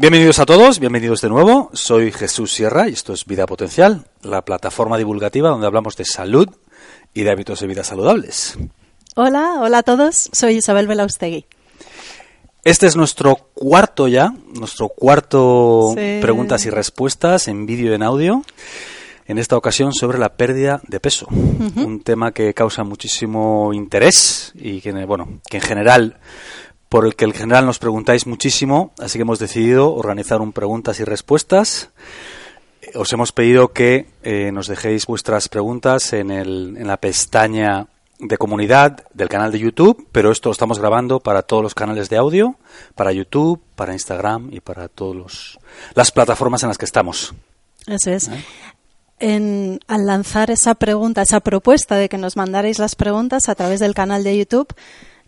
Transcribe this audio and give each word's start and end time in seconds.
Bienvenidos 0.00 0.38
a 0.38 0.46
todos, 0.46 0.80
bienvenidos 0.80 1.20
de 1.20 1.28
nuevo. 1.28 1.68
Soy 1.74 2.10
Jesús 2.10 2.54
Sierra 2.54 2.88
y 2.88 2.94
esto 2.94 3.12
es 3.12 3.26
Vida 3.26 3.44
Potencial, 3.44 4.06
la 4.22 4.42
plataforma 4.46 4.96
divulgativa 4.96 5.50
donde 5.50 5.66
hablamos 5.66 5.94
de 5.98 6.06
salud 6.06 6.48
y 7.12 7.22
de 7.22 7.30
hábitos 7.30 7.60
de 7.60 7.66
vida 7.66 7.84
saludables. 7.84 8.56
Hola, 9.14 9.56
hola 9.60 9.76
a 9.76 9.82
todos. 9.82 10.30
Soy 10.32 10.56
Isabel 10.56 10.86
Belaustegui. 10.86 11.44
Este 12.64 12.86
es 12.86 12.96
nuestro 12.96 13.50
cuarto 13.52 14.08
ya, 14.08 14.32
nuestro 14.54 14.88
cuarto 14.88 15.92
preguntas 15.94 16.64
y 16.64 16.70
respuestas 16.70 17.46
en 17.48 17.66
vídeo 17.66 17.92
y 17.92 17.94
en 17.94 18.02
audio. 18.02 18.42
En 19.26 19.36
esta 19.36 19.58
ocasión 19.58 19.92
sobre 19.92 20.18
la 20.18 20.30
pérdida 20.30 20.80
de 20.88 20.98
peso, 20.98 21.26
un 21.28 22.02
tema 22.02 22.32
que 22.32 22.54
causa 22.54 22.84
muchísimo 22.84 23.74
interés 23.74 24.52
y 24.54 24.80
que, 24.80 24.92
bueno, 25.04 25.40
que 25.48 25.58
en 25.58 25.62
general 25.62 26.18
por 26.90 27.06
el 27.06 27.14
que 27.14 27.24
en 27.24 27.32
general 27.32 27.64
nos 27.64 27.78
preguntáis 27.78 28.26
muchísimo, 28.26 28.92
así 28.98 29.16
que 29.16 29.22
hemos 29.22 29.38
decidido 29.38 29.94
organizar 29.94 30.40
un 30.40 30.52
preguntas 30.52 30.98
y 30.98 31.04
respuestas. 31.04 31.90
Os 32.96 33.12
hemos 33.12 33.30
pedido 33.30 33.68
que 33.72 34.08
eh, 34.24 34.50
nos 34.52 34.66
dejéis 34.66 35.06
vuestras 35.06 35.48
preguntas 35.48 36.12
en, 36.12 36.32
el, 36.32 36.76
en 36.76 36.88
la 36.88 36.96
pestaña 36.96 37.86
de 38.18 38.36
comunidad 38.36 39.04
del 39.14 39.28
canal 39.28 39.52
de 39.52 39.60
YouTube, 39.60 40.08
pero 40.10 40.32
esto 40.32 40.48
lo 40.48 40.52
estamos 40.52 40.80
grabando 40.80 41.20
para 41.20 41.42
todos 41.42 41.62
los 41.62 41.76
canales 41.76 42.10
de 42.10 42.16
audio, 42.16 42.56
para 42.96 43.12
YouTube, 43.12 43.62
para 43.76 43.92
Instagram 43.92 44.52
y 44.52 44.58
para 44.58 44.88
todas 44.88 45.58
las 45.94 46.10
plataformas 46.10 46.64
en 46.64 46.70
las 46.70 46.76
que 46.76 46.86
estamos. 46.86 47.32
Eso 47.86 48.10
es. 48.10 48.28
¿Eh? 48.28 48.44
En, 49.20 49.78
al 49.86 50.06
lanzar 50.06 50.50
esa 50.50 50.74
pregunta, 50.74 51.22
esa 51.22 51.38
propuesta 51.38 51.94
de 51.94 52.08
que 52.08 52.18
nos 52.18 52.36
mandaréis 52.36 52.80
las 52.80 52.96
preguntas 52.96 53.48
a 53.48 53.54
través 53.54 53.78
del 53.78 53.94
canal 53.94 54.24
de 54.24 54.36
YouTube, 54.36 54.74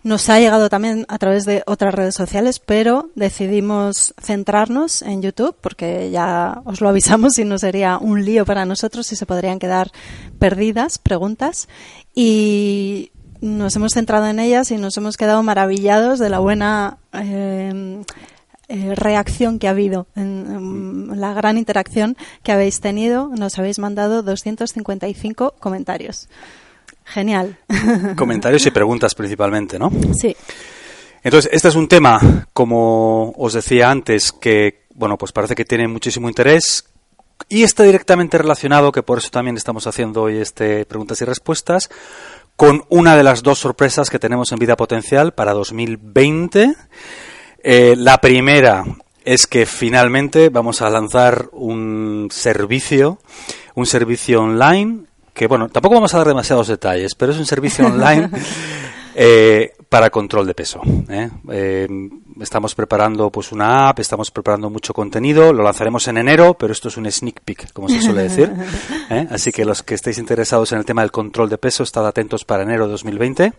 nos 0.02 0.28
ha 0.28 0.40
llegado 0.40 0.68
también 0.68 1.06
a 1.08 1.18
través 1.18 1.44
de 1.44 1.62
otras 1.66 1.94
redes 1.94 2.14
sociales, 2.14 2.58
pero 2.58 3.10
decidimos 3.14 4.14
centrarnos 4.20 5.02
en 5.02 5.22
YouTube 5.22 5.56
porque 5.60 6.10
ya 6.10 6.62
os 6.64 6.80
lo 6.80 6.88
avisamos 6.88 7.38
y 7.38 7.44
no 7.44 7.58
sería 7.58 7.98
un 7.98 8.24
lío 8.24 8.44
para 8.44 8.64
nosotros 8.64 9.10
y 9.12 9.16
se 9.16 9.26
podrían 9.26 9.58
quedar 9.58 9.90
perdidas 10.38 10.98
preguntas. 10.98 11.68
Y 12.14 13.12
nos 13.40 13.74
hemos 13.76 13.92
centrado 13.92 14.26
en 14.26 14.38
ellas 14.38 14.70
y 14.70 14.76
nos 14.76 14.96
hemos 14.96 15.16
quedado 15.16 15.42
maravillados 15.42 16.18
de 16.18 16.30
la 16.30 16.38
buena 16.38 16.98
eh, 17.12 18.02
eh, 18.68 18.94
reacción 18.94 19.58
que 19.58 19.68
ha 19.68 19.72
habido, 19.72 20.06
en, 20.16 21.20
la 21.20 21.34
gran 21.34 21.58
interacción 21.58 22.16
que 22.42 22.52
habéis 22.52 22.80
tenido. 22.80 23.28
Nos 23.28 23.58
habéis 23.58 23.78
mandado 23.78 24.22
255 24.22 25.56
comentarios. 25.58 26.28
Genial. 27.04 27.58
Comentarios 28.16 28.66
y 28.66 28.70
preguntas 28.70 29.14
principalmente, 29.14 29.78
¿no? 29.78 29.90
Sí. 30.18 30.36
Entonces, 31.22 31.50
este 31.52 31.68
es 31.68 31.74
un 31.76 31.88
tema, 31.88 32.46
como 32.52 33.30
os 33.36 33.52
decía 33.52 33.90
antes, 33.90 34.32
que, 34.32 34.86
bueno, 34.94 35.16
pues 35.16 35.32
parece 35.32 35.54
que 35.54 35.64
tiene 35.64 35.86
muchísimo 35.86 36.28
interés 36.28 36.84
y 37.48 37.62
está 37.62 37.84
directamente 37.84 38.38
relacionado, 38.38 38.92
que 38.92 39.02
por 39.02 39.18
eso 39.18 39.30
también 39.30 39.56
estamos 39.56 39.86
haciendo 39.86 40.22
hoy 40.22 40.38
este 40.38 40.84
preguntas 40.84 41.20
y 41.20 41.24
respuestas, 41.24 41.90
con 42.56 42.84
una 42.88 43.16
de 43.16 43.22
las 43.22 43.42
dos 43.42 43.58
sorpresas 43.58 44.10
que 44.10 44.18
tenemos 44.18 44.52
en 44.52 44.58
Vida 44.58 44.76
Potencial 44.76 45.32
para 45.32 45.52
2020. 45.52 46.74
Eh, 47.64 47.94
la 47.96 48.20
primera 48.20 48.84
es 49.24 49.46
que 49.46 49.66
finalmente 49.66 50.48
vamos 50.48 50.82
a 50.82 50.90
lanzar 50.90 51.48
un 51.52 52.28
servicio, 52.30 53.18
un 53.74 53.86
servicio 53.86 54.42
online 54.42 55.04
que 55.32 55.46
bueno, 55.46 55.68
tampoco 55.68 55.94
vamos 55.94 56.14
a 56.14 56.18
dar 56.18 56.28
demasiados 56.28 56.68
detalles, 56.68 57.14
pero 57.14 57.32
es 57.32 57.38
un 57.38 57.46
servicio 57.46 57.86
online 57.86 58.30
eh, 59.14 59.72
para 59.88 60.10
control 60.10 60.46
de 60.46 60.54
peso. 60.54 60.80
¿eh? 61.08 61.30
Eh, 61.50 61.88
estamos 62.40 62.74
preparando 62.74 63.30
pues 63.30 63.52
una 63.52 63.88
app, 63.88 63.98
estamos 64.00 64.30
preparando 64.30 64.70
mucho 64.70 64.94
contenido, 64.94 65.52
lo 65.52 65.62
lanzaremos 65.62 66.06
en 66.08 66.18
enero, 66.18 66.54
pero 66.54 66.72
esto 66.72 66.88
es 66.88 66.96
un 66.96 67.10
sneak 67.10 67.40
peek, 67.42 67.72
como 67.72 67.88
se 67.88 68.00
suele 68.00 68.22
decir. 68.22 68.52
Así 69.30 69.52
que 69.52 69.64
los 69.64 69.82
que 69.82 69.94
estéis 69.94 70.18
interesados 70.18 70.72
en 70.72 70.78
el 70.78 70.84
tema 70.84 71.02
del 71.02 71.10
control 71.10 71.48
de 71.48 71.58
peso, 71.58 71.82
estad 71.82 72.06
atentos 72.06 72.44
para 72.44 72.62
enero 72.62 72.86
de 72.86 72.92
2020 72.92 73.52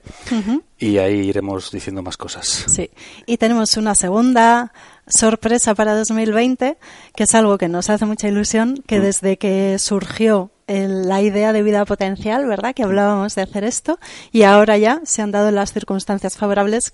y 0.80 0.98
ahí 0.98 1.30
iremos 1.30 1.72
diciendo 1.72 2.02
más 2.02 2.18
cosas. 2.18 2.66
Sí, 2.68 2.90
y 3.26 3.38
tenemos 3.38 3.78
una 3.78 3.96
segunda 3.96 4.74
sorpresa 5.08 5.76
para 5.76 5.96
2020, 5.96 6.78
que 7.16 7.24
es 7.24 7.36
algo 7.36 7.58
que 7.58 7.68
nos 7.68 7.90
hace 7.90 8.06
mucha 8.06 8.28
ilusión, 8.28 8.84
que 8.88 9.00
mm. 9.00 9.02
desde 9.02 9.38
que 9.38 9.78
surgió 9.80 10.52
la 10.68 11.22
idea 11.22 11.54
de 11.54 11.64
vida 11.64 11.86
potencial, 11.86 12.46
¿verdad? 12.46 12.74
Que 12.74 12.84
hablábamos 12.84 13.36
de 13.36 13.42
hacer 13.42 13.64
esto 13.64 14.00
y 14.32 14.44
ahora 14.44 14.78
ya 14.78 15.02
se 15.04 15.22
han 15.22 15.32
dado 15.32 15.52
las 15.52 15.74
circunstancias 15.74 16.38
favorables 16.38 16.92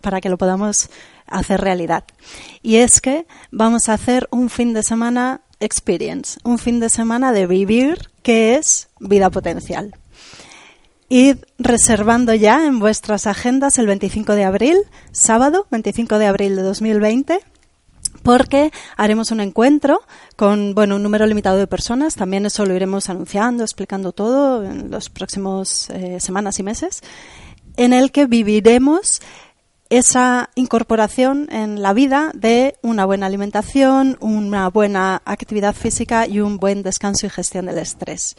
para 0.00 0.20
que 0.20 0.28
lo 0.28 0.38
podamos 0.38 0.90
hacer 1.26 1.60
realidad. 1.60 2.04
Y 2.62 2.76
es 2.76 3.00
que 3.00 3.26
vamos 3.50 3.88
a 3.88 3.94
hacer 3.94 4.28
un 4.30 4.50
fin 4.50 4.72
de 4.74 4.82
semana 4.82 5.40
experience, 5.60 6.38
un 6.44 6.58
fin 6.58 6.80
de 6.80 6.90
semana 6.90 7.32
de 7.32 7.46
vivir 7.46 8.10
que 8.22 8.56
es 8.56 8.88
vida 9.00 9.30
potencial. 9.30 9.94
Id 11.08 11.36
reservando 11.58 12.34
ya 12.34 12.66
en 12.66 12.78
vuestras 12.78 13.26
agendas 13.26 13.78
el 13.78 13.86
25 13.86 14.34
de 14.34 14.44
abril, 14.44 14.78
sábado 15.12 15.66
25 15.70 16.18
de 16.18 16.26
abril 16.26 16.56
de 16.56 16.62
2020 16.62 17.40
porque 18.22 18.70
haremos 18.96 19.30
un 19.30 19.40
encuentro 19.40 20.00
con 20.36 20.74
bueno 20.74 20.96
un 20.96 21.02
número 21.02 21.26
limitado 21.26 21.58
de 21.58 21.66
personas. 21.66 22.14
También 22.14 22.46
eso 22.46 22.64
lo 22.64 22.74
iremos 22.74 23.08
anunciando, 23.10 23.62
explicando 23.62 24.12
todo 24.12 24.64
en 24.64 24.90
los 24.90 25.10
próximos 25.10 25.90
eh, 25.90 26.20
semanas 26.20 26.58
y 26.58 26.62
meses, 26.62 27.02
en 27.76 27.92
el 27.92 28.12
que 28.12 28.26
viviremos 28.26 29.20
esa 29.90 30.50
incorporación 30.54 31.48
en 31.50 31.82
la 31.82 31.92
vida 31.92 32.30
de 32.34 32.76
una 32.82 33.04
buena 33.04 33.26
alimentación, 33.26 34.16
una 34.20 34.68
buena 34.68 35.22
actividad 35.24 35.74
física 35.74 36.26
y 36.26 36.40
un 36.40 36.58
buen 36.58 36.82
descanso 36.82 37.26
y 37.26 37.30
gestión 37.30 37.66
del 37.66 37.78
estrés. 37.78 38.36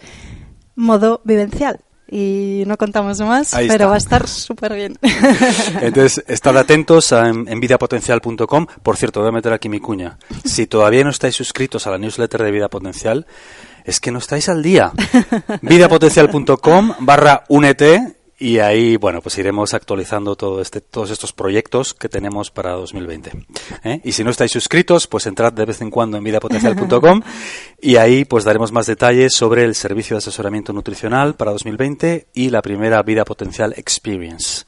Modo 0.76 1.22
vivencial 1.24 1.80
y 2.10 2.64
no 2.68 2.78
contamos 2.78 3.20
más, 3.22 3.56
pero 3.68 3.90
va 3.90 3.96
a 3.96 3.98
estar 3.98 4.28
súper 4.28 4.76
bien. 4.76 4.98
Entonces, 5.82 6.24
estad 6.28 6.58
atentos 6.58 7.12
en, 7.12 7.48
en, 7.48 7.60
vidapotencial.com. 7.60 8.68
Por 8.84 8.98
cierto, 8.98 9.22
voy 9.22 9.30
a 9.30 9.32
meter 9.32 9.54
aquí 9.54 9.70
mi 9.70 9.80
cuña. 9.80 10.18
Si 10.44 10.68
todavía 10.68 11.04
no 11.04 11.10
estáis 11.10 11.36
suscritos 11.36 11.88
a 11.88 11.92
la 11.92 11.98
newsletter 11.98 12.44
de 12.44 12.52
Vida 12.52 12.70
Potencial, 12.70 13.26
es 13.84 14.00
que 14.00 14.12
no 14.12 14.20
estáis 14.20 14.50
al 14.50 14.62
día. 14.62 14.92
vidapotencial.com 15.62 16.94
barra 17.00 17.44
únete 17.50 18.18
y 18.46 18.60
ahí, 18.60 18.96
bueno, 18.96 19.22
pues 19.24 19.40
iremos 19.40 19.74
actualizando 19.74 20.36
todo 20.36 20.62
este, 20.62 20.80
todos 20.80 21.10
estos 21.10 21.34
proyectos 21.34 21.96
que 21.96 22.10
tenemos 22.10 22.52
para 22.52 22.74
2020. 22.74 23.32
¿eh? 23.84 24.02
Y 24.04 24.12
si 24.12 24.24
no 24.24 24.30
estáis 24.30 24.52
suscritos, 24.52 25.08
pues 25.08 25.26
entrad 25.26 25.52
de 25.52 25.66
vez 25.66 25.82
en 25.82 25.90
cuando 25.90 26.18
en 26.18 26.24
vidapotencial.com 26.24 27.24
y 27.82 27.96
ahí 27.96 28.24
pues 28.24 28.44
daremos 28.44 28.72
más 28.72 28.86
detalles 28.86 29.34
sobre 29.34 29.64
el 29.64 29.74
servicio 29.74 30.14
de 30.14 30.20
asesoramiento 30.20 30.74
nutricional 30.74 31.34
para 31.34 31.54
2020 31.54 32.28
y 32.36 32.52
la 32.52 32.62
primera 32.62 33.02
Vida 33.02 33.26
Potencial 33.26 33.74
Experience. 33.78 34.66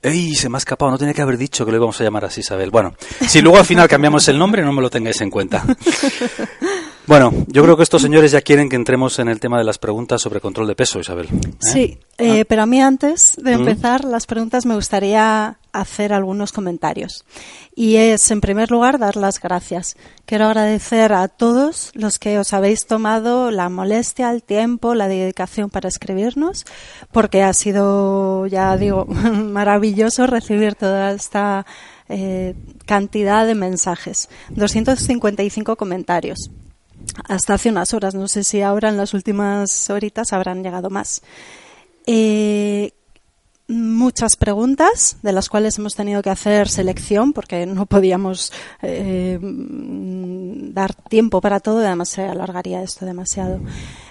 ¡Ey! 0.00 0.34
Se 0.34 0.48
me 0.48 0.56
ha 0.56 0.58
escapado, 0.58 0.90
no 0.90 0.96
tenía 0.96 1.12
que 1.12 1.20
haber 1.20 1.36
dicho 1.36 1.66
que 1.66 1.72
lo 1.72 1.76
íbamos 1.76 2.00
a 2.00 2.04
llamar 2.04 2.24
así, 2.24 2.40
Isabel. 2.40 2.70
Bueno, 2.70 2.94
si 3.20 3.42
luego 3.42 3.58
al 3.58 3.66
final 3.66 3.86
cambiamos 3.86 4.26
el 4.28 4.38
nombre, 4.38 4.62
no 4.62 4.72
me 4.72 4.80
lo 4.80 4.88
tengáis 4.88 5.20
en 5.20 5.28
cuenta. 5.28 5.62
Bueno, 7.08 7.32
yo 7.46 7.62
creo 7.62 7.74
que 7.74 7.84
estos 7.84 8.02
señores 8.02 8.32
ya 8.32 8.42
quieren 8.42 8.68
que 8.68 8.76
entremos 8.76 9.18
en 9.18 9.28
el 9.28 9.40
tema 9.40 9.56
de 9.56 9.64
las 9.64 9.78
preguntas 9.78 10.20
sobre 10.20 10.42
control 10.42 10.68
de 10.68 10.74
peso, 10.74 11.00
Isabel. 11.00 11.26
¿eh? 11.26 11.52
Sí, 11.58 11.98
eh, 12.18 12.40
ah. 12.42 12.44
pero 12.46 12.64
a 12.64 12.66
mí 12.66 12.82
antes 12.82 13.34
de 13.42 13.54
empezar 13.54 14.04
las 14.04 14.26
preguntas 14.26 14.66
me 14.66 14.74
gustaría 14.74 15.56
hacer 15.72 16.12
algunos 16.12 16.52
comentarios. 16.52 17.24
Y 17.74 17.96
es, 17.96 18.30
en 18.30 18.42
primer 18.42 18.70
lugar, 18.70 18.98
dar 18.98 19.16
las 19.16 19.40
gracias. 19.40 19.96
Quiero 20.26 20.44
agradecer 20.44 21.14
a 21.14 21.28
todos 21.28 21.92
los 21.94 22.18
que 22.18 22.38
os 22.38 22.52
habéis 22.52 22.84
tomado 22.84 23.50
la 23.50 23.70
molestia, 23.70 24.30
el 24.30 24.42
tiempo, 24.42 24.94
la 24.94 25.08
dedicación 25.08 25.70
para 25.70 25.88
escribirnos, 25.88 26.66
porque 27.10 27.42
ha 27.42 27.54
sido, 27.54 28.46
ya 28.48 28.76
digo, 28.76 29.06
maravilloso 29.32 30.26
recibir 30.26 30.74
toda 30.74 31.12
esta 31.12 31.64
eh, 32.10 32.54
cantidad 32.84 33.46
de 33.46 33.54
mensajes. 33.54 34.28
255 34.50 35.76
comentarios 35.76 36.50
hasta 37.26 37.54
hace 37.54 37.70
unas 37.70 37.94
horas. 37.94 38.14
No 38.14 38.28
sé 38.28 38.44
si 38.44 38.62
ahora 38.62 38.88
en 38.88 38.96
las 38.96 39.14
últimas 39.14 39.90
horitas 39.90 40.32
habrán 40.32 40.62
llegado 40.62 40.90
más. 40.90 41.22
Eh, 42.06 42.92
muchas 43.70 44.36
preguntas 44.36 45.18
de 45.22 45.30
las 45.32 45.50
cuales 45.50 45.78
hemos 45.78 45.94
tenido 45.94 46.22
que 46.22 46.30
hacer 46.30 46.70
selección 46.70 47.34
porque 47.34 47.66
no 47.66 47.84
podíamos 47.84 48.50
eh, 48.80 49.38
dar 49.42 50.94
tiempo 50.94 51.42
para 51.42 51.60
todo 51.60 51.82
y 51.82 51.84
además 51.84 52.08
se 52.08 52.22
alargaría 52.22 52.82
esto 52.82 53.04
demasiado. 53.04 53.60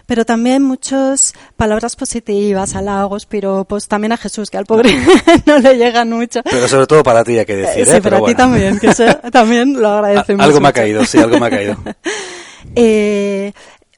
Pero 0.05 0.25
también 0.25 0.61
muchas 0.61 1.33
palabras 1.57 1.95
positivas, 1.95 2.75
halagos, 2.75 3.25
piropos, 3.25 3.87
también 3.87 4.11
a 4.13 4.17
Jesús, 4.17 4.49
que 4.49 4.57
al 4.57 4.65
pobre 4.65 4.91
no 5.45 5.57
le 5.57 5.75
llegan 5.75 6.11
mucho. 6.11 6.41
Pero 6.43 6.67
sobre 6.67 6.85
todo 6.85 7.03
para 7.03 7.23
ti 7.23 7.39
hay 7.39 7.45
que 7.45 7.55
decir, 7.57 7.85
Sí, 7.87 7.95
¿eh? 7.95 8.01
para 8.01 8.21
ti 8.23 8.35
también, 8.35 8.79
que 8.79 8.93
también 9.31 9.73
lo 9.81 9.89
agradecemos. 9.89 10.45
Algo 10.45 10.61
me 10.61 10.67
ha 10.69 10.73
caído, 10.73 11.03
sí, 11.03 11.17
algo 11.17 11.39
me 11.39 11.47
ha 11.47 11.49
caído. 11.49 11.75
Eh, 12.75 13.53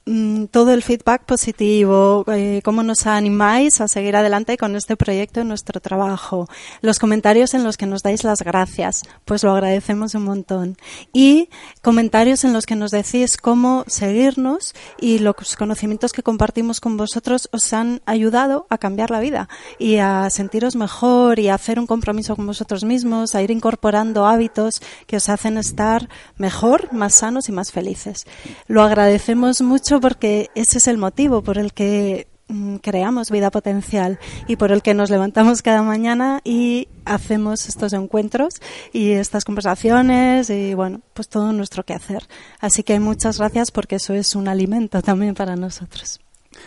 mm, 0.09 0.45
todo 0.45 0.73
el 0.73 0.83
feedback 0.83 1.23
positivo, 1.25 2.25
eh, 2.27 2.61
cómo 2.63 2.83
nos 2.83 3.07
animáis 3.07 3.79
a 3.81 3.87
seguir 3.87 4.15
adelante 4.15 4.57
con 4.57 4.75
este 4.75 4.97
proyecto 4.97 5.41
y 5.41 5.45
nuestro 5.45 5.79
trabajo, 5.79 6.47
los 6.81 6.99
comentarios 6.99 7.53
en 7.53 7.63
los 7.63 7.77
que 7.77 7.85
nos 7.85 8.03
dais 8.03 8.23
las 8.23 8.41
gracias, 8.41 9.03
pues 9.25 9.43
lo 9.43 9.51
agradecemos 9.51 10.15
un 10.15 10.23
montón. 10.23 10.77
Y 11.13 11.49
comentarios 11.81 12.43
en 12.43 12.53
los 12.53 12.65
que 12.65 12.75
nos 12.75 12.91
decís 12.91 13.37
cómo 13.37 13.83
seguirnos 13.87 14.73
y 14.99 15.19
los 15.19 15.55
conocimientos 15.55 16.13
que 16.13 16.23
compartimos 16.23 16.79
con 16.79 16.97
vosotros 16.97 17.49
os 17.51 17.73
han 17.73 18.01
ayudado 18.05 18.67
a 18.69 18.77
cambiar 18.77 19.11
la 19.11 19.19
vida 19.19 19.49
y 19.77 19.97
a 19.97 20.29
sentiros 20.29 20.75
mejor 20.75 21.39
y 21.39 21.49
a 21.49 21.55
hacer 21.55 21.79
un 21.79 21.87
compromiso 21.87 22.35
con 22.35 22.47
vosotros 22.47 22.83
mismos, 22.83 23.35
a 23.35 23.41
ir 23.41 23.51
incorporando 23.51 24.25
hábitos 24.25 24.81
que 25.07 25.17
os 25.17 25.29
hacen 25.29 25.57
estar 25.57 26.09
mejor, 26.37 26.91
más 26.93 27.15
sanos 27.15 27.49
y 27.49 27.51
más 27.51 27.71
felices. 27.71 28.25
Lo 28.67 28.81
agradecemos 28.81 29.61
mucho 29.61 29.98
porque 29.99 30.49
ese 30.55 30.77
es 30.77 30.87
el 30.87 30.97
motivo 30.97 31.41
por 31.41 31.57
el 31.57 31.73
que 31.73 32.27
mm, 32.47 32.77
creamos 32.77 33.31
vida 33.31 33.51
potencial 33.51 34.19
y 34.47 34.55
por 34.55 34.71
el 34.71 34.81
que 34.81 34.93
nos 34.93 35.09
levantamos 35.09 35.61
cada 35.61 35.81
mañana 35.83 36.41
y 36.43 36.87
hacemos 37.05 37.67
estos 37.67 37.93
encuentros 37.93 38.55
y 38.93 39.11
estas 39.11 39.45
conversaciones 39.45 40.49
y 40.49 40.73
bueno, 40.73 41.01
pues 41.13 41.29
todo 41.29 41.51
nuestro 41.53 41.83
quehacer. 41.83 42.27
Así 42.59 42.83
que 42.83 42.99
muchas 42.99 43.37
gracias 43.39 43.71
porque 43.71 43.95
eso 43.95 44.13
es 44.13 44.35
un 44.35 44.47
alimento 44.47 45.01
también 45.01 45.35
para 45.35 45.55
nosotros 45.55 46.19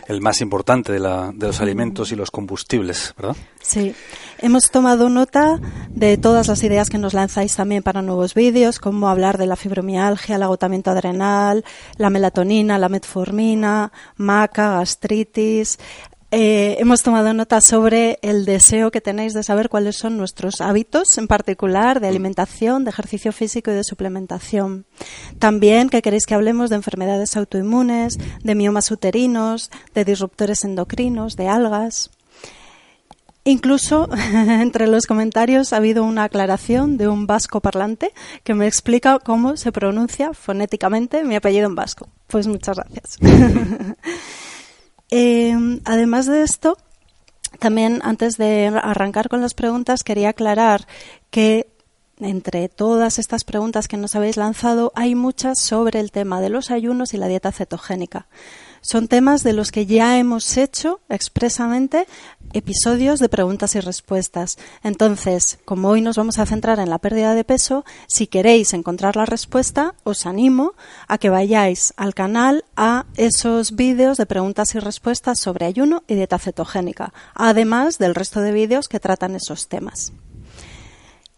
el 0.09 0.21
más 0.21 0.41
importante 0.41 0.93
de, 0.93 0.99
la, 0.99 1.33
de 1.35 1.47
los 1.47 1.61
alimentos 1.61 2.13
y 2.13 2.17
los 2.17 2.31
combustibles, 2.31 3.15
¿verdad? 3.17 3.37
Sí. 3.63 3.95
Hemos 4.39 4.71
tomado 4.71 5.09
nota 5.09 5.61
de 5.89 6.17
todas 6.17 6.49
las 6.49 6.63
ideas 6.65 6.91
que 6.91 6.99
nos 6.99 7.15
lanzáis 7.15 7.55
también 7.55 7.83
para 7.83 8.03
nuevos 8.03 8.35
vídeos, 8.35 8.81
como 8.81 9.09
hablar 9.09 9.39
de 9.39 9.47
la 9.47 9.57
fibromialgia, 9.57 10.37
el 10.37 10.43
agotamiento 10.43 10.91
adrenal, 10.91 11.65
la 11.97 12.11
melatonina, 12.11 12.79
la 12.79 12.89
metformina, 12.89 13.93
maca, 14.17 14.73
gastritis, 14.79 15.79
eh, 16.35 16.79
hemos 16.81 17.03
tomado 17.03 17.35
nota 17.35 17.61
sobre 17.61 18.19
el 18.23 18.47
deseo 18.47 18.91
que 18.91 19.03
tenéis 19.03 19.35
de 19.35 19.43
saber 19.43 19.69
cuáles 19.69 19.97
son 19.97 20.17
nuestros 20.17 20.63
hábitos, 20.63 21.19
en 21.19 21.27
particular 21.27 22.01
de 22.01 22.09
alimentación, 22.09 22.85
de 22.85 22.91
ejercicio 22.91 23.33
físico 23.33 23.71
y 23.71 23.75
de 23.75 23.85
suplementación. 23.85 24.87
También 25.39 25.91
que 25.91 26.01
queréis 26.01 26.25
que 26.25 26.35
hablemos 26.35 26.71
de 26.71 26.77
enfermedades 26.77 27.37
autoinmunes, 27.37 28.19
de 28.43 28.55
miomas 28.55 28.91
uterinos, 28.91 29.71
de 29.95 30.07
disruptores 30.07 30.65
endocrinos, 30.65 31.37
de 31.37 31.49
algas. 31.49 32.11
Incluso 33.45 34.09
entre 34.33 34.87
los 34.87 35.05
comentarios 35.05 35.75
ha 35.75 35.77
habido 35.77 36.03
una 36.03 36.25
aclaración 36.25 36.97
de 36.97 37.09
un 37.09 37.27
vasco 37.27 37.61
parlante 37.61 38.11
que 38.43 38.55
me 38.55 38.67
explica 38.67 39.19
cómo 39.19 39.59
se 39.59 39.71
pronuncia 39.71 40.33
fonéticamente 40.33 41.25
mi 41.25 41.37
apellido 41.37 41.67
en 41.67 41.75
vasco. 41.75 42.09
Pues 42.27 42.47
muchas 42.47 42.79
gracias. 42.79 43.19
Eh, 45.15 45.55
además 45.85 46.25
de 46.25 46.43
esto, 46.43 46.79
también 47.59 48.01
antes 48.03 48.39
de 48.39 48.69
arrancar 48.69 49.29
con 49.29 49.43
las 49.43 49.53
preguntas, 49.53 50.05
quería 50.05 50.31
aclarar 50.31 50.87
que 51.31 51.71
entre 52.19 52.71
todas 52.71 53.19
estas 53.19 53.45
preguntas 53.45 53.89
que 53.89 53.99
nos 53.99 54.17
habéis 54.17 54.39
lanzado, 54.39 54.91
hay 54.95 55.15
muchas 55.15 55.59
sobre 55.59 56.01
el 56.01 56.13
tema 56.13 56.41
de 56.41 56.49
los 56.49 56.71
ayunos 56.71 57.13
y 57.13 57.19
la 57.19 57.29
dieta 57.29 57.53
cetogénica. 57.53 58.27
Son 58.83 59.07
temas 59.07 59.45
de 59.45 59.53
los 59.53 59.71
que 59.71 59.87
ya 59.87 60.19
hemos 60.19 60.57
hecho 60.57 61.01
expresamente 61.09 62.09
episodios 62.53 63.21
de 63.21 63.29
preguntas 63.29 63.77
y 63.77 63.81
respuestas. 63.81 64.59
Entonces, 64.83 65.61
como 65.65 65.89
hoy 65.89 66.01
nos 66.01 66.17
vamos 66.17 66.39
a 66.39 66.47
centrar 66.47 66.81
en 66.81 66.91
la 66.91 66.99
pérdida 66.99 67.35
de 67.35 67.45
peso, 67.45 67.85
si 68.09 68.27
queréis 68.27 68.75
encontrar 68.75 69.15
la 69.15 69.25
respuesta, 69.25 69.95
os 70.03 70.27
animo 70.27 70.75
a 71.07 71.19
que 71.19 71.31
vayáis 71.31 71.95
al 71.97 72.13
canal 72.13 72.65
a 72.77 73.07
esos 73.17 73.77
vídeos 73.77 74.19
de 74.19 74.27
preguntas 74.27 74.75
y 74.75 74.81
respuestas 74.81 75.39
sobre 75.39 75.67
ayuno 75.67 76.03
y 76.09 76.17
dieta 76.17 76.41
cetogénica, 76.41 77.15
además 77.35 77.99
del 77.99 78.17
resto 78.17 78.41
de 78.41 78.51
vídeos 78.51 78.89
que 78.89 79.01
tratan 79.01 79.37
esos 79.37 79.69
temas. 79.69 80.13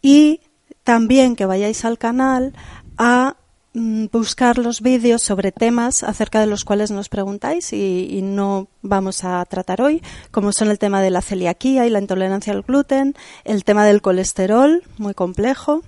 Y 0.00 0.40
también 0.82 1.36
que 1.36 1.46
vayáis 1.46 1.84
al 1.84 1.98
canal 1.98 2.54
a 2.96 3.36
buscar 3.74 4.58
los 4.58 4.80
vídeos 4.80 5.22
sobre 5.22 5.50
temas 5.50 6.04
acerca 6.04 6.38
de 6.38 6.46
los 6.46 6.64
cuales 6.64 6.92
nos 6.92 7.08
preguntáis 7.08 7.72
y, 7.72 8.20
no 8.22 8.68
vamos 8.82 9.24
a 9.24 9.44
tratar 9.46 9.82
hoy, 9.82 10.00
como 10.30 10.52
son 10.52 10.70
el 10.70 10.78
tema 10.78 11.02
de 11.02 11.10
la 11.10 11.20
celiaquía 11.20 11.86
y 11.86 11.90
la 11.90 11.98
intolerancia 11.98 12.52
al 12.52 12.62
gluten, 12.62 13.14
el 13.44 13.64
tema 13.64 13.84
del 13.84 14.00
colesterol, 14.00 14.82
muy 14.96 15.12
complejo, 15.14 15.82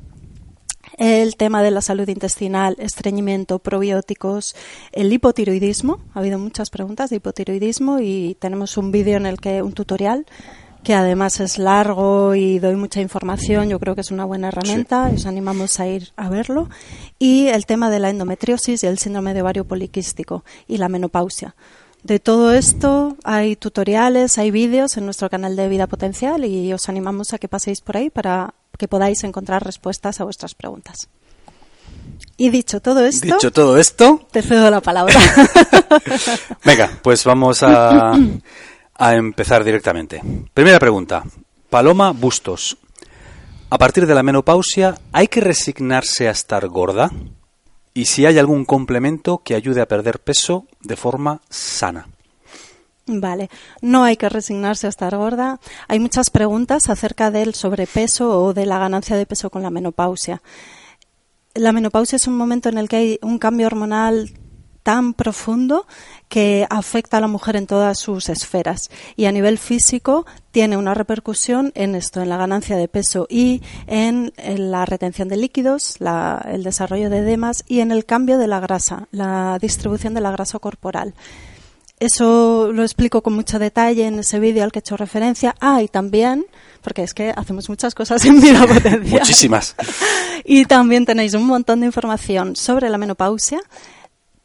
el 0.98 1.36
tema 1.36 1.62
de 1.62 1.70
la 1.70 1.80
salud 1.80 2.08
intestinal, 2.08 2.76
estreñimiento, 2.78 3.60
probióticos, 3.60 4.56
el 4.92 5.12
hipotiroidismo. 5.12 6.00
Ha 6.14 6.20
habido 6.20 6.38
muchas 6.38 6.70
preguntas 6.70 7.10
de 7.10 7.16
hipotiroidismo 7.16 8.00
y 8.00 8.36
tenemos 8.40 8.76
un 8.76 8.90
vídeo 8.90 9.16
en 9.16 9.26
el 9.26 9.38
que 9.38 9.62
un 9.62 9.72
tutorial 9.72 10.26
que 10.86 10.94
además 10.94 11.40
es 11.40 11.58
largo 11.58 12.36
y 12.36 12.60
doy 12.60 12.76
mucha 12.76 13.00
información, 13.00 13.68
yo 13.68 13.80
creo 13.80 13.96
que 13.96 14.02
es 14.02 14.12
una 14.12 14.24
buena 14.24 14.48
herramienta, 14.48 15.10
os 15.12 15.26
animamos 15.26 15.80
a 15.80 15.88
ir 15.88 16.12
a 16.14 16.28
verlo. 16.28 16.68
Y 17.18 17.48
el 17.48 17.66
tema 17.66 17.90
de 17.90 17.98
la 17.98 18.08
endometriosis 18.08 18.84
y 18.84 18.86
el 18.86 18.96
síndrome 18.96 19.34
de 19.34 19.42
ovario 19.42 19.64
poliquístico 19.64 20.44
y 20.68 20.76
la 20.76 20.88
menopausia. 20.88 21.56
De 22.04 22.20
todo 22.20 22.52
esto 22.52 23.16
hay 23.24 23.56
tutoriales, 23.56 24.38
hay 24.38 24.52
vídeos 24.52 24.96
en 24.96 25.06
nuestro 25.06 25.28
canal 25.28 25.56
de 25.56 25.68
Vida 25.68 25.88
Potencial 25.88 26.44
y 26.44 26.72
os 26.72 26.88
animamos 26.88 27.32
a 27.32 27.38
que 27.38 27.48
paséis 27.48 27.80
por 27.80 27.96
ahí 27.96 28.08
para 28.08 28.54
que 28.78 28.86
podáis 28.86 29.24
encontrar 29.24 29.64
respuestas 29.64 30.20
a 30.20 30.24
vuestras 30.24 30.54
preguntas. 30.54 31.08
Y 32.36 32.50
dicho 32.50 32.80
todo 32.80 33.04
esto, 33.04 33.26
dicho 33.26 33.50
todo 33.50 33.76
esto, 33.76 34.20
te 34.30 34.40
cedo 34.40 34.70
la 34.70 34.80
palabra. 34.80 35.18
Venga, 36.64 36.92
pues 37.02 37.24
vamos 37.24 37.64
a 37.64 38.12
a 38.98 39.14
empezar 39.14 39.64
directamente. 39.64 40.22
Primera 40.54 40.78
pregunta. 40.78 41.24
Paloma 41.70 42.12
Bustos. 42.12 42.76
A 43.68 43.78
partir 43.78 44.06
de 44.06 44.14
la 44.14 44.22
menopausia, 44.22 44.96
¿hay 45.12 45.28
que 45.28 45.40
resignarse 45.40 46.28
a 46.28 46.30
estar 46.30 46.68
gorda? 46.68 47.10
Y 47.94 48.04
si 48.04 48.26
hay 48.26 48.38
algún 48.38 48.64
complemento 48.64 49.38
que 49.38 49.54
ayude 49.54 49.80
a 49.80 49.88
perder 49.88 50.20
peso 50.20 50.66
de 50.80 50.96
forma 50.96 51.40
sana. 51.48 52.08
Vale, 53.08 53.50
no 53.82 54.02
hay 54.02 54.16
que 54.16 54.28
resignarse 54.28 54.86
a 54.86 54.90
estar 54.90 55.16
gorda. 55.16 55.60
Hay 55.86 56.00
muchas 56.00 56.30
preguntas 56.30 56.88
acerca 56.90 57.30
del 57.30 57.54
sobrepeso 57.54 58.42
o 58.42 58.52
de 58.52 58.66
la 58.66 58.78
ganancia 58.78 59.16
de 59.16 59.26
peso 59.26 59.48
con 59.48 59.62
la 59.62 59.70
menopausia. 59.70 60.42
La 61.54 61.72
menopausia 61.72 62.16
es 62.16 62.26
un 62.26 62.36
momento 62.36 62.68
en 62.68 62.78
el 62.78 62.88
que 62.88 62.96
hay 62.96 63.18
un 63.22 63.38
cambio 63.38 63.66
hormonal 63.66 64.32
tan 64.82 65.14
profundo 65.14 65.86
que 66.28 66.66
afecta 66.70 67.18
a 67.18 67.20
la 67.20 67.28
mujer 67.28 67.56
en 67.56 67.66
todas 67.66 67.98
sus 67.98 68.28
esferas 68.28 68.90
y 69.16 69.26
a 69.26 69.32
nivel 69.32 69.58
físico 69.58 70.26
tiene 70.50 70.76
una 70.76 70.94
repercusión 70.94 71.72
en 71.74 71.94
esto, 71.94 72.20
en 72.20 72.28
la 72.28 72.36
ganancia 72.36 72.76
de 72.76 72.88
peso 72.88 73.26
y 73.28 73.62
en, 73.86 74.32
la 74.36 74.86
retención 74.86 75.28
de 75.28 75.36
líquidos, 75.36 75.98
el 76.44 76.64
desarrollo 76.64 77.10
de 77.10 77.18
edemas 77.18 77.64
y 77.68 77.80
en 77.80 77.92
el 77.92 78.04
cambio 78.04 78.38
de 78.38 78.48
la 78.48 78.60
grasa, 78.60 79.06
la 79.12 79.58
distribución 79.60 80.14
de 80.14 80.20
la 80.20 80.30
grasa 80.30 80.58
corporal. 80.58 81.14
Eso 81.98 82.72
lo 82.72 82.82
explico 82.82 83.22
con 83.22 83.32
mucho 83.32 83.58
detalle 83.58 84.06
en 84.06 84.18
ese 84.18 84.38
vídeo 84.38 84.64
al 84.64 84.70
que 84.70 84.80
he 84.80 84.80
hecho 84.80 84.98
referencia. 84.98 85.54
Ah, 85.60 85.82
y 85.82 85.88
también, 85.88 86.44
porque 86.82 87.02
es 87.02 87.14
que 87.14 87.32
hacemos 87.34 87.70
muchas 87.70 87.94
cosas 87.94 88.22
en 88.26 88.38
vida 88.38 88.66
potencial. 88.66 89.20
Muchísimas. 89.20 89.74
y 90.44 90.66
también 90.66 91.06
tenéis 91.06 91.32
un 91.32 91.46
montón 91.46 91.80
de 91.80 91.86
información 91.86 92.54
sobre 92.54 92.90
la 92.90 92.98
menopausia 92.98 93.60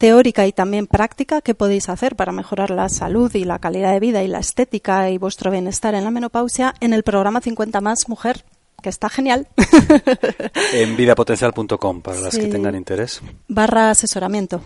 teórica 0.02 0.48
y 0.48 0.52
también 0.52 0.88
práctica 0.88 1.42
que 1.42 1.54
podéis 1.54 1.88
hacer 1.88 2.16
para 2.16 2.32
mejorar 2.32 2.72
la 2.72 2.90
salud 2.90 3.32
y 3.36 3.44
la 3.44 3.60
calidad 3.60 3.94
de 3.94 4.00
vida 4.00 4.24
y 4.24 4.28
la 4.28 4.40
estética 4.40 5.12
y 5.12 5.20
vuestro 5.20 5.52
bienestar 5.52 5.94
en 5.94 6.04
la 6.04 6.10
menopausia 6.10 6.74
en 6.80 6.94
el 6.94 7.04
programa 7.04 7.40
50 7.40 7.82
más 7.82 8.10
mujer 8.10 8.44
que 8.82 8.90
está 8.90 9.10
genial. 9.10 9.48
en 10.74 10.98
vidapotencial.com 10.98 12.02
para 12.02 12.20
las 12.20 12.36
que 12.36 12.48
tengan 12.48 12.74
interés. 12.74 13.22
Barra 13.48 13.92
asesoramiento. 13.92 14.64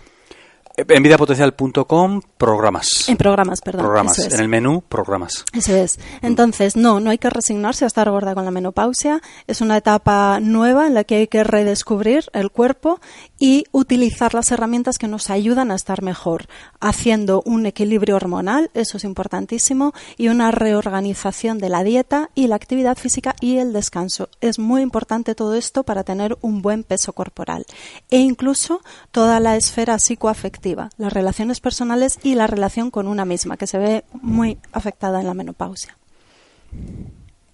En 0.78 1.02
vidapotencial.com, 1.02 2.20
programas. 2.36 3.08
En 3.08 3.16
programas, 3.16 3.62
perdón. 3.62 3.80
Programas. 3.80 4.18
En 4.18 4.40
el 4.40 4.46
menú, 4.46 4.82
programas. 4.86 5.42
Eso 5.54 5.74
es. 5.74 5.98
Entonces, 6.20 6.76
no, 6.76 7.00
no 7.00 7.08
hay 7.08 7.16
que 7.16 7.30
resignarse 7.30 7.84
a 7.84 7.88
estar 7.88 8.10
gorda 8.10 8.34
con 8.34 8.44
la 8.44 8.50
menopausia. 8.50 9.22
Es 9.46 9.62
una 9.62 9.78
etapa 9.78 10.38
nueva 10.38 10.86
en 10.86 10.92
la 10.92 11.04
que 11.04 11.16
hay 11.16 11.28
que 11.28 11.44
redescubrir 11.44 12.26
el 12.34 12.50
cuerpo 12.50 13.00
y 13.38 13.64
utilizar 13.72 14.34
las 14.34 14.52
herramientas 14.52 14.98
que 14.98 15.08
nos 15.08 15.30
ayudan 15.30 15.70
a 15.70 15.76
estar 15.76 16.02
mejor, 16.02 16.46
haciendo 16.78 17.42
un 17.46 17.64
equilibrio 17.64 18.16
hormonal, 18.16 18.70
eso 18.74 18.98
es 18.98 19.04
importantísimo, 19.04 19.94
y 20.18 20.28
una 20.28 20.50
reorganización 20.50 21.58
de 21.58 21.70
la 21.70 21.84
dieta 21.84 22.28
y 22.34 22.48
la 22.48 22.56
actividad 22.56 22.98
física 22.98 23.34
y 23.40 23.56
el 23.58 23.72
descanso. 23.72 24.28
Es 24.42 24.58
muy 24.58 24.82
importante 24.82 25.34
todo 25.34 25.54
esto 25.54 25.84
para 25.84 26.04
tener 26.04 26.36
un 26.42 26.60
buen 26.60 26.84
peso 26.84 27.14
corporal. 27.14 27.64
E 28.10 28.18
incluso 28.18 28.82
toda 29.10 29.40
la 29.40 29.56
esfera 29.56 29.98
psicoafectiva 29.98 30.65
las 30.96 31.12
relaciones 31.12 31.60
personales 31.60 32.18
y 32.22 32.34
la 32.34 32.46
relación 32.46 32.90
con 32.90 33.06
una 33.06 33.24
misma, 33.24 33.56
que 33.56 33.66
se 33.66 33.78
ve 33.78 34.04
muy 34.12 34.58
afectada 34.72 35.20
en 35.20 35.26
la 35.26 35.34
menopausia. 35.34 35.96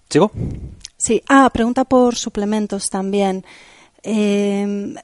¿Sigo? 0.09 0.31
Sí. 0.97 1.23
Ah, 1.28 1.50
pregunta 1.52 1.85
por 1.85 2.16
suplementos 2.16 2.90
también. 2.90 3.45
Eh, 4.02 4.95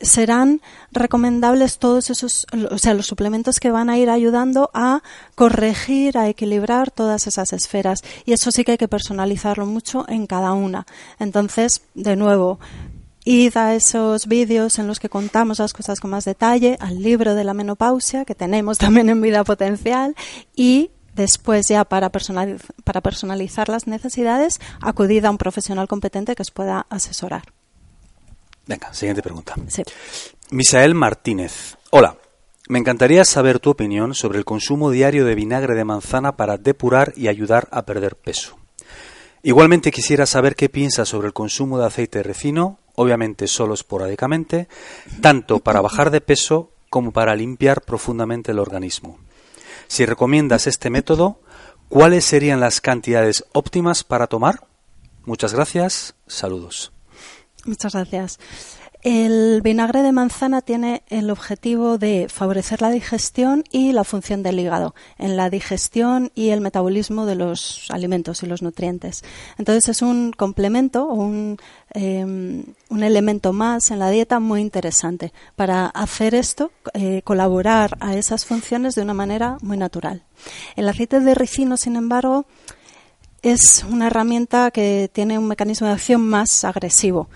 serán 0.00 0.60
recomendables 0.92 1.78
todos 1.78 2.10
esos, 2.10 2.46
o 2.70 2.78
sea, 2.78 2.94
los 2.94 3.06
suplementos 3.06 3.60
que 3.60 3.70
van 3.70 3.90
a 3.90 3.98
ir 3.98 4.08
ayudando 4.08 4.70
a 4.72 5.02
corregir, 5.34 6.16
a 6.16 6.28
equilibrar 6.28 6.90
todas 6.90 7.26
esas 7.26 7.52
esferas. 7.52 8.02
Y 8.24 8.32
eso 8.32 8.50
sí 8.50 8.64
que 8.64 8.72
hay 8.72 8.78
que 8.78 8.88
personalizarlo 8.88 9.66
mucho 9.66 10.06
en 10.08 10.26
cada 10.26 10.52
una. 10.52 10.86
Entonces, 11.18 11.82
de 11.94 12.16
nuevo, 12.16 12.58
id 13.24 13.56
a 13.56 13.74
esos 13.74 14.26
vídeos 14.26 14.78
en 14.78 14.86
los 14.86 14.98
que 14.98 15.08
contamos 15.08 15.58
las 15.58 15.72
cosas 15.72 16.00
con 16.00 16.10
más 16.10 16.24
detalle, 16.24 16.76
al 16.80 17.02
libro 17.02 17.34
de 17.34 17.44
la 17.44 17.54
menopausia 17.54 18.24
que 18.24 18.34
tenemos 18.34 18.78
también 18.78 19.08
en 19.08 19.20
Vida 19.20 19.44
Potencial 19.44 20.14
y 20.54 20.90
después 21.14 21.68
ya 21.68 21.84
para, 21.84 22.10
para 22.10 23.00
personalizar 23.00 23.68
las 23.68 23.86
necesidades, 23.86 24.60
acudid 24.80 25.24
a 25.24 25.30
un 25.30 25.38
profesional 25.38 25.88
competente 25.88 26.34
que 26.34 26.42
os 26.42 26.50
pueda 26.50 26.86
asesorar. 26.88 27.42
Venga, 28.66 28.92
siguiente 28.94 29.22
pregunta. 29.22 29.54
Sí. 29.68 29.82
Misael 30.50 30.94
Martínez. 30.94 31.76
Hola. 31.90 32.16
Me 32.68 32.78
encantaría 32.78 33.24
saber 33.24 33.58
tu 33.58 33.70
opinión 33.70 34.14
sobre 34.14 34.38
el 34.38 34.44
consumo 34.44 34.92
diario 34.92 35.24
de 35.24 35.34
vinagre 35.34 35.74
de 35.74 35.82
manzana 35.82 36.36
para 36.36 36.56
depurar 36.56 37.12
y 37.16 37.26
ayudar 37.26 37.66
a 37.72 37.84
perder 37.84 38.14
peso. 38.14 38.60
Igualmente 39.42 39.90
quisiera 39.90 40.24
saber 40.24 40.54
qué 40.54 40.68
piensas 40.68 41.08
sobre 41.08 41.26
el 41.26 41.32
consumo 41.32 41.80
de 41.80 41.86
aceite 41.86 42.18
de 42.18 42.22
recino, 42.22 42.78
obviamente 43.00 43.46
solo 43.46 43.72
esporádicamente, 43.72 44.68
tanto 45.22 45.60
para 45.60 45.80
bajar 45.80 46.10
de 46.10 46.20
peso 46.20 46.70
como 46.90 47.12
para 47.12 47.34
limpiar 47.34 47.80
profundamente 47.80 48.52
el 48.52 48.58
organismo. 48.58 49.18
Si 49.88 50.04
recomiendas 50.04 50.66
este 50.66 50.90
método, 50.90 51.40
¿cuáles 51.88 52.26
serían 52.26 52.60
las 52.60 52.82
cantidades 52.82 53.46
óptimas 53.54 54.04
para 54.04 54.26
tomar? 54.26 54.66
Muchas 55.24 55.54
gracias, 55.54 56.14
saludos. 56.26 56.92
Muchas 57.64 57.94
gracias. 57.94 58.38
El 59.02 59.62
vinagre 59.62 60.02
de 60.02 60.12
manzana 60.12 60.60
tiene 60.60 61.02
el 61.08 61.30
objetivo 61.30 61.96
de 61.96 62.26
favorecer 62.28 62.82
la 62.82 62.90
digestión 62.90 63.64
y 63.70 63.92
la 63.92 64.04
función 64.04 64.42
del 64.42 64.60
hígado, 64.60 64.94
en 65.16 65.38
la 65.38 65.48
digestión 65.48 66.30
y 66.34 66.50
el 66.50 66.60
metabolismo 66.60 67.24
de 67.24 67.34
los 67.34 67.86
alimentos 67.88 68.42
y 68.42 68.46
los 68.46 68.60
nutrientes. 68.60 69.24
Entonces 69.56 69.88
es 69.88 70.02
un 70.02 70.32
complemento 70.32 71.08
o 71.08 71.14
un, 71.14 71.56
em, 71.94 72.64
un 72.90 73.02
elemento 73.02 73.54
más 73.54 73.90
en 73.90 74.00
la 74.00 74.10
dieta 74.10 74.38
muy 74.38 74.60
interesante 74.60 75.32
para 75.56 75.86
hacer 75.86 76.34
esto, 76.34 76.70
eh, 76.92 77.22
colaborar 77.22 77.96
a 78.00 78.16
esas 78.16 78.44
funciones 78.44 78.94
de 78.96 79.02
una 79.02 79.14
manera 79.14 79.56
muy 79.62 79.78
natural. 79.78 80.24
El 80.76 80.86
aceite 80.86 81.20
de 81.20 81.34
ricino, 81.34 81.78
sin 81.78 81.96
embargo, 81.96 82.44
es 83.42 83.84
una 83.88 84.08
herramienta 84.08 84.70
que 84.70 85.10
tiene 85.12 85.38
un 85.38 85.48
mecanismo 85.48 85.86
de 85.86 85.94
acción 85.94 86.20
más 86.20 86.64
agresivo. 86.64 87.28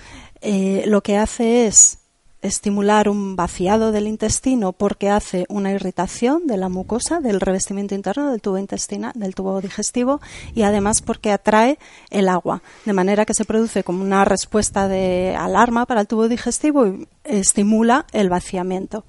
Eh, 0.46 0.84
lo 0.86 1.02
que 1.02 1.16
hace 1.16 1.66
es 1.66 2.00
estimular 2.42 3.08
un 3.08 3.34
vaciado 3.34 3.92
del 3.92 4.06
intestino 4.06 4.74
porque 4.74 5.08
hace 5.08 5.46
una 5.48 5.72
irritación 5.72 6.46
de 6.46 6.58
la 6.58 6.68
mucosa 6.68 7.20
del 7.20 7.40
revestimiento 7.40 7.94
interno 7.94 8.30
del 8.30 8.42
tubo 8.42 8.58
intestinal, 8.58 9.12
del 9.14 9.34
tubo 9.34 9.62
digestivo 9.62 10.20
y 10.54 10.60
además 10.60 11.00
porque 11.00 11.32
atrae 11.32 11.78
el 12.10 12.28
agua, 12.28 12.60
de 12.84 12.92
manera 12.92 13.24
que 13.24 13.32
se 13.32 13.46
produce 13.46 13.84
como 13.84 14.02
una 14.02 14.26
respuesta 14.26 14.86
de 14.86 15.34
alarma 15.34 15.86
para 15.86 16.02
el 16.02 16.06
tubo 16.06 16.28
digestivo 16.28 16.86
y 16.86 17.08
estimula 17.24 18.04
el 18.12 18.28
vaciamiento. 18.28 19.06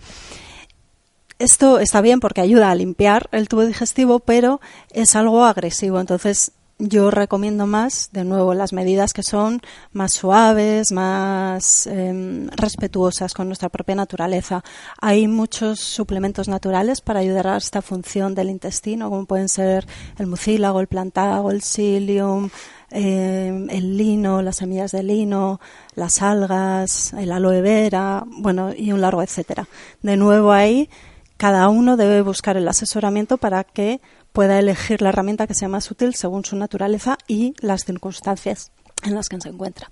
Esto 1.37 1.79
está 1.79 1.99
bien 1.99 2.21
porque 2.21 2.39
ayuda 2.39 2.71
a 2.71 2.75
limpiar 2.75 3.27
el 3.33 3.49
tubo 3.49 3.65
digestivo, 3.65 4.21
pero 4.21 4.61
es 4.93 5.17
algo 5.17 5.43
agresivo, 5.43 5.99
entonces 5.99 6.53
yo 6.77 7.09
recomiendo 7.09 7.67
más, 7.67 8.09
de 8.11 8.25
nuevo, 8.25 8.53
las 8.53 8.73
medidas 8.73 9.13
que 9.13 9.23
son 9.23 9.61
más 9.93 10.11
suaves, 10.11 10.91
más 10.91 11.87
em, 11.87 12.49
respetuosas 12.49 13.33
con 13.33 13.47
nuestra 13.47 13.69
propia 13.69 13.95
naturaleza. 13.95 14.61
Hay 14.99 15.29
muchos 15.29 15.79
suplementos 15.79 16.49
naturales 16.49 16.99
para 16.99 17.21
ayudar 17.21 17.47
a 17.47 17.57
esta 17.57 17.81
función 17.81 18.35
del 18.35 18.49
intestino, 18.49 19.09
como 19.09 19.25
pueden 19.25 19.47
ser 19.47 19.87
el 20.17 20.27
mucílago, 20.27 20.81
el 20.81 20.87
plantago, 20.87 21.49
el 21.49 21.61
psyllium, 21.61 22.49
em, 22.91 23.69
el 23.69 23.97
lino, 23.97 24.41
las 24.41 24.57
semillas 24.57 24.91
de 24.91 25.03
lino, 25.03 25.61
las 25.95 26.21
algas, 26.21 27.13
el 27.13 27.31
aloe 27.31 27.61
vera, 27.61 28.25
bueno, 28.27 28.73
y 28.75 28.91
un 28.91 28.99
largo 28.99 29.23
etcétera. 29.23 29.67
De 30.01 30.17
nuevo 30.17 30.51
ahí, 30.51 30.89
cada 31.37 31.69
uno 31.69 31.95
debe 31.95 32.21
buscar 32.21 32.57
el 32.57 32.67
asesoramiento 32.67 33.37
para 33.37 33.63
que 33.63 34.01
pueda 34.35 34.59
elegir 34.59 35.01
la 35.01 35.09
herramienta 35.09 35.47
que 35.47 35.53
sea 35.53 35.69
más 35.69 35.89
útil 35.89 36.13
según 36.13 36.43
su 36.43 36.57
naturaleza 36.57 37.17
y 37.25 37.55
las 37.61 37.85
circunstancias 37.85 38.71
en 39.03 39.15
las 39.15 39.29
que 39.29 39.39
se 39.39 39.47
encuentra. 39.47 39.89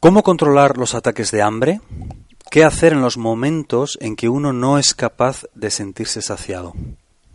¿Cómo 0.00 0.24
controlar 0.24 0.76
los 0.76 0.96
ataques 0.96 1.30
de 1.30 1.42
hambre? 1.42 1.80
¿Qué 2.50 2.64
hacer 2.64 2.92
en 2.92 3.02
los 3.02 3.18
momentos 3.18 3.96
en 4.00 4.16
que 4.16 4.28
uno 4.28 4.52
no 4.52 4.78
es 4.78 4.94
capaz 4.94 5.44
de 5.54 5.70
sentirse 5.70 6.20
saciado? 6.20 6.74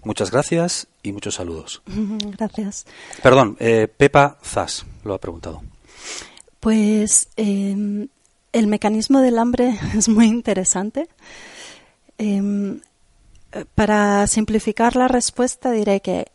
Muchas 0.03 0.31
gracias 0.31 0.87
y 1.01 1.13
muchos 1.13 1.35
saludos. 1.35 1.81
Gracias. 2.37 2.85
Perdón, 3.21 3.55
eh, 3.61 3.87
Pepa 3.87 4.37
Zas 4.43 4.85
lo 5.05 5.13
ha 5.13 5.19
preguntado. 5.19 5.61
Pues 6.59 7.29
em, 7.37 8.09
el 8.51 8.67
mecanismo 8.67 9.21
del 9.21 9.39
hambre 9.39 9.79
es 9.97 10.09
muy 10.09 10.25
interesante. 10.27 11.07
Em, 12.17 12.81
para 13.75 14.25
simplificar 14.27 14.95
la 14.95 15.07
respuesta 15.07 15.71
diré 15.71 16.01
que 16.01 16.31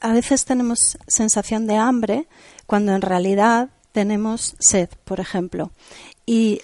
a 0.00 0.12
veces 0.12 0.44
tenemos 0.44 0.98
sensación 1.06 1.66
de 1.66 1.76
hambre 1.76 2.26
cuando 2.66 2.94
en 2.94 3.02
realidad 3.02 3.70
tenemos 3.92 4.56
sed, 4.58 4.88
por 5.04 5.20
ejemplo. 5.20 5.70
Y 6.26 6.60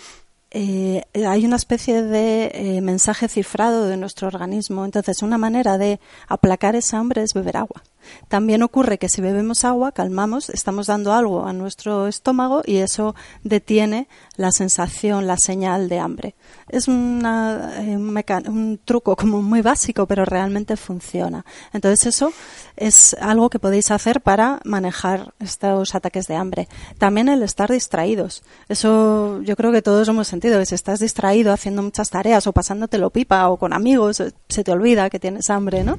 eh, 0.50 1.03
hay 1.27 1.45
una 1.45 1.57
especie 1.57 2.03
de 2.03 2.50
eh, 2.55 2.81
mensaje 2.81 3.29
cifrado 3.29 3.87
de 3.87 3.97
nuestro 3.97 4.29
organismo. 4.29 4.85
Entonces, 4.85 5.23
una 5.23 5.38
manera 5.38 5.79
de 5.79 6.00
aplacar 6.27 6.75
esa 6.75 6.99
hambre 6.99 7.23
es 7.23 7.35
beber 7.35 7.59
agua. 7.59 7.83
También 8.29 8.62
ocurre 8.62 8.99
que 8.99 9.09
si 9.09 9.21
bebemos 9.21 9.65
agua, 9.65 9.93
calmamos, 9.93 10.50
estamos 10.50 10.87
dando 10.87 11.12
algo 11.12 11.47
a 11.47 11.53
nuestro 11.53 12.07
estómago 12.07 12.62
y 12.65 12.79
eso 12.79 13.15
detiene 13.43 14.09
la 14.37 14.53
sensación, 14.53 15.27
la 15.27 15.37
señal 15.37 15.88
de 15.88 15.99
hambre. 15.99 16.35
Es 16.69 16.88
eh, 16.88 16.93
un 16.93 18.81
truco 18.85 19.17
como 19.17 19.43
muy 19.43 19.62
básico, 19.62 20.07
pero 20.07 20.25
realmente 20.25 20.77
funciona. 20.77 21.45
Entonces 21.73 22.07
eso 22.07 22.33
es 22.77 23.15
algo 23.21 23.50
que 23.50 23.59
podéis 23.59 23.91
hacer 23.91 24.21
para 24.21 24.61
manejar 24.65 25.35
estos 25.41 25.95
ataques 25.95 26.27
de 26.27 26.37
hambre. 26.37 26.69
También 26.99 27.29
el 27.29 27.43
estar 27.43 27.71
distraídos. 27.71 28.43
Eso 28.69 29.43
yo 29.43 29.57
creo 29.57 29.73
que 29.73 29.83
todos 29.83 30.09
hemos 30.09 30.29
sentido, 30.29 30.59
que 30.59 30.67
si 30.67 30.75
estás 30.75 31.00
distraído 31.00 31.53
haciendo 31.53 31.83
muchas 31.83 32.11
tareas 32.11 32.47
o 32.47 32.53
pasándotelo 32.53 33.11
pipa 33.11 33.49
o 33.49 33.57
con 33.57 33.73
amigos, 33.73 34.23
se 34.49 34.65
te 34.65 34.73
olvida 34.73 35.11
que 35.11 35.19
tienes 35.19 35.50
hambre, 35.50 35.85
¿no? 35.85 35.99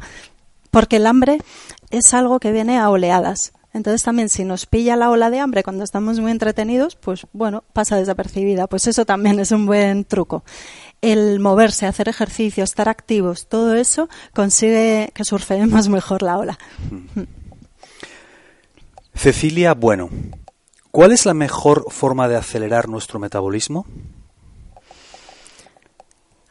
Porque 0.72 0.98
el 0.98 1.08
hambre 1.08 1.40
es 1.90 2.14
algo 2.14 2.40
que 2.40 2.52
viene 2.52 2.78
a 2.78 2.90
oleadas. 2.90 3.54
Entonces 3.72 4.02
también 4.02 4.30
si 4.30 4.46
nos 4.46 4.66
pilla 4.66 4.96
la 4.96 5.12
ola 5.12 5.30
de 5.30 5.40
hambre 5.40 5.64
cuando 5.64 5.84
estamos 5.84 6.20
muy 6.20 6.32
entretenidos, 6.32 6.96
pues 6.96 7.28
bueno, 7.34 7.64
pasa 7.74 7.98
desapercibida. 7.98 8.68
Pues 8.68 8.88
eso 8.88 9.06
también 9.06 9.40
es 9.40 9.52
un 9.52 9.68
buen 9.68 10.06
truco. 10.06 10.44
El 11.02 11.40
moverse, 11.40 11.86
hacer 11.86 12.10
ejercicio, 12.10 12.64
estar 12.64 12.90
activos, 12.90 13.48
todo 13.48 13.76
eso 13.76 14.10
consigue 14.34 15.12
que 15.14 15.24
surfeemos 15.24 15.88
mejor 15.90 16.24
la 16.24 16.38
ola. 16.38 16.60
Cecilia 19.14 19.74
Bueno, 19.74 20.10
¿cuál 20.92 21.12
es 21.12 21.26
la 21.26 21.34
mejor 21.34 21.86
forma 21.92 22.28
de 22.28 22.38
acelerar 22.38 22.88
nuestro 22.88 23.20
metabolismo? 23.20 23.86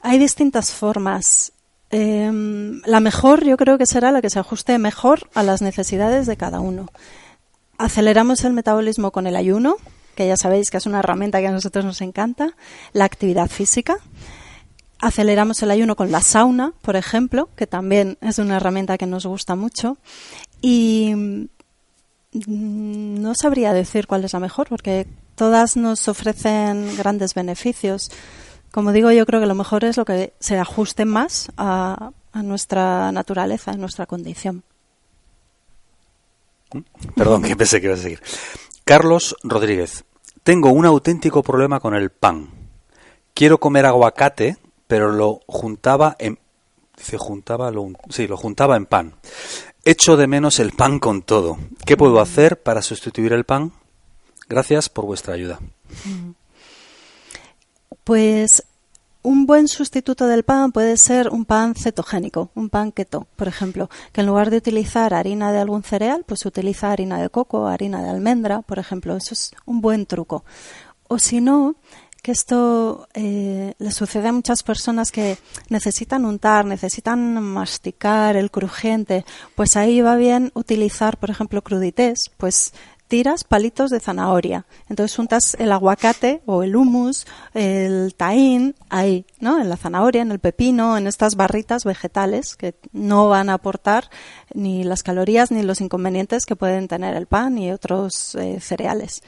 Hay 0.03 0.19
distintas 0.19 0.73
formas. 0.73 1.53
Em, 1.91 2.83
la 2.85 3.01
mejor 3.01 3.45
yo 3.45 3.57
creo 3.57 3.79
que 3.79 3.87
será 3.87 4.13
la 4.13 4.21
que 4.21 4.31
se 4.31 4.39
ajuste 4.39 4.79
mejor 4.79 5.29
a 5.35 5.43
las 5.43 5.63
necesidades 5.63 6.27
de 6.27 6.37
cada 6.37 6.61
uno. 6.61 6.89
Aceleramos 7.79 8.45
el 8.45 8.53
metabolismo 8.53 9.11
con 9.11 9.27
el 9.27 9.37
ayuno, 9.37 9.77
que 10.15 10.27
ya 10.27 10.37
sabéis 10.37 10.71
que 10.71 10.77
es 10.77 10.87
una 10.87 10.99
herramienta 10.99 11.41
que 11.41 11.47
a 11.47 11.53
nosotros 11.53 11.85
nos 11.85 12.01
encanta, 12.01 12.55
la 12.93 13.05
actividad 13.05 13.49
física. 13.49 13.97
Aceleramos 14.99 15.63
el 15.63 15.71
ayuno 15.71 15.95
con 15.95 16.11
la 16.11 16.21
sauna, 16.21 16.73
por 16.83 16.97
ejemplo, 16.97 17.49
que 17.57 17.67
también 17.67 18.19
es 18.21 18.39
una 18.39 18.57
herramienta 18.57 18.99
que 18.99 19.07
nos 19.07 19.27
gusta 19.27 19.55
mucho. 19.55 19.97
Y 20.61 21.15
mm, 21.15 21.47
no 23.23 23.35
sabría 23.35 23.73
decir 23.73 24.07
cuál 24.07 24.25
es 24.25 24.33
la 24.33 24.41
mejor, 24.41 24.69
porque 24.69 25.07
todas 25.37 25.77
nos 25.77 26.09
ofrecen 26.09 26.97
grandes 26.97 27.33
beneficios. 27.33 28.11
Como 28.71 28.93
digo, 28.93 29.11
yo 29.11 29.25
creo 29.27 29.41
que 29.41 29.47
lo 29.47 29.55
mejor 29.55 29.85
es 29.85 29.97
lo 29.97 30.05
que 30.05 30.35
se 30.41 30.59
ajuste 30.59 31.05
más 31.05 31.51
a, 31.57 32.11
nuestra 32.35 33.11
naturaleza, 33.11 33.73
a 33.73 33.77
nuestra 33.77 34.07
condición. 34.07 34.63
Perdón, 37.17 37.43
que 37.43 37.57
pensé 37.57 37.81
que 37.81 37.87
iba 37.87 37.95
a 37.95 37.99
seguir. 37.99 38.23
Carlos 38.85 39.37
Rodríguez. 39.43 40.05
Tengo 40.43 40.71
un 40.71 40.87
auténtico 40.87 41.43
problema 41.43 41.81
con 41.81 41.95
el 41.95 42.11
pan. 42.11 42.51
Quiero 43.35 43.59
comer 43.59 43.87
aguacate, 43.87 44.57
pero 44.87 45.13
lo 45.13 45.41
juntaba 45.47 46.17
en 46.19 46.39
dice 46.97 47.17
juntaba 47.17 47.71
lo, 47.71 47.91
sí, 48.11 48.27
lo 48.27 48.37
juntaba 48.37 48.77
en 48.77 48.87
pan. 48.87 49.15
Echo 49.85 50.17
de 50.17 50.27
menos 50.27 50.59
el 50.59 50.73
pan 50.73 50.99
con 50.99 51.23
todo. 51.23 51.59
¿Qué 51.87 51.97
puedo 51.97 52.21
hacer 52.21 52.63
para 52.63 52.83
sustituir 52.83 53.33
el 53.33 53.45
pan? 53.45 53.73
Gracias 54.49 54.89
por 54.89 55.07
vuestra 55.07 55.35
ayuda. 55.35 55.61
Pues 58.09 58.65
un 59.21 59.45
buen 59.45 59.69
sustituto 59.69 60.29
del 60.29 60.43
pan 60.43 60.73
puede 60.73 60.97
ser 60.97 61.29
un 61.29 61.45
pan 61.45 61.75
cetogénico, 61.75 62.51
un 62.55 62.71
pan 62.71 62.91
keto, 62.91 63.27
por 63.37 63.49
ejemplo, 63.49 63.91
que 64.13 64.23
en 64.23 64.29
lugar 64.29 64.49
de 64.49 64.57
utilizar 64.57 65.13
harina 65.13 65.53
de 65.53 65.59
algún 65.59 65.83
cereal, 65.83 66.25
pues 66.27 66.47
utiliza 66.47 66.91
harina 66.91 67.21
de 67.21 67.29
coco, 67.29 67.67
harina 67.67 68.03
de 68.03 68.09
almendra, 68.09 68.63
por 68.63 68.79
ejemplo. 68.79 69.15
Eso 69.15 69.35
es 69.35 69.51
un 69.67 69.83
buen 69.83 70.07
truco. 70.07 70.43
O 71.07 71.19
si 71.19 71.43
no, 71.43 71.75
que 72.23 72.33
esto 72.33 73.09
eh, 73.13 73.75
le 73.79 73.91
sucede 73.91 74.29
a 74.29 74.33
muchas 74.33 74.63
personas 74.63 75.13
que 75.13 75.37
necesitan 75.69 76.25
untar, 76.25 76.65
necesitan 76.65 77.43
masticar 77.43 78.37
el 78.37 78.51
crujiente, 78.51 79.27
pues 79.55 79.77
ahí 79.77 80.01
va 80.01 80.17
bien 80.17 80.51
utilizar, 80.55 81.19
por 81.19 81.29
ejemplo, 81.29 81.61
crudités, 81.61 82.31
pues 82.39 82.73
tiras 83.09 83.43
palitos 83.43 83.91
de 83.91 84.01
zanahoria. 84.01 84.67
Entonces 84.89 85.19
untas 85.19 85.57
el 85.59 85.73
aguacate 85.73 86.43
o 86.47 86.63
el 86.63 86.77
hummus, 86.77 87.27
el 87.55 88.15
taín, 88.15 88.75
ahí, 88.91 89.25
¿no? 89.41 89.61
En 89.61 89.69
la 89.69 89.77
zanahoria, 89.77 90.23
en 90.23 90.31
el 90.31 90.39
pepino, 90.39 90.97
en 90.97 91.07
estas 91.07 91.35
barritas 91.35 91.85
vegetales 91.85 92.55
que 92.55 92.75
no 92.93 93.29
van 93.29 93.51
a 93.51 93.55
aportar 93.55 94.11
ni 94.55 94.85
las 94.85 95.03
calorías 95.03 95.51
ni 95.51 95.63
los 95.63 95.81
inconvenientes 95.81 96.47
que 96.47 96.57
pueden 96.57 96.87
tener 96.87 97.17
el 97.17 97.27
pan 97.27 97.59
y 97.59 97.73
otros 97.73 98.35
eh, 98.35 98.61
cereales 98.61 99.23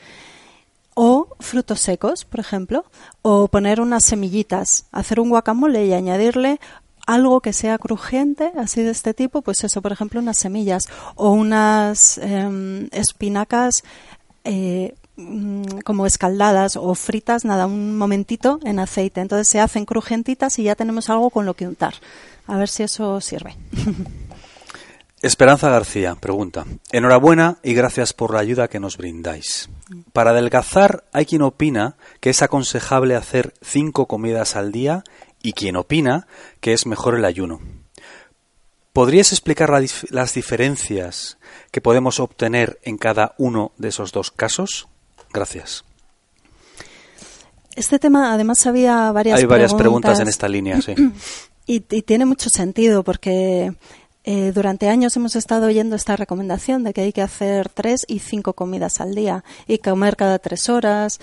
o 0.95 1.29
frutos 1.39 1.81
secos, 1.81 2.25
por 2.25 2.41
ejemplo, 2.41 2.85
o 3.23 3.49
poner 3.49 3.81
unas 3.81 4.05
semillitas, 4.05 4.87
hacer 4.93 5.21
un 5.21 5.31
guacamole 5.31 5.87
y 5.87 5.95
añadirle 5.95 6.61
algo 7.07 7.41
que 7.41 7.53
sea 7.53 7.79
crujiente, 7.79 8.53
así 8.57 8.83
de 8.83 8.91
este 8.91 9.15
tipo, 9.15 9.43
pues 9.43 9.65
eso, 9.65 9.83
por 9.83 9.93
ejemplo, 9.93 10.21
unas 10.21 10.39
semillas 10.39 10.89
o 11.15 11.31
unas 11.31 12.19
em, 12.19 12.89
espinacas 12.93 13.83
eh, 14.45 14.95
mm, 15.17 15.81
como 15.85 16.07
escaldadas 16.07 16.77
o 16.77 16.95
fritas, 16.95 17.45
nada, 17.45 17.67
un 17.67 17.97
momentito 17.97 18.61
en 18.65 18.79
aceite. 18.79 19.21
Entonces 19.21 19.49
se 19.49 19.61
hacen 19.61 19.85
crujientitas 19.85 20.59
y 20.59 20.65
ya 20.65 20.75
tenemos 20.75 21.11
algo 21.11 21.31
con 21.31 21.47
lo 21.47 21.55
que 21.55 21.67
untar. 21.67 21.95
A 22.47 22.57
ver 22.57 22.69
si 22.69 22.83
eso 22.83 23.21
sirve. 23.21 23.57
Esperanza 25.23 25.69
García 25.69 26.15
pregunta, 26.15 26.65
enhorabuena 26.93 27.59
y 27.63 27.75
gracias 27.75 28.15
por 28.15 28.33
la 28.33 28.41
ayuda 28.41 28.69
que 28.69 28.81
nos 28.81 28.97
brindáis. 28.97 29.69
Para 30.15 30.31
adelgazar 30.31 31.05
hay 31.13 31.27
quien 31.27 31.43
opina 31.43 31.97
que 32.21 32.31
es 32.31 32.41
aconsejable 32.41 33.17
hacer 33.17 33.53
cinco 33.61 34.07
comidas 34.07 34.57
al 34.57 34.73
día 34.73 35.05
y 35.43 35.53
quien 35.53 35.77
opina 35.77 36.27
que 36.61 36.73
es 36.73 36.87
mejor 36.87 37.15
el 37.17 37.25
ayuno. 37.25 37.61
¿Podrías 38.93 39.33
explicar 39.33 39.71
las 40.11 40.35
diferencias 40.35 41.39
que 41.71 41.81
podemos 41.81 42.19
obtener 42.19 42.81
en 42.83 42.99
cada 42.99 43.35
uno 43.39 43.73
de 43.79 43.89
esos 43.89 44.13
dos 44.13 44.31
casos? 44.31 44.89
Gracias. 45.33 45.85
Este 47.77 48.01
tema, 48.01 48.33
además, 48.33 48.67
había 48.67 49.13
varias 49.13 49.39
Hay 49.39 49.45
varias 49.45 49.75
preguntas, 49.75 50.19
en 50.19 50.27
esta 50.27 50.49
línea, 50.49 50.83
sí. 50.83 50.95
y 51.67 51.81
tiene 51.81 52.25
mucho 52.25 52.51
sentido 52.51 53.05
porque 53.05 53.73
eh, 54.25 54.53
durante 54.55 54.89
años 54.89 55.17
hemos 55.17 55.35
estado 55.35 55.67
oyendo 55.67 55.97
esta 55.97 56.15
recomendación 56.15 56.85
de 56.85 56.93
que 56.93 57.01
hay 57.01 57.13
que 57.13 57.23
hacer 57.23 57.71
tres 57.71 58.05
y 58.07 58.19
cinco 58.19 58.53
comidas 58.53 59.01
al 59.01 59.15
día 59.15 59.45
y 59.67 59.79
comer 59.79 60.17
cada 60.17 60.39
tres 60.39 60.69
horas. 60.69 61.21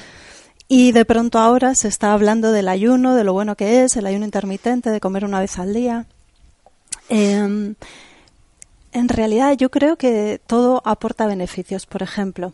Y 0.68 0.92
de 0.92 1.06
pronto 1.06 1.40
ahora 1.40 1.76
se 1.76 1.88
está 1.88 2.12
hablando 2.12 2.52
del 2.52 2.68
ayuno, 2.68 3.16
de 3.16 3.24
lo 3.24 3.34
bueno 3.34 3.56
que 3.56 3.84
es, 3.84 3.96
el 3.96 4.06
ayuno 4.06 4.26
intermitente, 4.26 4.90
de 4.90 5.00
comer 5.00 5.24
una 5.24 5.40
vez 5.40 5.58
al 5.60 5.74
día. 5.74 6.06
Em, 7.10 7.76
en 8.92 9.10
realidad 9.10 9.54
yo 9.54 9.72
creo 9.72 9.96
que 9.96 10.42
todo 10.46 10.82
aporta 10.86 11.26
beneficios. 11.26 11.86
Por 11.86 12.04
ejemplo, 12.04 12.54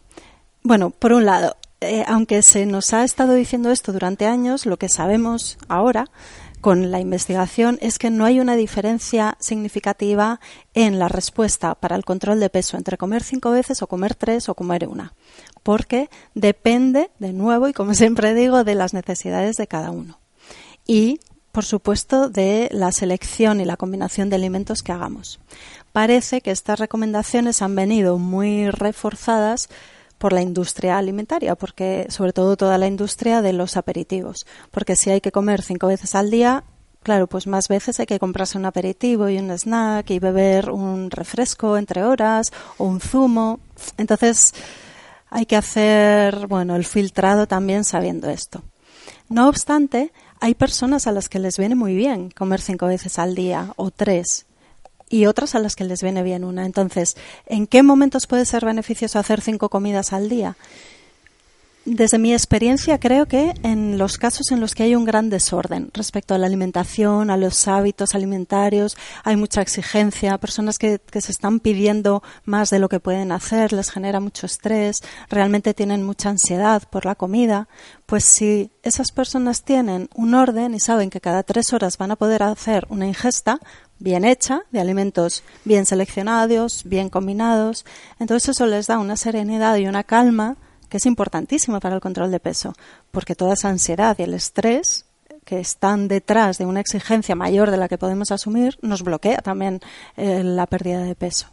bueno, 0.61 0.91
por 0.91 1.13
un 1.13 1.25
lado, 1.25 1.55
eh, 1.81 2.05
aunque 2.07 2.41
se 2.43 2.65
nos 2.65 2.93
ha 2.93 3.03
estado 3.03 3.33
diciendo 3.33 3.71
esto 3.71 3.91
durante 3.91 4.27
años, 4.27 4.65
lo 4.65 4.77
que 4.77 4.89
sabemos 4.89 5.57
ahora 5.67 6.05
con 6.61 6.91
la 6.91 7.01
investigación 7.01 7.77
es 7.81 7.99
que 7.99 8.09
no 8.09 8.23
hay 8.23 8.39
una 8.39 8.55
diferencia 8.55 9.35
significativa 9.41 10.39
en 10.73 10.97
la 10.97 11.09
respuesta 11.09 11.75
para 11.75 11.97
el 11.97 12.05
control 12.05 12.39
de 12.39 12.49
peso 12.49 12.77
entre 12.77 12.97
comer 12.97 13.21
cinco 13.21 13.51
veces 13.51 13.81
o 13.81 13.87
comer 13.87 14.15
tres 14.15 14.47
o 14.47 14.55
comer 14.55 14.87
una, 14.87 15.13
porque 15.63 16.09
depende, 16.35 17.09
de 17.19 17.33
nuevo, 17.33 17.67
y 17.67 17.73
como 17.73 17.93
siempre 17.95 18.33
digo, 18.33 18.63
de 18.63 18.75
las 18.75 18.93
necesidades 18.93 19.55
de 19.55 19.67
cada 19.67 19.91
uno. 19.91 20.19
Y, 20.85 21.19
por 21.51 21.65
supuesto, 21.65 22.29
de 22.29 22.69
la 22.71 22.91
selección 22.91 23.59
y 23.61 23.65
la 23.65 23.77
combinación 23.77 24.29
de 24.29 24.35
alimentos 24.35 24.83
que 24.83 24.91
hagamos. 24.91 25.39
Parece 25.91 26.41
que 26.41 26.51
estas 26.51 26.79
recomendaciones 26.79 27.61
han 27.61 27.75
venido 27.75 28.17
muy 28.17 28.69
reforzadas 28.69 29.69
por 30.17 30.33
la 30.33 30.41
industria 30.41 30.97
alimentaria, 30.97 31.55
porque 31.55 32.07
sobre 32.09 32.33
todo 32.33 32.57
toda 32.57 32.77
la 32.77 32.87
industria 32.87 33.41
de 33.41 33.53
los 33.53 33.77
aperitivos, 33.77 34.45
porque 34.71 34.95
si 34.95 35.09
hay 35.09 35.21
que 35.21 35.31
comer 35.31 35.61
cinco 35.61 35.87
veces 35.87 36.15
al 36.15 36.31
día, 36.31 36.63
claro, 37.03 37.27
pues 37.27 37.45
más 37.45 37.67
veces 37.67 37.99
hay 37.99 38.05
que 38.05 38.19
comprarse 38.19 38.57
un 38.57 38.65
aperitivo 38.65 39.29
y 39.29 39.37
un 39.37 39.51
snack 39.51 40.09
y 40.09 40.19
beber 40.19 40.71
un 40.71 41.11
refresco 41.11 41.77
entre 41.77 42.03
horas 42.03 42.51
o 42.77 42.85
un 42.85 43.01
zumo. 43.01 43.59
Entonces 43.97 44.53
hay 45.33 45.47
que 45.47 45.55
hacer, 45.55 46.45
bueno, 46.45 46.75
el 46.75 46.85
filtrado 46.85 47.47
también 47.47 47.83
sabiendo 47.83 48.29
esto. 48.29 48.61
No 49.29 49.49
obstante, 49.49 50.13
hay 50.39 50.53
personas 50.53 51.07
a 51.07 51.11
las 51.11 51.27
que 51.27 51.39
les 51.39 51.57
viene 51.57 51.73
muy 51.73 51.95
bien 51.95 52.29
comer 52.29 52.61
cinco 52.61 52.85
veces 52.85 53.17
al 53.17 53.33
día 53.33 53.73
o 53.75 53.89
tres 53.89 54.45
y 55.09 55.25
otras 55.25 55.55
a 55.55 55.59
las 55.59 55.75
que 55.75 55.85
les 55.85 56.03
viene 56.03 56.21
bien 56.21 56.43
una. 56.43 56.67
Entonces, 56.67 57.17
¿en 57.47 57.65
qué 57.65 57.81
momentos 57.81 58.27
puede 58.27 58.45
ser 58.45 58.63
beneficioso 58.63 59.17
hacer 59.17 59.41
cinco 59.41 59.69
comidas 59.69 60.13
al 60.13 60.29
día? 60.29 60.55
Desde 61.85 62.17
mi 62.17 62.31
experiencia, 62.31 62.97
creo 62.97 63.25
que 63.25 63.53
en 63.61 63.97
los 63.97 64.17
casos 64.17 64.51
en 64.51 64.61
los 64.61 64.73
que 64.73 64.83
hay 64.83 64.95
un 64.95 65.03
gran 65.03 65.29
desorden 65.29 65.91
respecto 65.93 66.33
a 66.33 66.37
la 66.37 66.47
alimentación, 66.47 67.29
a 67.29 67.35
los 67.35 67.67
hábitos 67.67 68.15
alimentarios, 68.15 68.95
hay 69.25 69.35
mucha 69.35 69.61
exigencia, 69.61 70.37
personas 70.37 70.79
que, 70.79 71.01
se 71.11 71.31
están 71.33 71.59
pidiendo 71.59 72.23
más 72.45 72.69
de 72.69 72.79
lo 72.79 72.87
que 72.87 73.01
pueden 73.01 73.33
hacer, 73.33 73.73
les 73.73 73.91
genera 73.91 74.21
mucho 74.21 74.45
estrés, 74.45 75.01
realmente 75.29 75.73
tienen 75.73 76.03
mucha 76.03 76.29
ansiedad 76.29 76.83
por 76.89 77.05
la 77.05 77.15
comida, 77.15 77.67
pues 78.05 78.23
si 78.23 78.71
esas 78.81 79.11
personas 79.11 79.63
tienen 79.63 80.07
un 80.15 80.35
orden 80.35 80.75
y 80.75 80.79
saben 80.79 81.09
que 81.09 81.19
cada 81.19 81.43
tres 81.43 81.73
horas 81.73 81.97
van 81.97 82.11
a 82.11 82.15
poder 82.15 82.43
hacer 82.43 82.87
una 82.87 83.07
ingesta, 83.07 83.59
bien 83.99 84.23
hecha, 84.23 84.61
de 84.71 84.79
alimentos 84.79 85.43
bien 85.65 85.85
seleccionados, 85.85 86.83
bien 86.85 87.09
combinados. 87.09 87.85
Entonces 88.19 88.49
eso 88.49 88.67
les 88.67 88.87
da 88.87 88.99
una 88.99 89.17
serenidad 89.17 89.75
y 89.75 89.87
una 89.87 90.05
calma 90.05 90.55
que 90.93 90.97
es 90.97 91.07
importantísima 91.07 91.79
para 91.79 91.95
el 91.95 92.01
control 92.01 92.29
de 92.29 92.39
peso, 92.39 92.75
porque 93.09 93.33
toda 93.33 93.55
esa 93.55 93.67
ansiedad 93.67 94.15
y 94.19 94.21
el 94.21 94.35
estrés 94.35 95.05
que 95.43 95.59
están 95.59 96.07
detrás 96.07 96.59
de 96.59 96.67
una 96.67 96.81
exigencia 96.81 97.33
mayor 97.33 97.71
de 97.71 97.77
la 97.77 97.87
que 97.87 97.97
podemos 97.97 98.31
asumir 98.31 98.77
nos 98.83 99.01
bloquea 99.01 99.37
también 99.37 99.81
eh, 100.17 100.43
la 100.43 100.67
pérdida 100.67 101.01
de 101.01 101.15
peso. 101.15 101.47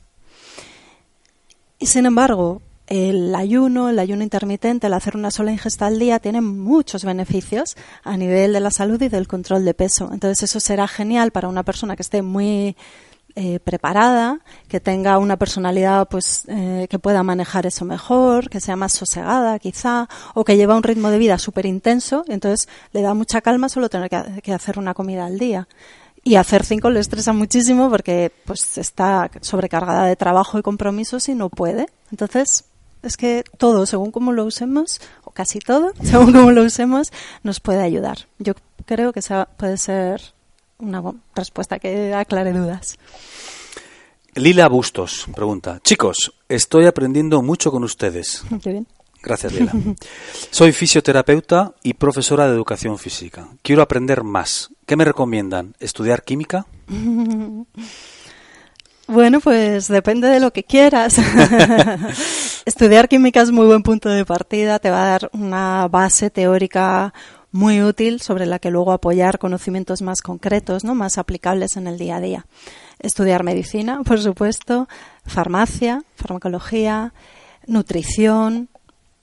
Y 1.78 1.86
sin 1.86 2.04
embargo, 2.04 2.60
el 2.86 3.34
ayuno, 3.34 3.88
el 3.88 3.98
ayuno 3.98 4.22
intermitente, 4.22 4.88
el 4.88 4.92
hacer 4.92 5.16
una 5.16 5.30
sola 5.30 5.52
ingesta 5.52 5.86
al 5.86 5.98
día, 5.98 6.18
tiene 6.18 6.42
muchos 6.42 7.06
beneficios 7.06 7.78
a 8.04 8.18
nivel 8.18 8.52
de 8.52 8.60
la 8.60 8.70
salud 8.70 9.00
y 9.00 9.08
del 9.08 9.26
control 9.26 9.64
de 9.64 9.72
peso. 9.72 10.10
Entonces 10.12 10.50
eso 10.50 10.60
será 10.60 10.86
genial 10.86 11.30
para 11.30 11.48
una 11.48 11.62
persona 11.62 11.96
que 11.96 12.02
esté 12.02 12.20
muy 12.20 12.76
eh, 13.36 13.60
preparada, 13.60 14.40
que 14.68 14.80
tenga 14.80 15.18
una 15.18 15.36
personalidad 15.36 16.08
pues 16.08 16.44
eh, 16.48 16.86
que 16.90 16.98
pueda 16.98 17.22
manejar 17.22 17.66
eso 17.66 17.84
mejor, 17.84 18.50
que 18.50 18.60
sea 18.60 18.76
más 18.76 18.92
sosegada 18.92 19.58
quizá, 19.58 20.08
o 20.34 20.44
que 20.44 20.56
lleva 20.56 20.76
un 20.76 20.82
ritmo 20.82 21.10
de 21.10 21.18
vida 21.18 21.38
súper 21.38 21.66
intenso, 21.66 22.24
entonces 22.28 22.68
le 22.92 23.02
da 23.02 23.14
mucha 23.14 23.40
calma 23.40 23.68
solo 23.68 23.88
tener 23.88 24.10
que, 24.42 24.52
hacer 24.52 24.78
una 24.78 24.94
comida 24.94 25.26
al 25.26 25.38
día. 25.38 25.68
Y 26.22 26.34
hacer 26.34 26.64
cinco 26.64 26.90
le 26.90 27.00
estresa 27.00 27.32
muchísimo 27.32 27.88
porque 27.88 28.30
pues 28.44 28.76
está 28.76 29.30
sobrecargada 29.40 30.04
de 30.04 30.16
trabajo 30.16 30.58
y 30.58 30.62
compromisos 30.62 31.28
y 31.28 31.34
no 31.34 31.48
puede. 31.48 31.86
Entonces, 32.10 32.64
es 33.02 33.16
que 33.16 33.44
todo, 33.56 33.86
según 33.86 34.10
cómo 34.10 34.32
lo 34.32 34.44
usemos, 34.44 35.00
o 35.24 35.30
casi 35.30 35.60
todo, 35.60 35.92
según 36.02 36.32
cómo 36.32 36.52
lo 36.52 36.62
usemos, 36.62 37.12
nos 37.42 37.60
puede 37.60 37.82
ayudar. 37.82 38.26
Yo 38.38 38.54
creo 38.84 39.12
que 39.12 39.20
esa 39.20 39.46
puede 39.56 39.78
ser 39.78 40.34
una 40.80 41.02
respuesta 41.34 41.78
que 41.78 42.14
aclare 42.14 42.52
dudas. 42.52 42.98
Lila 44.34 44.68
Bustos 44.68 45.26
pregunta, 45.34 45.80
chicos, 45.82 46.32
estoy 46.48 46.86
aprendiendo 46.86 47.42
mucho 47.42 47.70
con 47.70 47.84
ustedes. 47.84 48.44
Qué 48.62 48.70
bien. 48.70 48.86
Gracias, 49.22 49.52
Lila. 49.52 49.72
Soy 50.50 50.72
fisioterapeuta 50.72 51.74
y 51.82 51.94
profesora 51.94 52.46
de 52.46 52.54
educación 52.54 52.98
física. 52.98 53.48
Quiero 53.62 53.82
aprender 53.82 54.24
más. 54.24 54.70
¿Qué 54.86 54.96
me 54.96 55.04
recomiendan? 55.04 55.74
¿Estudiar 55.78 56.22
química? 56.22 56.66
Bueno, 59.10 59.40
pues 59.40 59.88
depende 59.88 60.28
de 60.28 60.38
lo 60.38 60.52
que 60.52 60.62
quieras. 60.62 61.16
Estudiar 62.64 63.08
química 63.08 63.40
es 63.40 63.50
muy 63.50 63.66
buen 63.66 63.82
punto 63.82 64.08
de 64.08 64.24
partida, 64.24 64.78
te 64.78 64.88
va 64.88 65.02
a 65.02 65.06
dar 65.06 65.30
una 65.32 65.88
base 65.88 66.30
teórica 66.30 67.12
muy 67.52 67.82
útil 67.82 68.20
sobre 68.20 68.46
la 68.46 68.58
que 68.58 68.70
luego 68.70 68.92
apoyar 68.92 69.38
conocimientos 69.38 70.02
más 70.02 70.22
concretos, 70.22 70.84
¿no? 70.84 70.94
más 70.94 71.18
aplicables 71.18 71.76
en 71.76 71.86
el 71.86 71.98
día 71.98 72.16
a 72.16 72.20
día. 72.20 72.46
Estudiar 72.98 73.44
medicina, 73.44 74.02
por 74.04 74.20
supuesto, 74.20 74.88
farmacia, 75.24 76.04
farmacología, 76.16 77.12
nutrición, 77.66 78.68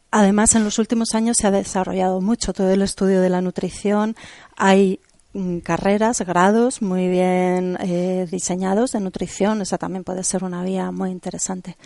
Además, 0.10 0.56
en 0.56 0.64
los 0.64 0.80
últimos 0.80 1.14
años 1.16 1.36
se 1.38 1.48
ha 1.48 1.52
desarrollado 1.52 2.22
mucho 2.22 2.54
todo 2.54 2.72
el 2.72 2.82
estudio 2.82 3.22
de 3.22 3.30
la 3.30 3.42
nutrición. 3.42 4.16
Hay 4.56 5.02
carreras, 5.64 6.22
grados 6.22 6.82
muy 6.82 7.08
bien 7.08 7.78
eh, 7.82 8.28
diseñados 8.30 8.92
de 8.92 9.00
nutrición. 9.00 9.62
Esa 9.62 9.78
también 9.78 10.04
puede 10.04 10.24
ser 10.24 10.44
una 10.44 10.64
vía 10.64 10.92
muy 10.92 11.12
interesante. 11.12 11.78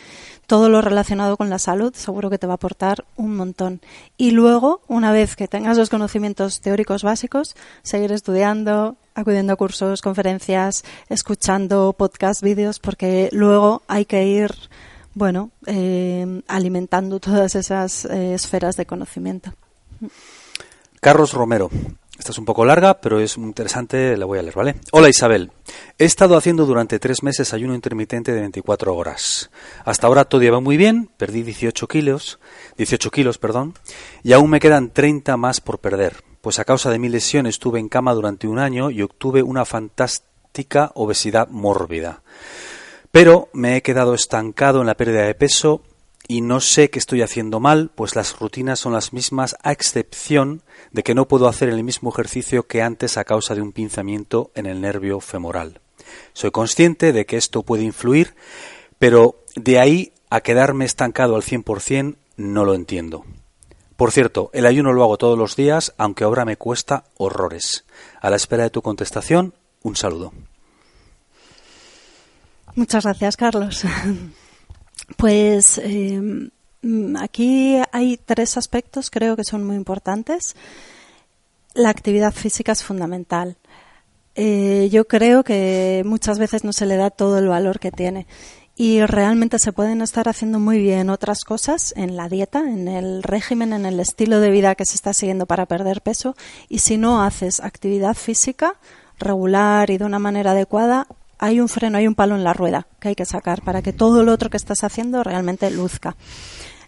Todo 0.47 0.69
lo 0.69 0.81
relacionado 0.81 1.37
con 1.37 1.49
la 1.49 1.59
salud 1.59 1.93
seguro 1.93 2.29
que 2.29 2.37
te 2.37 2.47
va 2.47 2.53
a 2.53 2.55
aportar 2.55 3.03
un 3.17 3.35
montón. 3.35 3.81
Y 4.17 4.31
luego, 4.31 4.81
una 4.87 5.11
vez 5.11 5.35
que 5.35 5.47
tengas 5.47 5.77
los 5.77 5.89
conocimientos 5.89 6.61
teóricos 6.61 7.03
básicos, 7.03 7.55
seguir 7.83 8.11
estudiando, 8.11 8.95
acudiendo 9.15 9.53
a 9.53 9.57
cursos, 9.57 10.01
conferencias, 10.01 10.83
escuchando 11.09 11.93
podcasts, 11.97 12.41
vídeos, 12.41 12.79
porque 12.79 13.29
luego 13.31 13.81
hay 13.87 14.05
que 14.05 14.25
ir 14.25 14.51
bueno, 15.13 15.51
eh, 15.65 16.41
alimentando 16.47 17.19
todas 17.19 17.55
esas 17.55 18.05
eh, 18.05 18.33
esferas 18.33 18.77
de 18.77 18.85
conocimiento. 18.85 19.53
Carlos 20.99 21.33
Romero. 21.33 21.69
Esta 22.21 22.33
es 22.33 22.37
un 22.37 22.45
poco 22.45 22.65
larga, 22.65 23.01
pero 23.01 23.19
es 23.19 23.39
muy 23.39 23.47
interesante, 23.47 24.15
la 24.15 24.27
voy 24.27 24.37
a 24.37 24.43
leer, 24.43 24.53
¿vale? 24.53 24.75
Hola 24.91 25.09
Isabel. 25.09 25.51
He 25.97 26.05
estado 26.05 26.37
haciendo 26.37 26.67
durante 26.67 26.99
tres 26.99 27.23
meses 27.23 27.51
ayuno 27.51 27.73
intermitente 27.73 28.31
de 28.31 28.41
24 28.41 28.95
horas. 28.95 29.49
Hasta 29.85 30.05
ahora 30.05 30.25
todo 30.25 30.43
iba 30.43 30.59
muy 30.59 30.77
bien, 30.77 31.09
perdí 31.17 31.41
18 31.41 31.87
kilos, 31.87 32.37
18 32.77 33.09
kilos, 33.09 33.39
perdón, 33.39 33.73
y 34.21 34.33
aún 34.33 34.51
me 34.51 34.59
quedan 34.59 34.91
30 34.91 35.35
más 35.35 35.61
por 35.61 35.79
perder, 35.79 36.17
pues 36.41 36.59
a 36.59 36.63
causa 36.63 36.91
de 36.91 36.99
mi 36.99 37.09
lesión 37.09 37.47
estuve 37.47 37.79
en 37.79 37.89
cama 37.89 38.13
durante 38.13 38.47
un 38.47 38.59
año 38.59 38.91
y 38.91 39.01
obtuve 39.01 39.41
una 39.41 39.65
fantástica 39.65 40.91
obesidad 40.93 41.47
mórbida. 41.47 42.21
Pero 43.11 43.49
me 43.51 43.77
he 43.77 43.81
quedado 43.81 44.13
estancado 44.13 44.81
en 44.81 44.85
la 44.85 44.95
pérdida 44.95 45.23
de 45.23 45.33
peso 45.33 45.81
y 46.27 46.41
no 46.41 46.59
sé 46.59 46.89
qué 46.89 46.99
estoy 46.99 47.21
haciendo 47.21 47.59
mal, 47.59 47.91
pues 47.93 48.15
las 48.15 48.39
rutinas 48.39 48.79
son 48.79 48.93
las 48.93 49.13
mismas 49.13 49.55
a 49.63 49.71
excepción 49.71 50.61
de 50.91 51.03
que 51.03 51.15
no 51.15 51.27
puedo 51.27 51.47
hacer 51.47 51.69
el 51.69 51.83
mismo 51.83 52.11
ejercicio 52.11 52.67
que 52.67 52.81
antes 52.81 53.17
a 53.17 53.23
causa 53.23 53.55
de 53.55 53.61
un 53.61 53.71
pinzamiento 53.71 54.51
en 54.55 54.65
el 54.65 54.81
nervio 54.81 55.19
femoral. 55.19 55.81
Soy 56.33 56.51
consciente 56.51 57.13
de 57.13 57.25
que 57.25 57.37
esto 57.37 57.63
puede 57.63 57.83
influir, 57.83 58.35
pero 58.99 59.43
de 59.55 59.79
ahí 59.79 60.13
a 60.29 60.41
quedarme 60.41 60.85
estancado 60.85 61.35
al 61.35 61.43
100% 61.43 62.15
no 62.37 62.65
lo 62.65 62.73
entiendo. 62.73 63.25
Por 63.97 64.11
cierto, 64.11 64.49
el 64.53 64.65
ayuno 64.65 64.93
lo 64.93 65.03
hago 65.03 65.17
todos 65.17 65.37
los 65.37 65.55
días, 65.55 65.93
aunque 65.97 66.23
ahora 66.23 66.45
me 66.45 66.57
cuesta 66.57 67.03
horrores. 67.17 67.85
A 68.19 68.29
la 68.29 68.35
espera 68.35 68.63
de 68.63 68.71
tu 68.71 68.81
contestación, 68.81 69.53
un 69.83 69.95
saludo. 69.95 70.33
Muchas 72.75 73.03
gracias, 73.03 73.37
Carlos. 73.37 73.83
Pues 75.17 75.79
eh, 75.83 76.49
aquí 77.19 77.77
hay 77.91 78.17
tres 78.17 78.57
aspectos, 78.57 79.09
creo 79.09 79.35
que 79.35 79.43
son 79.43 79.65
muy 79.65 79.75
importantes. 79.75 80.55
La 81.73 81.89
actividad 81.89 82.33
física 82.33 82.71
es 82.71 82.83
fundamental. 82.83 83.57
Eh, 84.35 84.89
yo 84.91 85.07
creo 85.07 85.43
que 85.43 86.03
muchas 86.05 86.39
veces 86.39 86.63
no 86.63 86.71
se 86.71 86.85
le 86.85 86.95
da 86.95 87.09
todo 87.09 87.37
el 87.37 87.47
valor 87.47 87.79
que 87.79 87.91
tiene 87.91 88.27
y 88.75 89.05
realmente 89.05 89.59
se 89.59 89.73
pueden 89.73 90.01
estar 90.01 90.29
haciendo 90.29 90.57
muy 90.57 90.79
bien 90.79 91.09
otras 91.09 91.43
cosas 91.43 91.93
en 91.97 92.15
la 92.15 92.29
dieta, 92.29 92.59
en 92.59 92.87
el 92.87 93.23
régimen, 93.23 93.73
en 93.73 93.85
el 93.85 93.99
estilo 93.99 94.39
de 94.39 94.49
vida 94.49 94.75
que 94.75 94.85
se 94.85 94.95
está 94.95 95.13
siguiendo 95.13 95.45
para 95.45 95.65
perder 95.65 96.01
peso 96.01 96.35
y 96.69 96.79
si 96.79 96.97
no 96.97 97.21
haces 97.21 97.59
actividad 97.59 98.15
física 98.15 98.75
regular 99.19 99.89
y 99.89 99.97
de 99.97 100.05
una 100.05 100.19
manera 100.19 100.51
adecuada, 100.51 101.07
hay 101.41 101.59
un 101.59 101.67
freno, 101.67 101.97
hay 101.97 102.07
un 102.07 102.15
palo 102.15 102.35
en 102.35 102.43
la 102.45 102.53
rueda 102.53 102.87
que 102.99 103.09
hay 103.09 103.15
que 103.15 103.25
sacar 103.25 103.63
para 103.63 103.81
que 103.81 103.91
todo 103.91 104.23
lo 104.23 104.31
otro 104.31 104.49
que 104.49 104.57
estás 104.57 104.83
haciendo 104.83 105.23
realmente 105.23 105.69
luzca. 105.71 106.15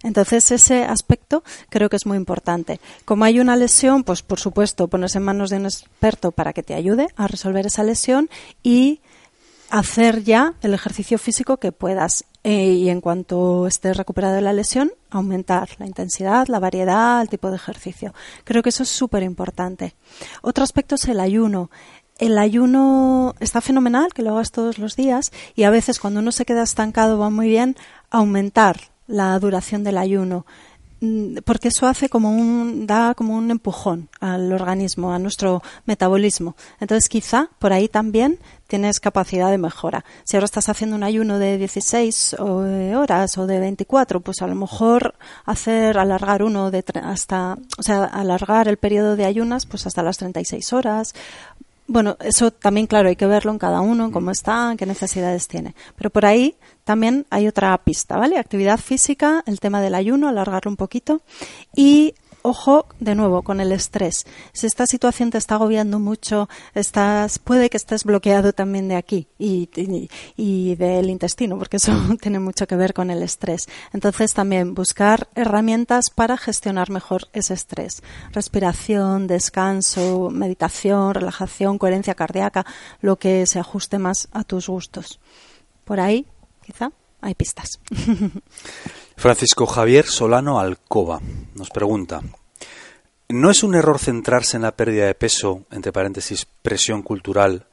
Entonces, 0.03 0.51
ese 0.51 0.83
aspecto 0.83 1.43
creo 1.69 1.89
que 1.89 1.95
es 1.95 2.05
muy 2.05 2.17
importante. 2.17 2.79
Como 3.03 3.25
hay 3.25 3.39
una 3.39 3.55
lesión, 3.55 4.03
pues 4.03 4.21
por 4.21 4.39
supuesto, 4.39 4.87
pones 4.87 5.15
en 5.15 5.23
manos 5.23 5.49
de 5.49 5.57
un 5.57 5.65
experto 5.65 6.31
para 6.31 6.53
que 6.53 6.61
te 6.61 6.75
ayude 6.75 7.07
a 7.15 7.27
resolver 7.27 7.65
esa 7.65 7.83
lesión 7.83 8.29
y 8.61 9.01
hacer 9.69 10.23
ya 10.23 10.53
el 10.61 10.75
ejercicio 10.75 11.17
físico 11.17 11.57
que 11.57 11.71
puedas. 11.71 12.25
Eh, 12.43 12.73
y 12.73 12.89
en 12.89 12.99
cuanto 12.99 13.65
estés 13.65 13.95
recuperado 13.97 14.35
de 14.35 14.41
la 14.41 14.53
lesión, 14.53 14.91
aumentar 15.09 15.69
la 15.79 15.87
intensidad, 15.87 16.47
la 16.47 16.59
variedad, 16.59 17.21
el 17.21 17.29
tipo 17.29 17.49
de 17.49 17.55
ejercicio. 17.55 18.13
Creo 18.43 18.61
que 18.61 18.69
eso 18.69 18.83
es 18.83 18.89
súper 18.89 19.23
importante. 19.23 19.95
Otro 20.41 20.63
aspecto 20.63 20.95
es 20.95 21.05
el 21.05 21.21
ayuno 21.21 21.71
el 22.19 22.37
ayuno 22.37 23.35
está 23.39 23.61
fenomenal, 23.61 24.13
que 24.13 24.21
lo 24.21 24.31
hagas 24.31 24.51
todos 24.51 24.77
los 24.77 24.95
días, 24.95 25.31
y 25.55 25.63
a 25.63 25.69
veces 25.69 25.99
cuando 25.99 26.19
uno 26.19 26.31
se 26.31 26.45
queda 26.45 26.63
estancado 26.63 27.17
va 27.17 27.29
muy 27.29 27.47
bien 27.47 27.75
aumentar 28.09 28.77
la 29.07 29.37
duración 29.39 29.83
del 29.83 29.97
ayuno, 29.97 30.45
mm, 31.01 31.37
porque 31.45 31.69
eso 31.69 31.87
hace 31.87 32.09
como 32.09 32.31
un, 32.31 32.87
da 32.87 33.13
como 33.15 33.35
un 33.35 33.51
empujón 33.51 34.09
al 34.19 34.51
organismo, 34.53 35.13
a 35.13 35.19
nuestro 35.19 35.61
metabolismo. 35.85 36.55
Entonces 36.79 37.09
quizá 37.09 37.49
por 37.59 37.73
ahí 37.73 37.87
también 37.87 38.39
tienes 38.67 38.99
capacidad 38.99 39.51
de 39.51 39.59
mejora. 39.59 40.03
Si 40.23 40.35
ahora 40.35 40.45
estás 40.45 40.67
haciendo 40.69 40.95
un 40.95 41.03
ayuno 41.03 41.37
de 41.37 41.59
16 41.59 42.37
horas 42.39 43.37
o 43.37 43.45
de 43.45 43.59
24, 43.59 44.21
pues 44.21 44.41
a 44.41 44.47
lo 44.47 44.55
mejor 44.55 45.13
hacer, 45.45 45.99
alargar 45.99 46.41
uno 46.41 46.71
de 46.71 46.83
hasta, 47.03 47.57
o 47.77 47.83
sea, 47.83 48.05
alargar 48.05 48.67
el 48.67 48.77
periodo 48.77 49.15
de 49.15 49.25
ayunas 49.25 49.67
pues 49.67 49.85
hasta 49.85 50.01
las 50.01 50.17
36 50.17 50.73
horas 50.73 51.13
bueno, 51.93 52.17
eso 52.21 52.49
también, 52.49 52.87
claro, 52.87 53.07
hay 53.07 53.15
que 53.15 53.27
verlo 53.27 53.51
en 53.51 53.59
cada 53.59 53.79
uno, 53.81 54.05
en 54.05 54.11
cómo 54.11 54.31
está, 54.31 54.73
qué 54.77 54.87
necesidades 54.87 55.47
tiene. 55.47 55.75
Pero 55.95 56.09
por 56.09 56.25
ahí 56.25 56.55
también 56.83 57.27
hay 57.29 57.47
otra 57.47 57.77
pista, 57.77 58.17
¿vale? 58.17 58.39
Actividad 58.39 58.79
física, 58.79 59.43
el 59.45 59.59
tema 59.59 59.79
del 59.79 59.93
ayuno, 59.93 60.27
alargarlo 60.27 60.71
un 60.71 60.75
poquito. 60.75 61.21
Y 61.75 62.15
ojo 62.43 62.85
de 62.99 63.15
nuevo 63.15 63.41
con 63.41 63.59
el 63.59 63.71
estrés. 63.71 64.25
Si 64.51 64.67
esta 64.67 64.85
situación 64.85 65.31
te 65.31 65.37
está 65.37 65.55
agobiando 65.55 65.99
mucho, 65.99 66.47
estás, 66.75 67.39
puede 67.39 67.69
que 67.69 67.77
estés 67.77 68.03
bloqueado 68.03 68.53
también 68.53 68.87
de 68.87 68.95
aquí 68.95 69.27
y, 69.39 69.69
y, 70.37 70.75
del 70.75 71.09
intestino, 71.09 71.57
porque 71.57 71.77
eso 71.77 71.91
tiene 72.21 72.39
mucho 72.39 72.67
que 72.67 72.75
ver 72.75 72.93
con 72.93 73.09
el 73.09 73.23
estrés. 73.23 73.67
Entonces 73.93 74.33
también 74.33 74.75
buscar 74.75 75.27
herramientas 75.35 76.09
para 76.09 76.37
gestionar 76.37 76.89
mejor 76.91 77.29
ese 77.33 77.53
estrés. 77.53 78.03
Respiración, 78.31 79.27
descanso, 79.27 80.29
meditación, 80.29 81.13
relajación, 81.13 81.77
coherencia 81.77 82.15
cardíaca, 82.15 82.65
lo 83.01 83.17
que 83.17 83.45
se 83.47 83.59
ajuste 83.59 83.97
más 83.97 84.27
a 84.31 84.43
tus 84.43 84.67
gustos. 84.67 85.19
Por 85.85 85.99
ahí, 85.99 86.27
quizá, 86.65 86.91
hay 87.21 87.35
pistas. 87.35 87.79
Francisco 89.15 89.65
Javier 89.65 90.05
Solano 90.05 90.59
Alcoba 90.59 91.21
nos 91.55 91.69
pregunta, 91.69 92.21
¿no 93.29 93.51
es 93.51 93.63
un 93.63 93.75
error 93.75 93.99
centrarse 93.99 94.57
en 94.57 94.63
la 94.63 94.75
pérdida 94.75 95.05
de 95.05 95.15
peso, 95.15 95.63
entre 95.71 95.91
paréntesis, 95.91 96.47
presión 96.61 97.01
cultural, 97.03 97.67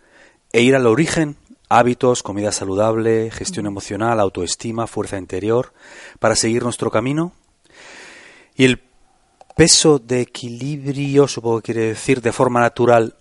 e 0.52 0.62
ir 0.62 0.74
al 0.74 0.86
origen, 0.86 1.36
hábitos, 1.68 2.22
comida 2.22 2.52
saludable, 2.52 3.30
gestión 3.30 3.66
emocional, 3.66 4.20
autoestima, 4.20 4.86
fuerza 4.86 5.18
interior, 5.18 5.72
para 6.18 6.36
seguir 6.36 6.62
nuestro 6.62 6.90
camino? 6.90 7.32
¿Y 8.56 8.64
el 8.64 8.82
peso 9.56 9.98
de 9.98 10.20
equilibrio, 10.22 11.28
supongo 11.28 11.60
que 11.60 11.72
quiere 11.72 11.88
decir, 11.88 12.20
de 12.20 12.32
forma 12.32 12.60
natural, 12.60 13.16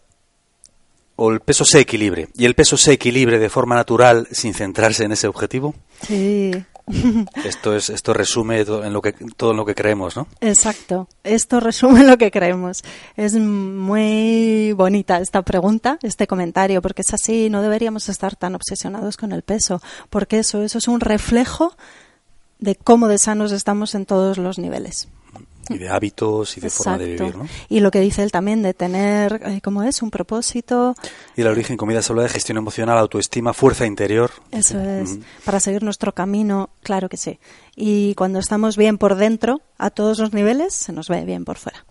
o 1.16 1.32
el 1.32 1.42
peso 1.42 1.66
se 1.66 1.80
equilibre, 1.80 2.30
y 2.36 2.46
el 2.46 2.56
peso 2.56 2.78
se 2.78 2.94
equilibre 2.94 3.40
de 3.40 3.50
forma 3.50 3.76
natural 3.76 4.28
sin 4.32 4.54
centrarse 4.54 5.04
en 5.04 5.12
ese 5.12 5.28
objetivo? 5.28 5.76
Sí, 6.08 6.52
esto 7.46 7.76
es 7.76 7.90
esto 7.90 8.14
resume 8.14 8.66
todo 8.66 8.84
en 8.84 8.94
lo 8.94 9.02
que 9.02 9.14
todo 9.14 9.54
lo 9.54 9.66
que 9.66 9.76
creemos, 9.76 10.16
¿no? 10.16 10.28
Exacto. 10.42 11.08
Esto 11.24 11.60
resume 11.60 12.04
lo 12.04 12.18
que 12.18 12.32
creemos. 12.32 12.84
Es 13.16 13.36
muy 13.36 14.74
bonita 14.74 15.20
esta 15.20 15.42
pregunta, 15.42 16.00
este 16.02 16.28
comentario, 16.28 16.82
porque 16.82 17.02
es 17.02 17.14
así, 17.14 17.50
no 17.50 17.62
deberíamos 17.62 18.10
estar 18.10 18.36
tan 18.36 18.56
obsesionados 18.56 19.18
con 19.18 19.32
el 19.32 19.44
peso, 19.44 19.82
porque 20.10 20.40
eso 20.40 20.64
eso 20.64 20.78
es 20.78 20.88
un 20.88 21.00
reflejo 21.00 21.76
de 22.60 22.76
cómo 22.76 23.08
de 23.08 23.18
sanos 23.18 23.52
estamos 23.52 23.96
en 23.96 24.06
todos 24.06 24.38
los 24.38 24.60
niveles 24.60 25.08
y 25.70 25.78
de 25.78 25.90
hábitos 25.90 26.58
y 26.58 26.62
de 26.62 26.70
forma 26.70 26.98
de 26.98 27.06
vivir, 27.06 27.38
¿no? 27.38 27.48
Y 27.70 27.80
lo 27.80 27.92
que 27.92 28.00
dice 28.00 28.24
él 28.24 28.32
también 28.32 28.62
de 28.62 28.74
tener, 28.74 29.42
eh, 29.46 29.62
¿cómo 29.64 29.84
es? 29.84 30.02
Un 30.02 30.12
propósito. 30.12 30.96
Y 31.36 31.42
el 31.42 31.48
origen, 31.48 31.78
comida 31.78 32.02
saludable, 32.02 32.30
gestión 32.30 32.58
emocional, 32.58 32.98
autoestima, 32.98 33.54
fuerza 33.54 33.86
interior. 33.86 34.32
Eso 34.52 34.80
es. 34.80 35.20
Para 35.46 35.60
seguir 35.60 35.84
nuestro 35.84 36.14
camino, 36.14 36.70
claro 36.82 37.10
que 37.10 37.18
sí. 37.18 37.40
Y 37.76 38.16
cuando 38.16 38.40
estamos 38.40 38.76
bien 38.78 38.98
por 38.98 39.16
dentro, 39.16 39.62
a 39.78 39.90
todos 39.90 40.20
los 40.20 40.34
niveles, 40.34 40.74
se 40.74 40.92
nos 40.92 41.08
ve 41.08 41.24
bien 41.26 41.46
por 41.46 41.58
fuera. 41.58 41.86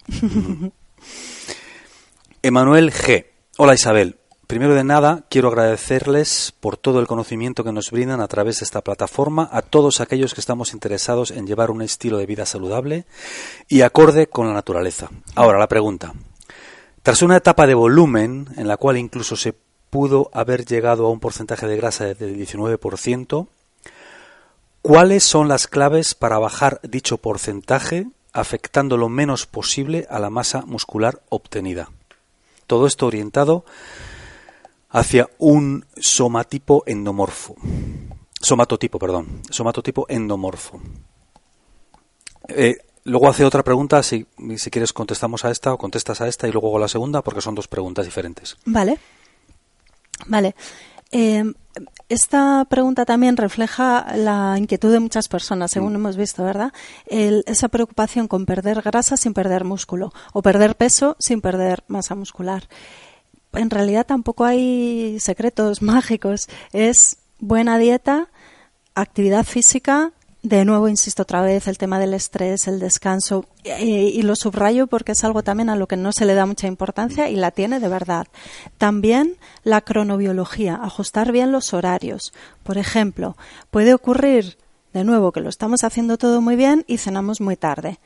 Emanuel 2.42 2.92
G. 2.92 3.26
Hola 3.56 3.74
Isabel. 3.74 4.16
Primero 4.48 4.74
de 4.74 4.82
nada, 4.82 5.24
quiero 5.28 5.48
agradecerles 5.48 6.54
por 6.58 6.78
todo 6.78 7.00
el 7.00 7.06
conocimiento 7.06 7.64
que 7.64 7.72
nos 7.72 7.90
brindan 7.90 8.22
a 8.22 8.28
través 8.28 8.61
de 8.61 8.64
esta 8.64 8.80
plataforma 8.80 9.46
a 9.52 9.61
todos 9.61 10.00
aquellos 10.00 10.32
que 10.32 10.40
estamos 10.40 10.72
interesados 10.72 11.32
en 11.32 11.46
llevar 11.46 11.70
un 11.70 11.82
estilo 11.82 12.16
de 12.16 12.24
vida 12.24 12.46
saludable 12.46 13.04
y 13.68 13.82
acorde 13.82 14.26
con 14.26 14.46
la 14.48 14.54
naturaleza. 14.54 15.11
Ahora, 15.34 15.58
la 15.58 15.68
pregunta. 15.68 16.14
Tras 17.02 17.20
una 17.20 17.37
etapa 17.37 17.66
de 17.66 17.74
volumen 17.74 18.48
en 18.56 18.68
la 18.68 18.78
cual 18.78 18.96
incluso 18.96 19.37
se 19.37 19.54
pudo 19.90 20.30
haber 20.32 20.64
llegado 20.64 21.04
a 21.04 21.11
un 21.11 21.20
porcentaje 21.20 21.66
de 21.66 21.76
grasa 21.76 22.06
del 22.06 22.38
19%, 22.38 23.48
¿cuáles 24.80 25.24
son 25.24 25.48
las 25.48 25.66
claves 25.66 26.14
para 26.14 26.38
bajar 26.38 26.80
dicho 26.82 27.18
porcentaje 27.18 28.06
afectando 28.32 28.96
lo 28.96 29.11
menos 29.11 29.44
posible 29.44 30.06
a 30.08 30.18
la 30.18 30.30
masa 30.30 30.62
muscular 30.62 31.20
obtenida. 31.28 31.90
Todo 32.66 32.87
esto 32.87 33.06
orientado 33.06 33.64
hacia 34.90 35.29
un 35.38 35.85
somatipo 35.96 36.83
endomorfo. 36.87 37.55
Somatotipo, 38.40 38.98
perdón. 38.98 39.42
Somatotipo 39.51 40.07
endomorfo. 40.09 40.81
Eh, 42.48 42.79
luego 43.05 43.29
hace 43.29 43.44
otra 43.44 43.62
pregunta, 43.62 44.03
si, 44.03 44.27
si 44.57 44.70
quieres 44.70 44.92
contestamos 44.92 45.44
a 45.44 45.51
esta 45.51 45.72
o 45.72 45.79
contestas 45.79 46.20
a 46.20 46.29
esta 46.29 46.48
y 46.48 46.53
luego 46.53 46.77
a 46.77 46.81
la 46.81 46.88
segunda, 46.88 47.22
porque 47.22 47.40
son 47.40 47.55
dos 47.55 47.68
preguntas 47.68 48.05
diferentes. 48.05 48.57
Vale. 48.64 48.98
Vale. 50.27 50.55
Eh, 51.11 51.44
esta 52.09 52.66
pregunta 52.68 53.05
también 53.05 53.37
refleja 53.37 54.07
la 54.16 54.57
inquietud 54.59 54.92
de 54.92 55.01
muchas 55.01 55.29
personas, 55.29 55.70
según 55.70 55.92
mm. 55.92 55.96
hemos 55.96 56.16
visto, 56.16 56.44
¿verdad? 56.44 56.72
esa 57.07 57.68
preocupación 57.68 58.29
con 58.29 58.46
perder 58.46 58.83
grasa 58.83 59.16
sin 59.16 59.35
perder 59.35 59.64
músculo 59.64 60.12
o 60.33 60.42
perder 60.42 60.77
peso 60.77 61.16
sin 61.18 61.40
perder 61.40 61.85
masa 61.87 62.14
muscular. 62.14 62.64
En 63.52 63.70
realidad 63.70 64.06
tampoco 64.06 64.44
hay 64.44 65.18
secretos 65.20 65.82
mágicos. 65.82 66.48
Es 66.72 67.18
buena 67.38 67.78
dieta, 67.78 68.28
actividad 68.94 69.44
física 69.44 70.12
de 70.42 70.64
nuevo, 70.64 70.88
insisto 70.88 71.22
otra 71.22 71.42
vez, 71.42 71.66
el 71.66 71.78
tema 71.78 71.98
del 71.98 72.14
estrés, 72.14 72.68
el 72.68 72.78
descanso, 72.78 73.44
y 73.64 74.22
lo 74.22 74.37
subrayo 74.37 74.87
porque 74.87 75.12
es 75.12 75.24
algo 75.24 75.42
también 75.42 75.68
a 75.68 75.76
lo 75.76 75.88
que 75.88 75.96
no 75.96 76.12
se 76.12 76.24
le 76.26 76.34
da 76.34 76.46
mucha 76.46 76.68
importancia 76.68 77.28
y 77.28 77.37
la 77.37 77.50
tiene 77.50 77.80
de 77.80 77.88
verdad. 77.88 78.28
También 78.78 79.37
la 79.64 79.80
cronobiología, 79.80 80.78
ajustar 80.80 81.32
bien 81.32 81.50
los 81.50 81.74
horarios. 81.74 82.32
Por 82.62 82.78
ejemplo, 82.78 83.37
puede 83.70 83.94
ocurrir 83.94 84.56
de 84.92 85.05
nuevo 85.05 85.33
que 85.33 85.40
lo 85.40 85.48
estamos 85.48 85.85
haciendo 85.85 86.18
todo 86.18 86.40
muy 86.40 86.57
bien 86.57 86.85
y 86.87 86.98
cenamos 86.98 87.40
muy 87.40 87.57
tarde 87.57 87.98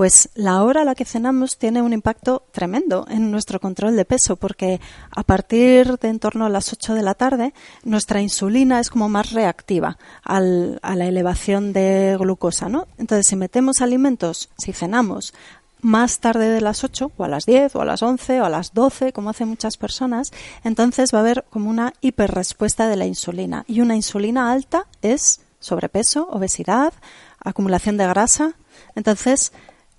pues 0.00 0.30
la 0.34 0.62
hora 0.62 0.80
a 0.80 0.84
la 0.84 0.94
que 0.94 1.04
cenamos 1.04 1.58
tiene 1.58 1.82
un 1.82 1.92
impacto 1.92 2.44
tremendo 2.52 3.04
en 3.10 3.30
nuestro 3.30 3.60
control 3.60 3.96
de 3.96 4.06
peso, 4.06 4.36
porque 4.36 4.80
a 5.10 5.22
partir 5.22 5.98
de 5.98 6.08
en 6.08 6.18
torno 6.18 6.46
a 6.46 6.48
las 6.48 6.72
8 6.72 6.94
de 6.94 7.02
la 7.02 7.12
tarde, 7.12 7.52
nuestra 7.84 8.22
insulina 8.22 8.80
es 8.80 8.88
como 8.88 9.10
más 9.10 9.32
reactiva 9.32 9.98
a 10.24 10.40
la 10.40 11.06
elevación 11.06 11.74
de 11.74 12.16
glucosa, 12.18 12.70
¿no? 12.70 12.86
Entonces, 12.96 13.26
si 13.26 13.36
metemos 13.36 13.82
alimentos, 13.82 14.48
si 14.56 14.72
cenamos 14.72 15.34
más 15.82 16.20
tarde 16.20 16.48
de 16.48 16.62
las 16.62 16.82
8 16.82 17.12
o 17.18 17.24
a 17.24 17.28
las 17.28 17.44
10 17.44 17.76
o 17.76 17.82
a 17.82 17.84
las 17.84 18.02
11 18.02 18.40
o 18.40 18.44
a 18.46 18.48
las 18.48 18.72
12, 18.72 19.12
como 19.12 19.28
hacen 19.28 19.48
muchas 19.48 19.76
personas, 19.76 20.32
entonces 20.64 21.12
va 21.12 21.18
a 21.18 21.20
haber 21.20 21.44
como 21.50 21.68
una 21.68 21.92
hiperrespuesta 22.00 22.88
de 22.88 22.96
la 22.96 23.04
insulina. 23.04 23.66
Y 23.66 23.82
una 23.82 23.96
insulina 23.96 24.50
alta 24.50 24.86
es 25.02 25.40
sobrepeso, 25.60 26.28
obesidad, 26.30 26.92
acumulación 27.38 27.96
de 27.96 28.06
grasa. 28.06 28.54
Entonces, 28.96 29.52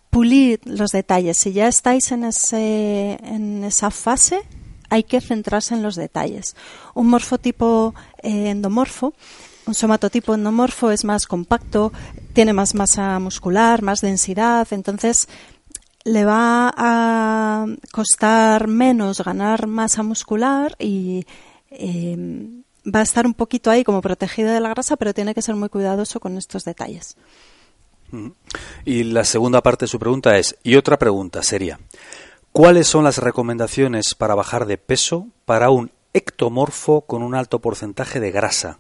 pulir 0.10 0.60
los 0.66 0.92
detalles. 0.92 1.38
Si 1.38 1.54
ya 1.54 1.68
estáis 1.68 2.12
en, 2.12 2.26
ese, 2.26 3.18
en 3.24 3.64
esa 3.64 3.90
fase, 3.90 4.42
hay 4.90 5.04
que 5.04 5.22
centrarse 5.22 5.74
en 5.74 5.82
los 5.82 5.96
detalles. 5.96 6.56
Un 6.94 7.08
morfotipo 7.08 7.96
eh, 8.22 8.50
endomorfo, 8.50 9.14
un 9.66 9.74
somatotipo 9.74 10.36
endomorfo 10.36 10.92
es 10.92 11.06
más 11.06 11.28
compacto, 11.28 11.94
tiene 12.34 12.52
más 12.52 12.76
masa 12.76 13.18
muscular, 13.20 13.82
más 13.82 14.02
densidad, 14.02 14.68
entonces 14.72 15.30
le 16.04 16.26
va 16.26 16.74
a 16.76 17.68
costar 17.92 18.68
menos 18.68 19.24
ganar 19.24 19.68
masa 19.68 20.04
muscular 20.04 20.76
y 20.80 21.26
eh, 21.70 22.18
va 22.86 23.00
a 23.00 23.04
estar 23.04 23.26
un 23.26 23.34
poquito 23.34 23.70
ahí 23.70 23.84
como 23.84 24.02
protegido 24.02 24.52
de 24.52 24.60
la 24.60 24.70
grasa, 24.70 24.98
pero 24.98 25.14
tiene 25.14 25.34
que 25.34 25.42
ser 25.42 25.56
muy 25.56 25.70
cuidadoso 25.70 26.20
con 26.20 26.38
estos 26.38 26.64
detalles. 26.64 27.16
Y 28.84 29.04
la 29.04 29.24
segunda 29.24 29.62
parte 29.62 29.86
de 29.86 29.90
su 29.90 30.00
pregunta 30.00 30.38
es, 30.38 30.58
y 30.64 30.76
otra 30.76 31.00
pregunta 31.00 31.44
sería, 31.44 31.80
¿cuáles 32.52 32.88
son 32.88 33.04
las 33.04 33.20
recomendaciones 33.20 34.16
para 34.16 34.36
bajar 34.36 34.66
de 34.66 34.78
peso 34.78 35.28
para 35.46 35.70
un 35.70 35.92
ectomorfo 36.14 37.02
con 37.02 37.24
un 37.24 37.36
alto 37.36 37.60
porcentaje 37.60 38.20
de 38.20 38.32
grasa, 38.32 38.80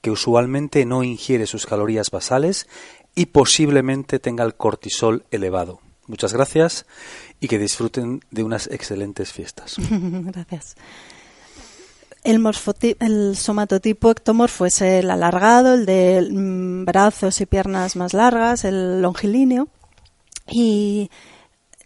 que 0.00 0.10
usualmente 0.10 0.84
no 0.84 1.04
ingiere 1.04 1.46
sus 1.46 1.66
calorías 1.66 2.10
basales 2.10 2.66
y 3.14 3.26
posiblemente 3.26 4.18
tenga 4.18 4.44
el 4.44 4.56
cortisol 4.56 5.24
elevado? 5.30 5.80
Muchas 6.08 6.32
gracias 6.32 6.84
y 7.38 7.46
que 7.46 7.58
disfruten 7.58 8.20
de 8.32 8.42
unas 8.42 8.66
excelentes 8.66 9.32
fiestas. 9.32 9.76
gracias. 9.90 10.74
El, 12.24 12.40
el 13.00 13.36
somatotipo 13.36 14.10
ectomorfo 14.10 14.66
es 14.66 14.80
el 14.80 15.10
alargado, 15.10 15.74
el 15.74 15.86
de 15.86 16.28
mm, 16.30 16.84
brazos 16.84 17.40
y 17.40 17.46
piernas 17.46 17.96
más 17.96 18.14
largas, 18.14 18.64
el 18.64 19.02
longilíneo. 19.02 19.68
Y 20.48 21.10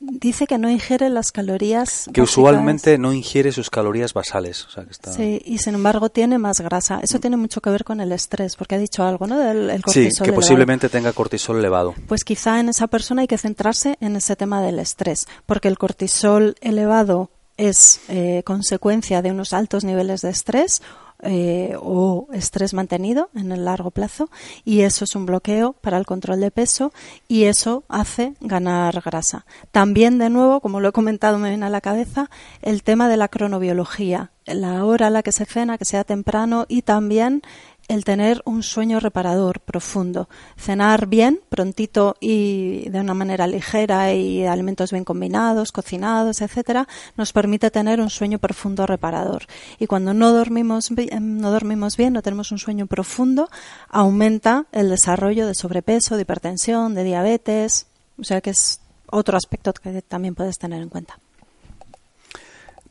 dice 0.00 0.46
que 0.46 0.58
no 0.58 0.70
ingiere 0.70 1.08
las 1.08 1.32
calorías. 1.32 2.08
Que 2.12 2.22
usualmente 2.22 2.98
no 2.98 3.12
ingiere 3.12 3.52
sus 3.52 3.70
calorías 3.70 4.12
basales. 4.12 4.66
Sí, 5.14 5.40
y 5.44 5.58
sin 5.58 5.74
embargo 5.74 6.08
tiene 6.10 6.38
más 6.38 6.60
grasa. 6.60 7.00
Eso 7.02 7.18
tiene 7.18 7.36
mucho 7.36 7.60
que 7.60 7.70
ver 7.70 7.84
con 7.84 8.00
el 8.00 8.12
estrés, 8.12 8.56
porque 8.56 8.74
ha 8.74 8.78
dicho 8.78 9.04
algo, 9.04 9.26
¿no? 9.26 9.38
Del 9.38 9.82
cortisol. 9.82 10.12
Sí, 10.12 10.24
que 10.24 10.32
posiblemente 10.32 10.88
tenga 10.88 11.12
cortisol 11.12 11.58
elevado. 11.58 11.94
Pues 12.06 12.24
quizá 12.24 12.60
en 12.60 12.68
esa 12.68 12.86
persona 12.86 13.22
hay 13.22 13.28
que 13.28 13.38
centrarse 13.38 13.96
en 14.00 14.16
ese 14.16 14.36
tema 14.36 14.62
del 14.62 14.78
estrés, 14.78 15.26
porque 15.46 15.68
el 15.68 15.78
cortisol 15.78 16.56
elevado 16.60 17.30
es 17.56 18.00
eh, 18.08 18.42
consecuencia 18.44 19.22
de 19.22 19.30
unos 19.30 19.52
altos 19.52 19.84
niveles 19.84 20.22
de 20.22 20.30
estrés 20.30 20.82
eh, 21.22 21.74
o 21.80 22.28
estrés 22.34 22.74
mantenido 22.74 23.30
en 23.34 23.50
el 23.50 23.64
largo 23.64 23.90
plazo 23.90 24.28
y 24.66 24.82
eso 24.82 25.04
es 25.04 25.16
un 25.16 25.24
bloqueo 25.24 25.72
para 25.72 25.96
el 25.96 26.04
control 26.04 26.40
de 26.40 26.50
peso 26.50 26.92
y 27.26 27.44
eso 27.44 27.84
hace 27.88 28.34
ganar 28.40 29.00
grasa. 29.00 29.46
También, 29.70 30.18
de 30.18 30.28
nuevo, 30.28 30.60
como 30.60 30.78
lo 30.78 30.88
he 30.88 30.92
comentado, 30.92 31.38
me 31.38 31.48
viene 31.48 31.64
a 31.64 31.70
la 31.70 31.80
cabeza 31.80 32.28
el 32.60 32.82
tema 32.82 33.08
de 33.08 33.16
la 33.16 33.28
cronobiología, 33.28 34.30
la 34.44 34.84
hora 34.84 35.06
a 35.06 35.10
la 35.10 35.22
que 35.22 35.32
se 35.32 35.46
cena, 35.46 35.78
que 35.78 35.86
sea 35.86 36.04
temprano 36.04 36.66
y 36.68 36.82
también 36.82 37.40
el 37.88 38.04
tener 38.04 38.42
un 38.44 38.62
sueño 38.62 39.00
reparador 39.00 39.60
profundo. 39.60 40.28
Cenar 40.56 41.06
bien, 41.06 41.40
prontito 41.48 42.16
y 42.20 42.88
de 42.88 43.00
una 43.00 43.14
manera 43.14 43.46
ligera 43.46 44.12
y 44.12 44.44
alimentos 44.44 44.90
bien 44.90 45.04
combinados, 45.04 45.72
cocinados, 45.72 46.40
etcétera, 46.40 46.88
nos 47.16 47.32
permite 47.32 47.70
tener 47.70 48.00
un 48.00 48.10
sueño 48.10 48.38
profundo 48.38 48.86
reparador. 48.86 49.46
Y 49.78 49.86
cuando 49.86 50.14
no 50.14 50.32
dormimos, 50.32 50.90
no 50.90 51.50
dormimos 51.50 51.96
bien, 51.96 52.12
no 52.12 52.22
tenemos 52.22 52.50
un 52.52 52.58
sueño 52.58 52.86
profundo, 52.86 53.48
aumenta 53.88 54.66
el 54.72 54.90
desarrollo 54.90 55.46
de 55.46 55.54
sobrepeso, 55.54 56.16
de 56.16 56.22
hipertensión, 56.22 56.94
de 56.94 57.04
diabetes. 57.04 57.86
O 58.18 58.24
sea 58.24 58.40
que 58.40 58.50
es 58.50 58.80
otro 59.10 59.36
aspecto 59.36 59.72
que 59.72 60.02
también 60.02 60.34
puedes 60.34 60.58
tener 60.58 60.82
en 60.82 60.88
cuenta. 60.88 61.18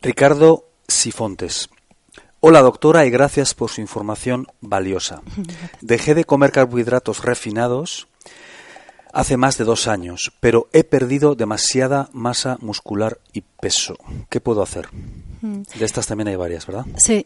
Ricardo 0.01 0.65
Sifontes. 0.87 1.69
Hola 2.39 2.61
doctora 2.61 3.05
y 3.05 3.09
gracias 3.09 3.53
por 3.53 3.71
su 3.71 3.81
información 3.81 4.47
valiosa. 4.61 5.21
Dejé 5.81 6.13
de 6.13 6.25
comer 6.25 6.51
carbohidratos 6.51 7.23
refinados 7.23 8.07
hace 9.13 9.37
más 9.37 9.57
de 9.57 9.63
dos 9.63 9.87
años, 9.87 10.33
pero 10.41 10.67
he 10.73 10.83
perdido 10.83 11.35
demasiada 11.35 12.09
masa 12.11 12.57
muscular 12.59 13.17
y 13.33 13.41
peso. 13.41 13.97
¿Qué 14.29 14.41
puedo 14.41 14.61
hacer? 14.61 14.89
Mm. 15.41 15.61
De 15.79 15.85
estas 15.85 16.05
también 16.05 16.27
hay 16.27 16.35
varias, 16.35 16.67
¿verdad? 16.67 16.85
Sí. 16.97 17.25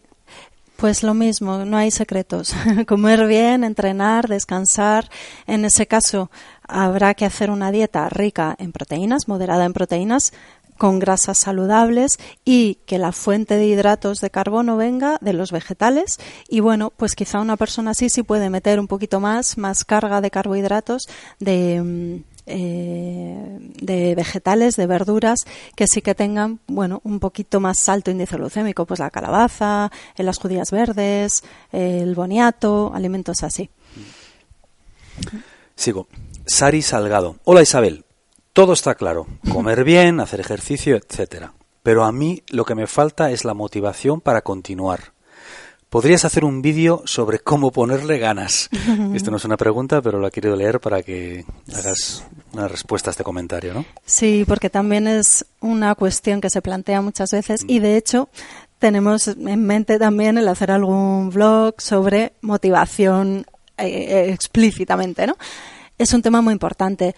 Pues 0.80 1.04
lo 1.04 1.14
mismo, 1.14 1.66
no 1.66 1.76
hay 1.76 1.92
secretos. 1.92 2.54
Comer 2.88 3.28
bien, 3.28 3.66
entrenar, 3.66 4.30
descansar. 4.30 5.10
En 5.46 5.66
ese 5.66 5.88
caso, 5.88 6.32
habrá 6.66 7.16
que 7.16 7.26
hacer 7.26 7.52
una 7.52 7.70
dieta 7.70 8.08
rica 8.08 8.56
en 8.58 8.72
proteínas, 8.72 9.28
moderada 9.28 9.66
en 9.66 9.74
proteínas, 9.74 10.32
con 10.80 10.98
grasas 10.98 11.38
saludables 11.38 12.18
y 12.46 12.76
que 12.86 12.98
la 12.98 13.12
fuente 13.12 13.58
de 13.58 13.68
hidratos 13.68 14.22
de 14.22 14.30
carbono 14.30 14.78
venga 14.78 15.18
de 15.20 15.34
los 15.34 15.52
vegetales 15.52 16.18
y 16.48 16.62
bueno, 16.62 16.92
pues 16.96 17.16
quizá 17.16 17.42
una 17.42 17.58
persona 17.58 17.92
así 17.92 18.10
sí 18.10 18.24
puede 18.24 18.50
meter 18.50 18.80
un 18.80 18.88
poquito 18.88 19.20
más, 19.20 19.58
más 19.58 19.84
carga 19.84 20.22
de 20.22 20.32
carbohidratos 20.32 21.04
de, 21.38 21.82
mm, 21.84 22.24
eh, 22.46 23.58
de 23.82 24.16
vegetales, 24.16 24.78
de 24.78 24.88
verduras 24.88 25.46
que 25.76 25.86
sí 25.86 26.02
que 26.02 26.16
tengan, 26.16 26.62
bueno, 26.66 27.02
un 27.04 27.20
poquito 27.20 27.60
más 27.60 27.90
alto 27.90 28.10
índice 28.10 28.38
glucémico, 28.38 28.86
pues 28.86 29.02
la 29.02 29.12
calabaza, 29.12 29.92
las 30.16 30.40
judías 30.40 30.72
verdes, 30.72 31.44
el 31.74 32.16
boniato, 32.16 32.94
alimentos 32.96 33.44
así. 33.44 33.70
Sigo. 35.76 36.08
Sari 36.46 36.82
Salgado. 36.82 37.36
Hola 37.44 37.62
Isabel. 37.62 38.06
Todo 38.60 38.74
está 38.74 38.94
claro, 38.94 39.26
comer 39.54 39.86
bien, 39.86 40.20
hacer 40.20 40.42
ejercicio, 40.42 40.98
etcétera. 40.98 41.54
Pero 41.82 42.04
a 42.04 42.12
mí 42.12 42.44
lo 42.50 42.66
que 42.66 42.76
me 42.76 42.88
falta 42.88 43.32
es 43.32 43.46
la 43.46 43.54
motivación 43.54 44.20
para 44.20 44.42
continuar. 44.42 45.14
¿Podrías 45.90 46.26
hacer 46.26 46.44
un 46.44 46.62
vídeo 46.62 47.02
sobre 47.06 47.40
cómo 47.40 47.72
ponerle 47.72 48.20
ganas? 48.20 48.68
Esto 49.14 49.32
no 49.32 49.38
es 49.38 49.46
una 49.46 49.56
pregunta, 49.56 50.02
pero 50.02 50.20
la 50.20 50.30
quiero 50.30 50.58
leer 50.58 50.82
para 50.82 51.02
que 51.04 51.46
hagas 51.74 52.26
una 52.52 52.68
respuesta 52.68 53.10
a 53.10 53.12
este 53.12 53.24
comentario, 53.24 53.74
¿no? 53.74 53.86
Sí, 54.06 54.44
porque 54.46 54.70
también 54.70 55.08
es 55.08 55.46
una 55.62 55.96
cuestión 55.96 56.42
que 56.42 56.50
se 56.50 56.62
plantea 56.62 57.02
muchas 57.02 57.32
veces 57.32 57.64
y 57.66 57.80
de 57.80 57.96
hecho 57.96 58.28
tenemos 58.78 59.30
en 59.30 59.66
mente 59.66 59.98
también 59.98 60.38
el 60.38 60.50
hacer 60.50 60.72
algún 60.72 61.30
vlog 61.30 61.76
sobre 61.78 62.34
motivación 62.42 63.46
eh, 63.78 63.88
eh, 63.88 64.34
explícitamente, 64.34 65.28
¿no? 65.28 65.38
Es 65.98 66.12
un 66.12 66.22
tema 66.22 66.42
muy 66.42 66.52
importante. 66.52 67.16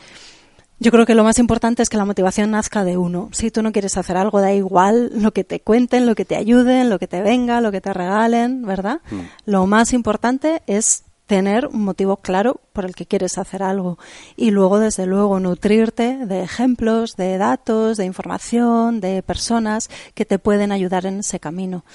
Yo 0.82 0.90
creo 0.90 1.06
que 1.06 1.14
lo 1.14 1.24
más 1.24 1.38
importante 1.38 1.84
es 1.84 1.90
que 1.90 1.98
la 1.98 2.06
motivación 2.06 2.50
nazca 2.50 2.84
de 2.84 2.98
uno. 2.98 3.30
Si 3.34 3.52
tú 3.52 3.62
no 3.62 3.72
quieres 3.72 3.98
hacer 3.98 4.18
algo, 4.18 4.42
da 4.42 4.52
igual 4.52 5.12
lo 5.14 5.32
que 5.32 5.44
te 5.44 5.60
cuenten, 5.60 6.08
lo 6.08 6.16
que 6.16 6.26
te 6.26 6.36
ayuden, 6.36 6.90
lo 6.90 6.98
que 6.98 7.06
te 7.06 7.22
venga, 7.22 7.62
lo 7.62 7.72
que 7.72 7.82
te 7.82 7.94
regalen, 7.94 8.64
¿verdad? 8.66 9.00
Mm. 9.12 9.20
Lo 9.46 9.68
más 9.68 9.94
importante 9.94 10.64
es 10.66 11.04
tener 11.28 11.68
un 11.68 11.84
motivo 11.84 12.18
claro 12.18 12.62
por 12.74 12.86
el 12.86 12.96
que 12.96 13.06
quieres 13.06 13.38
hacer 13.38 13.62
algo 13.62 14.00
y 14.36 14.50
luego 14.50 14.80
desde 14.80 15.06
luego 15.06 15.40
nutrirte 15.40 16.26
de 16.26 16.42
ejemplos, 16.42 17.16
de 17.16 17.38
datos, 17.38 17.98
de 17.98 18.06
información, 18.06 19.02
de 19.02 19.22
personas 19.22 19.88
que 20.16 20.26
te 20.26 20.40
pueden 20.40 20.72
ayudar 20.72 21.06
en 21.06 21.20
ese 21.20 21.40
camino. 21.40 21.86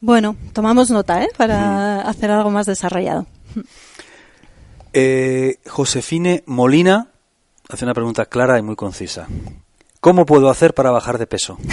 Bueno, 0.00 0.34
tomamos 0.52 0.90
nota, 0.90 1.22
¿eh? 1.22 1.28
Para 1.36 2.00
hacer 2.00 2.32
algo 2.32 2.50
más 2.50 2.66
desarrollado. 2.66 3.26
Eh, 4.92 5.60
Josefine 5.68 6.42
Molina 6.46 7.10
hace 7.70 7.84
una 7.84 7.94
pregunta 7.94 8.26
clara 8.26 8.58
y 8.58 8.62
muy 8.62 8.76
concisa. 8.76 9.28
¿Cómo 10.00 10.26
puedo 10.26 10.48
hacer 10.48 10.74
para 10.74 10.90
bajar 10.90 11.18
de 11.18 11.26
peso? 11.26 11.58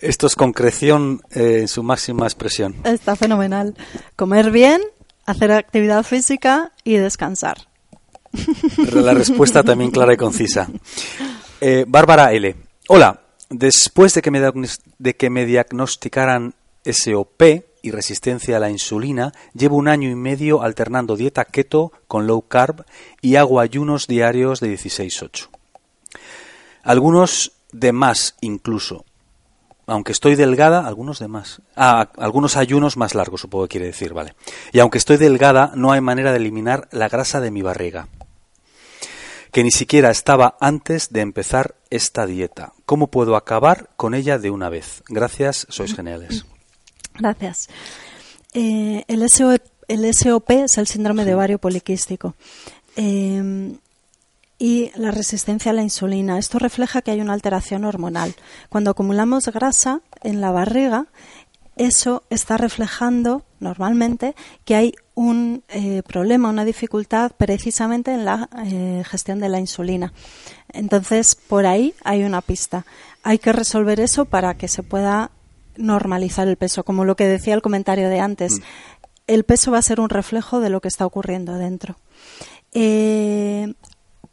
Esto 0.00 0.26
es 0.28 0.36
concreción 0.36 1.20
eh, 1.32 1.58
en 1.60 1.68
su 1.68 1.82
máxima 1.82 2.26
expresión. 2.26 2.76
Está 2.84 3.16
fenomenal. 3.16 3.74
Comer 4.16 4.52
bien, 4.52 4.80
hacer 5.26 5.50
actividad 5.52 6.04
física 6.04 6.72
y 6.84 6.94
descansar. 6.94 7.68
La 8.92 9.14
respuesta 9.14 9.62
también 9.62 9.90
clara 9.90 10.14
y 10.14 10.16
concisa. 10.16 10.68
Eh, 11.60 11.84
Bárbara 11.86 12.32
L. 12.32 12.56
Hola, 12.88 13.20
después 13.50 14.14
de 14.14 14.22
que, 14.22 14.30
me, 14.30 14.40
de 14.98 15.16
que 15.16 15.28
me 15.30 15.44
diagnosticaran 15.44 16.54
SOP 16.84 17.42
y 17.82 17.90
resistencia 17.90 18.56
a 18.56 18.60
la 18.60 18.70
insulina, 18.70 19.32
llevo 19.54 19.76
un 19.76 19.88
año 19.88 20.08
y 20.08 20.14
medio 20.14 20.62
alternando 20.62 21.16
dieta 21.16 21.44
keto 21.44 21.92
con 22.08 22.26
low 22.26 22.42
carb 22.42 22.84
y 23.20 23.36
hago 23.36 23.60
ayunos 23.60 24.06
diarios 24.06 24.60
de 24.60 24.72
16-8. 24.72 25.48
Algunos 26.82 27.52
de 27.72 27.92
más 27.92 28.36
incluso. 28.40 29.04
Aunque 29.86 30.12
estoy 30.12 30.36
delgada, 30.36 30.86
algunos 30.86 31.18
de 31.18 31.28
más. 31.28 31.60
Ah, 31.76 32.10
algunos 32.16 32.56
ayunos 32.56 32.96
más 32.96 33.14
largos, 33.14 33.40
supongo 33.40 33.64
que 33.64 33.72
quiere 33.72 33.86
decir, 33.86 34.14
vale. 34.14 34.34
Y 34.72 34.78
aunque 34.78 34.98
estoy 34.98 35.16
delgada, 35.16 35.72
no 35.74 35.92
hay 35.92 36.00
manera 36.00 36.30
de 36.30 36.38
eliminar 36.38 36.88
la 36.92 37.08
grasa 37.08 37.40
de 37.40 37.50
mi 37.50 37.62
barriga 37.62 38.08
que 39.52 39.62
ni 39.62 39.70
siquiera 39.70 40.10
estaba 40.10 40.56
antes 40.60 41.12
de 41.12 41.20
empezar 41.20 41.76
esta 41.90 42.26
dieta. 42.26 42.72
¿Cómo 42.86 43.08
puedo 43.08 43.36
acabar 43.36 43.90
con 43.96 44.14
ella 44.14 44.38
de 44.38 44.50
una 44.50 44.70
vez? 44.70 45.02
Gracias, 45.08 45.66
sois 45.68 45.94
geniales. 45.94 46.46
Gracias. 47.18 47.68
Eh, 48.54 49.04
el, 49.08 49.28
SO 49.28 49.56
el 49.88 50.14
SOP 50.14 50.50
es 50.50 50.78
el 50.78 50.86
síndrome 50.86 51.24
de 51.24 51.34
ovario 51.34 51.58
poliquístico. 51.58 52.34
Eh, 52.96 53.72
y 54.62 54.92
la 54.94 55.10
resistencia 55.10 55.72
a 55.72 55.74
la 55.74 55.82
insulina. 55.82 56.38
Esto 56.38 56.60
refleja 56.60 57.02
que 57.02 57.10
hay 57.10 57.20
una 57.20 57.32
alteración 57.32 57.84
hormonal. 57.84 58.36
Cuando 58.68 58.92
acumulamos 58.92 59.48
grasa 59.48 60.02
en 60.22 60.40
la 60.40 60.52
barriga, 60.52 61.06
eso 61.74 62.22
está 62.30 62.58
reflejando 62.58 63.42
normalmente 63.58 64.36
que 64.64 64.76
hay 64.76 64.94
un 65.16 65.64
eh, 65.68 66.04
problema, 66.06 66.48
una 66.48 66.64
dificultad 66.64 67.32
precisamente 67.36 68.12
en 68.12 68.24
la 68.24 68.48
eh, 68.64 69.02
gestión 69.04 69.40
de 69.40 69.48
la 69.48 69.58
insulina. 69.58 70.12
Entonces, 70.72 71.34
por 71.34 71.66
ahí 71.66 71.92
hay 72.04 72.22
una 72.22 72.40
pista. 72.40 72.86
Hay 73.24 73.38
que 73.38 73.52
resolver 73.52 73.98
eso 73.98 74.26
para 74.26 74.54
que 74.54 74.68
se 74.68 74.84
pueda 74.84 75.32
normalizar 75.76 76.48
el 76.48 76.56
peso, 76.56 76.84
como 76.84 77.04
lo 77.04 77.16
que 77.16 77.26
decía 77.26 77.54
el 77.54 77.62
comentario 77.62 78.08
de 78.08 78.20
antes. 78.20 78.60
El 79.26 79.44
peso 79.44 79.70
va 79.70 79.78
a 79.78 79.82
ser 79.82 80.00
un 80.00 80.08
reflejo 80.08 80.60
de 80.60 80.70
lo 80.70 80.80
que 80.80 80.88
está 80.88 81.06
ocurriendo 81.06 81.54
dentro. 81.54 81.96
Eh, 82.72 83.74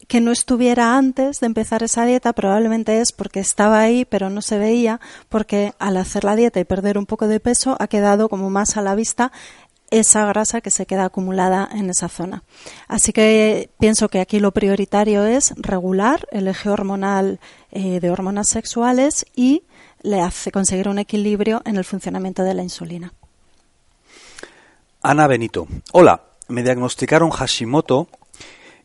que 0.07 0.21
no 0.21 0.31
estuviera 0.31 0.97
antes 0.97 1.39
de 1.39 1.45
empezar 1.45 1.83
esa 1.83 2.03
dieta 2.03 2.33
probablemente 2.33 2.99
es 2.99 3.11
porque 3.11 3.39
estaba 3.39 3.79
ahí 3.79 4.05
pero 4.05 4.31
no 4.31 4.41
se 4.41 4.57
veía 4.57 4.99
porque 5.29 5.73
al 5.77 5.97
hacer 5.97 6.23
la 6.23 6.35
dieta 6.35 6.59
y 6.59 6.63
perder 6.63 6.97
un 6.97 7.05
poco 7.05 7.27
de 7.27 7.39
peso 7.39 7.77
ha 7.79 7.87
quedado 7.87 8.27
como 8.27 8.49
más 8.49 8.75
a 8.75 8.81
la 8.81 8.95
vista 8.95 9.31
esa 9.91 10.25
grasa 10.25 10.61
que 10.61 10.71
se 10.71 10.85
queda 10.85 11.05
acumulada 11.05 11.69
en 11.71 11.89
esa 11.89 12.09
zona. 12.09 12.43
Así 12.87 13.13
que 13.13 13.69
pienso 13.79 14.09
que 14.09 14.19
aquí 14.19 14.39
lo 14.39 14.51
prioritario 14.51 15.25
es 15.25 15.53
regular 15.57 16.27
el 16.31 16.47
eje 16.47 16.69
hormonal 16.69 17.39
eh, 17.71 17.99
de 17.99 18.09
hormonas 18.09 18.49
sexuales 18.49 19.25
y 19.35 19.63
le 20.01 20.21
hace 20.21 20.51
conseguir 20.51 20.87
un 20.87 20.99
equilibrio 20.99 21.61
en 21.65 21.77
el 21.77 21.83
funcionamiento 21.83 22.43
de 22.43 22.53
la 22.53 22.63
insulina. 22.63 23.13
Ana 25.01 25.27
Benito. 25.27 25.67
Hola, 25.93 26.23
me 26.47 26.63
diagnosticaron 26.63 27.29
Hashimoto 27.29 28.09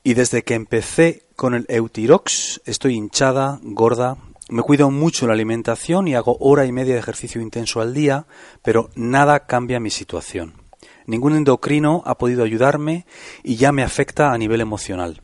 y 0.03 0.15
desde 0.15 0.43
que 0.43 0.55
empecé 0.55 1.23
con 1.35 1.55
el 1.55 1.67
Eutirox 1.69 2.61
estoy 2.67 2.95
hinchada, 2.95 3.59
gorda, 3.63 4.17
me 4.51 4.63
cuido 4.63 4.91
mucho 4.91 5.27
la 5.27 5.33
alimentación 5.33 6.07
y 6.07 6.15
hago 6.15 6.37
hora 6.39 6.67
y 6.67 6.73
media 6.73 6.95
de 6.95 7.01
ejercicio 7.01 7.41
intenso 7.41 7.81
al 7.81 7.95
día, 7.95 8.27
pero 8.63 8.91
nada 8.95 9.47
cambia 9.47 9.81
mi 9.81 9.91
situación. 9.91 10.64
Ningún 11.07 11.35
endocrino 11.35 12.03
ha 12.07 12.17
podido 12.17 12.45
ayudarme 12.45 13.07
y 13.43 13.57
ya 13.57 13.73
me 13.73 13.83
afecta 13.83 14.33
a 14.33 14.39
nivel 14.39 14.61
emocional. 14.61 15.21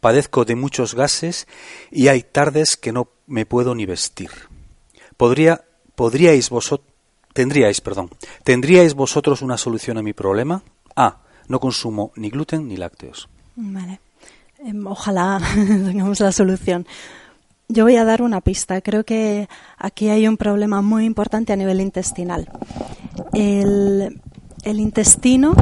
Padezco 0.00 0.44
de 0.44 0.56
muchos 0.56 0.94
gases 0.94 1.46
y 1.90 2.08
hay 2.08 2.22
tardes 2.22 2.76
que 2.76 2.92
no 2.92 3.08
me 3.26 3.46
puedo 3.46 3.74
ni 3.74 3.86
vestir. 3.86 4.30
¿Podría, 5.16 5.64
podríais 5.94 6.50
vosotros, 6.50 6.90
tendríais, 7.32 7.80
perdón, 7.80 8.10
tendríais 8.42 8.94
vosotros 8.94 9.42
una 9.42 9.56
solución 9.56 9.98
a 9.98 10.02
mi 10.02 10.12
problema? 10.12 10.62
A. 10.96 11.18
No 11.48 11.60
consumo 11.60 12.12
ni 12.16 12.30
gluten 12.30 12.66
ni 12.66 12.76
lácteos. 12.76 13.28
Vale. 13.54 14.00
Em, 14.58 14.86
Ojalá 14.86 15.40
tengamos 15.54 16.20
la 16.20 16.32
solución. 16.32 16.86
Yo 17.68 17.84
voy 17.84 17.96
a 17.96 18.04
dar 18.04 18.22
una 18.22 18.40
pista. 18.40 18.80
Creo 18.80 19.04
que 19.04 19.48
aquí 19.78 20.08
hay 20.08 20.28
un 20.28 20.36
problema 20.36 20.82
muy 20.82 21.04
importante 21.04 21.52
a 21.52 21.56
nivel 21.56 21.80
intestinal. 21.80 22.50
El, 23.32 24.20
el 24.62 24.80
intestino 24.80 25.54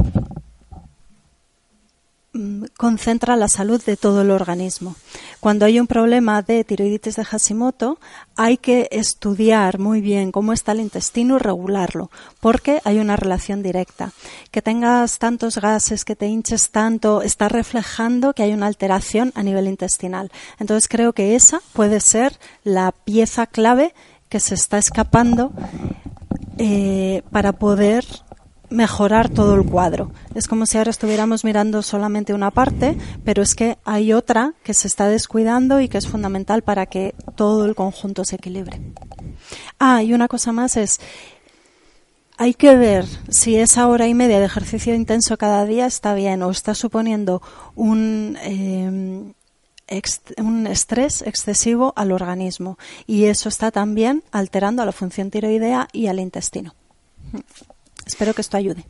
mm, 2.33 2.65
concentra 2.77 3.37
la 3.37 3.49
salud 3.49 3.83
de 3.85 3.97
todo 3.97 4.23
el 4.23 4.31
organismo. 4.31 4.97
Cuando 5.41 5.65
hay 5.65 5.81
un 5.81 5.87
problema 5.87 6.43
de 6.43 6.65
tiroiditis 6.65 7.17
de 7.17 7.25
Hashimoto, 7.25 7.99
hay 8.37 8.59
que 8.59 8.89
estudiar 8.91 9.79
muy 9.79 10.01
bien 10.03 10.33
cómo 10.33 10.53
está 10.53 10.73
el 10.73 10.81
intestino 10.81 11.37
y 11.37 11.39
regularlo, 11.39 12.11
porque 12.41 12.83
hay 12.85 12.99
una 12.99 13.17
relación 13.17 13.63
directa. 13.63 14.13
Que 14.51 14.61
tengas 14.61 15.19
tantos 15.19 15.59
gases, 15.59 16.05
que 16.05 16.17
te 16.17 16.27
hinches 16.27 16.71
tanto, 16.71 17.23
está 17.23 17.49
reflejando 17.49 18.35
que 18.35 18.43
hay 18.43 18.53
una 18.53 18.67
alteración 18.67 19.33
a 19.35 19.43
nivel 19.43 19.67
intestinal. 19.67 20.31
Entonces 20.59 20.89
creo 20.89 21.15
que 21.15 21.35
esa 21.35 21.61
puede 21.73 22.01
ser 22.01 22.39
la 22.63 22.93
pieza 22.93 23.47
clave 23.47 23.95
que 24.29 24.41
se 24.41 24.55
está 24.55 24.79
escapando 24.79 25.53
eh, 26.59 27.23
para 27.31 27.53
poder 27.53 28.05
mejorar 28.71 29.29
todo 29.29 29.55
el 29.55 29.65
cuadro. 29.65 30.13
Es 30.35 30.47
como 30.47 30.65
si 30.65 30.79
ahora 30.79 30.91
estuviéramos 30.91 31.45
mirando 31.45 31.83
solamente 31.83 32.33
una 32.33 32.51
parte, 32.51 32.97
pero 33.25 33.43
es 33.43 33.55
que 33.55 33.79
hay 33.85 34.13
otra 34.13 34.55
que 34.63 34.75
se 34.75 34.87
está 34.87 35.09
descuidando 35.09 35.81
y 35.81 35.89
que 35.89 35.99
es 35.99 36.07
fundamental 36.07 36.63
para 36.63 36.87
que 36.87 37.15
todo 37.35 37.65
el 37.67 37.75
conjunto 37.75 38.25
se 38.25 38.37
equilibre. 38.37 38.81
Ah, 39.79 40.03
y 40.03 40.15
una 40.15 40.29
cosa 40.29 40.53
más 40.53 40.77
es, 40.77 41.01
hay 42.39 42.55
que 42.55 42.77
ver 42.77 43.05
si 43.29 43.57
esa 43.57 43.89
hora 43.89 44.07
y 44.07 44.15
media 44.15 44.39
de 44.39 44.47
ejercicio 44.47 44.95
intenso 44.95 45.37
cada 45.37 45.67
día 45.67 45.87
está 45.87 46.15
bien 46.15 46.43
o 46.43 46.51
está 46.51 46.75
suponiendo 46.75 47.43
un, 47.75 48.39
eh, 48.43 49.33
un 50.39 50.67
estrés 50.67 51.23
excesivo 51.23 51.93
al 51.97 52.13
organismo 52.13 52.79
y 53.07 53.25
eso 53.25 53.49
está 53.49 53.71
también 53.71 54.23
alterando 54.31 54.83
a 54.83 54.87
la 54.87 54.93
función 54.93 55.31
tiroidea 55.31 55.89
y 55.93 56.07
al 56.07 56.21
intestino. 56.21 56.75
Espero 58.11 58.35
que 58.35 58.40
esto 58.40 58.57
ayude. 58.57 58.85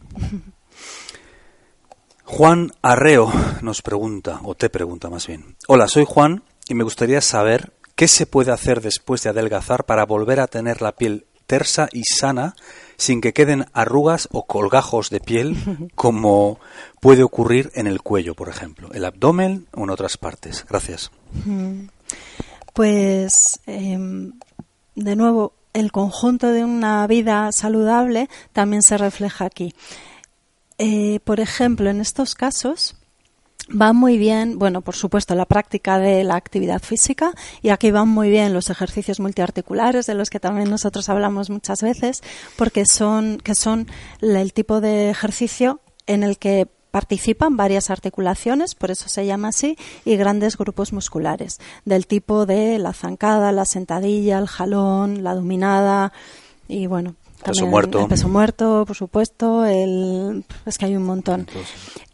Juan 2.25 2.73
Arreo 2.81 3.31
nos 3.61 3.83
pregunta, 3.83 4.41
o 4.45 4.55
te 4.55 4.71
pregunta 4.71 5.11
más 5.11 5.27
bien. 5.27 5.57
Hola, 5.69 5.89
soy 5.89 6.07
Juan 6.09 6.43
y 6.71 6.75
me 6.75 6.85
gustaría 6.85 7.21
saber 7.21 7.75
qué 7.97 8.09
se 8.09 8.25
puede 8.25 8.51
hacer 8.51 8.81
después 8.81 9.23
de 9.23 9.29
adelgazar 9.29 9.85
para 9.85 10.07
volver 10.07 10.41
a 10.41 10.47
tener 10.47 10.81
la 10.81 10.93
piel 10.93 11.27
tersa 11.47 11.91
y 11.93 12.05
sana 12.05 12.55
sin 12.97 13.21
que 13.21 13.35
queden 13.35 13.67
arrugas 13.75 14.27
o 14.33 14.47
colgajos 14.47 15.11
de 15.11 15.21
piel 15.21 15.91
como 15.95 16.59
puede 17.03 17.23
ocurrir 17.23 17.71
en 17.75 17.87
el 17.87 18.01
cuello, 18.01 18.35
por 18.35 18.49
ejemplo, 18.49 18.89
el 18.95 19.05
abdomen 19.05 19.67
o 19.75 19.85
en 19.85 19.91
otras 19.91 20.17
partes. 20.17 20.65
Gracias. 20.67 21.11
Pues, 22.73 23.61
em, 23.67 24.33
de 24.95 25.15
nuevo, 25.15 25.53
el 25.73 25.93
conjunto 25.93 26.49
de 26.49 26.65
una 26.65 27.07
vida 27.07 27.51
saludable 27.53 28.29
también 28.53 28.83
se 28.83 28.99
refleja 28.99 29.45
aquí. 29.45 29.75
Eh, 30.79 31.21
por 31.25 31.41
ejemplo, 31.41 31.91
en 31.91 32.01
estos 32.01 32.35
casos 32.35 32.97
va 33.71 33.93
muy 33.93 34.19
bien, 34.19 34.59
bueno, 34.59 34.81
por 34.81 34.97
supuesto, 34.97 35.35
la 35.35 35.45
práctica 35.47 35.99
de 35.99 36.25
la 36.25 36.37
actividad 36.37 36.83
física 36.83 37.33
y 37.63 37.69
aquí 37.69 37.91
van 37.91 38.09
muy 38.09 38.31
bien 38.31 38.53
los 38.53 38.71
ejercicios 38.71 39.21
multiarticulares 39.21 40.07
de 40.07 40.15
los 40.15 40.31
que 40.31 40.41
también 40.41 40.71
nosotros 40.71 41.09
hablamos 41.09 41.51
muchas 41.51 41.83
veces, 41.83 42.23
porque 42.57 42.85
son 42.87 43.39
que 43.39 43.55
son 43.55 43.87
el 44.21 44.53
tipo 44.53 44.81
de 44.81 45.11
ejercicio 45.11 45.81
en 46.07 46.23
el 46.23 46.39
que 46.39 46.69
participan 46.91 47.57
varias 47.57 47.91
articulaciones, 47.91 48.75
por 48.75 48.91
eso 48.91 49.09
se 49.09 49.27
llama 49.27 49.49
así, 49.49 49.77
y 50.05 50.17
grandes 50.17 50.57
grupos 50.57 50.93
musculares, 50.93 51.59
del 51.85 52.07
tipo 52.07 52.47
de 52.47 52.79
la 52.79 52.93
zancada, 52.93 53.53
la 53.53 53.65
sentadilla, 53.65 54.39
el 54.39 54.49
jalón, 54.49 55.23
la 55.23 55.35
dominada 55.35 56.13
y 56.69 56.87
bueno, 56.87 57.15
peso 57.45 57.67
muerto. 57.67 58.01
el 58.01 58.09
peso 58.09 58.29
muerto, 58.29 58.85
por 58.87 58.97
supuesto, 58.97 59.65
el 59.65 60.45
es 60.67 60.79
que 60.79 60.87
hay 60.87 60.97
un 60.97 61.05
montón. 61.05 61.47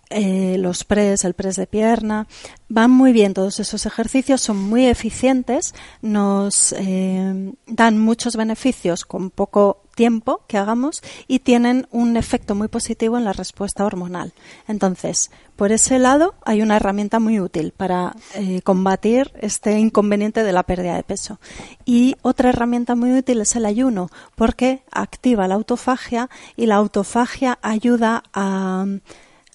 Eh, 0.09 0.57
los 0.59 0.85
press, 0.85 1.25
el 1.25 1.35
press 1.35 1.57
de 1.57 1.67
pierna, 1.67 2.29
van 2.69 2.93
muy 2.93 3.13
bien 3.13 3.35
todos 3.35 3.59
esos 3.59 3.87
ejercicios, 3.87 4.41
son 4.41 4.57
muy 4.57 4.87
eficientes, 4.87 5.75
nos 6.01 6.73
eh, 6.79 7.53
dan 7.67 7.99
muchos 7.99 8.37
beneficios 8.37 9.05
con 9.05 9.31
poco 9.31 9.83
tiempo 9.97 10.43
que 10.47 10.59
hagamos 10.59 11.03
y 11.27 11.41
tienen 11.41 11.89
un 11.91 12.17
efecto 12.17 12.55
muy 12.55 12.69
positivo 12.69 13.19
en 13.19 13.25
la 13.25 13.33
respuesta 13.33 13.85
hormonal. 13.85 14.33
Entonces, 14.69 15.33
por 15.57 15.73
ese 15.73 15.99
lado 15.99 16.35
hay 16.45 16.63
una 16.63 16.77
herramienta 16.77 17.19
muy 17.19 17.41
útil 17.41 17.73
para 17.77 18.15
eh, 18.35 18.61
combatir 18.63 19.33
este 19.41 19.79
inconveniente 19.81 20.45
de 20.45 20.53
la 20.53 20.63
pérdida 20.63 20.95
de 20.95 21.03
peso. 21.03 21.41
Y 21.85 22.15
otra 22.23 22.51
herramienta 22.51 22.95
muy 22.95 23.13
útil 23.13 23.41
es 23.41 23.57
el 23.57 23.65
ayuno, 23.65 24.11
porque 24.37 24.83
activa 24.93 25.49
la 25.49 25.57
autofagia 25.57 26.31
y 26.57 26.67
la 26.67 26.77
autofagia 26.77 27.59
ayuda 27.63 28.23
a 28.33 28.87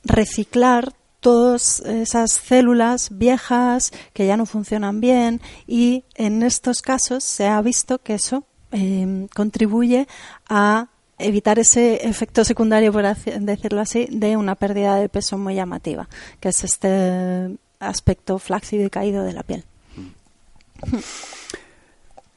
reciclar 0.03 0.93
todas 1.19 1.81
esas 1.81 2.31
células 2.31 3.09
viejas 3.11 3.91
que 4.13 4.25
ya 4.25 4.37
no 4.37 4.47
funcionan 4.47 5.01
bien 5.01 5.39
y 5.67 6.03
en 6.15 6.41
estos 6.41 6.81
casos 6.81 7.23
se 7.23 7.47
ha 7.47 7.61
visto 7.61 7.99
que 7.99 8.15
eso 8.15 8.43
eh, 8.71 9.27
contribuye 9.33 10.07
a 10.49 10.87
evitar 11.17 11.59
ese 11.59 12.07
efecto 12.07 12.43
secundario, 12.43 12.91
por 12.91 13.03
decirlo 13.03 13.81
así, 13.81 14.07
de 14.11 14.37
una 14.37 14.55
pérdida 14.55 14.95
de 14.95 15.09
peso 15.09 15.37
muy 15.37 15.55
llamativa, 15.55 16.09
que 16.39 16.49
es 16.49 16.63
este 16.63 17.57
aspecto 17.79 18.39
flácido 18.39 18.85
y 18.85 18.89
caído 18.89 19.23
de 19.23 19.33
la 19.33 19.43
piel. 19.43 19.63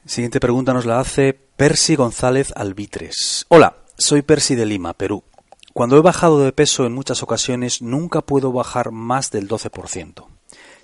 Siguiente 0.05 0.39
pregunta 0.39 0.73
nos 0.73 0.85
la 0.85 0.99
hace 0.99 1.33
Percy 1.33 1.95
González 1.95 2.53
Albitres. 2.55 3.45
Hola, 3.47 3.77
soy 3.97 4.21
Percy 4.21 4.55
de 4.55 4.65
Lima, 4.65 4.93
Perú. 4.93 5.23
Cuando 5.73 5.97
he 5.97 6.01
bajado 6.01 6.43
de 6.43 6.53
peso 6.53 6.85
en 6.85 6.93
muchas 6.93 7.23
ocasiones 7.23 7.81
nunca 7.81 8.21
puedo 8.21 8.51
bajar 8.51 8.91
más 8.91 9.31
del 9.31 9.49
12%. 9.49 10.25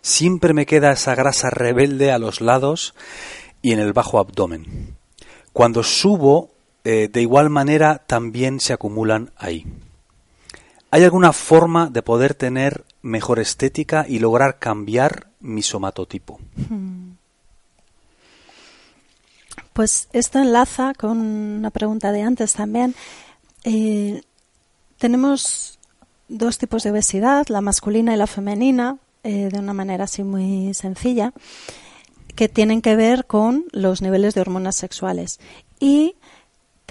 Siempre 0.01 0.53
me 0.53 0.65
queda 0.65 0.91
esa 0.91 1.13
grasa 1.13 1.49
rebelde 1.49 2.11
a 2.11 2.17
los 2.17 2.41
lados 2.41 2.95
y 3.61 3.73
en 3.73 3.79
el 3.79 3.93
bajo 3.93 4.17
abdomen. 4.19 4.97
Cuando 5.53 5.83
subo, 5.83 6.49
eh, 6.83 7.09
de 7.11 7.21
igual 7.21 7.49
manera 7.49 7.99
también 7.99 8.59
se 8.59 8.73
acumulan 8.73 9.31
ahí. 9.37 9.65
¿Hay 10.89 11.03
alguna 11.03 11.33
forma 11.33 11.89
de 11.89 12.01
poder 12.01 12.33
tener 12.33 12.83
mejor 13.01 13.39
estética 13.39 14.05
y 14.07 14.19
lograr 14.19 14.59
cambiar 14.59 15.27
mi 15.39 15.61
somatotipo? 15.61 16.39
Hmm. 16.69 17.11
Pues 19.73 20.09
esto 20.11 20.39
enlaza 20.39 20.93
con 20.93 21.19
una 21.19 21.69
pregunta 21.69 22.11
de 22.11 22.23
antes 22.23 22.53
también. 22.53 22.93
Eh, 23.63 24.21
tenemos 24.97 25.79
dos 26.27 26.57
tipos 26.57 26.83
de 26.83 26.91
obesidad, 26.91 27.47
la 27.47 27.61
masculina 27.61 28.13
y 28.13 28.17
la 28.17 28.27
femenina, 28.27 28.97
eh, 29.23 29.49
de 29.51 29.59
una 29.59 29.73
manera 29.73 30.05
así 30.05 30.23
muy 30.23 30.73
sencilla, 30.73 31.31
que 32.35 32.49
tienen 32.49 32.81
que 32.81 32.95
ver 32.95 33.25
con 33.25 33.65
los 33.71 34.01
niveles 34.01 34.33
de 34.33 34.41
hormonas 34.41 34.75
sexuales. 34.75 35.39
Y 35.79 36.15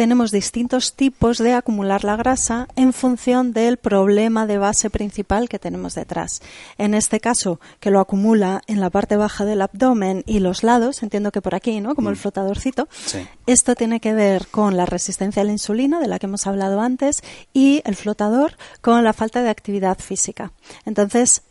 tenemos 0.01 0.31
distintos 0.31 0.95
tipos 0.95 1.37
de 1.37 1.53
acumular 1.53 2.05
la 2.05 2.17
grasa 2.17 2.69
en 2.75 2.95
función 2.95 3.53
del 3.53 3.77
problema 3.77 4.47
de 4.47 4.57
base 4.57 4.89
principal 4.89 5.47
que 5.47 5.59
tenemos 5.59 5.95
detrás. 5.95 6.41
En 6.79 6.95
este 6.95 7.21
caso, 7.21 7.61
que 7.81 7.91
lo 7.91 8.01
acumula 8.01 8.63
en 8.67 8.81
la 8.81 8.89
parte 8.89 9.19
baja 9.19 9.45
del 9.45 9.61
abdomen 9.61 10.23
y 10.27 10.39
los 10.39 10.63
lados, 10.63 11.03
entiendo 11.03 11.33
que 11.33 11.43
por 11.43 11.55
aquí, 11.55 11.83
¿no? 11.83 11.95
Como 11.95 12.09
el 12.09 12.15
mm. 12.15 12.19
flotadorcito. 12.19 12.89
Esto 13.47 13.75
tiene 13.75 14.01
que 14.01 14.15
ver 14.15 14.47
con 14.47 14.75
la 14.79 14.87
resistencia 14.87 15.43
a 15.43 15.45
la 15.45 15.53
insulina, 15.53 16.01
de 16.01 16.09
la 16.09 16.19
que 16.19 16.25
hemos 16.25 16.47
hablado 16.47 16.81
antes, 16.81 17.23
y 17.53 17.83
el 17.85 17.95
flotador 17.95 18.57
con 18.81 19.05
la 19.05 19.13
falta 19.13 19.43
de 19.43 19.51
actividad 19.51 19.99
física. 19.99 20.53
Entonces, 20.87 21.43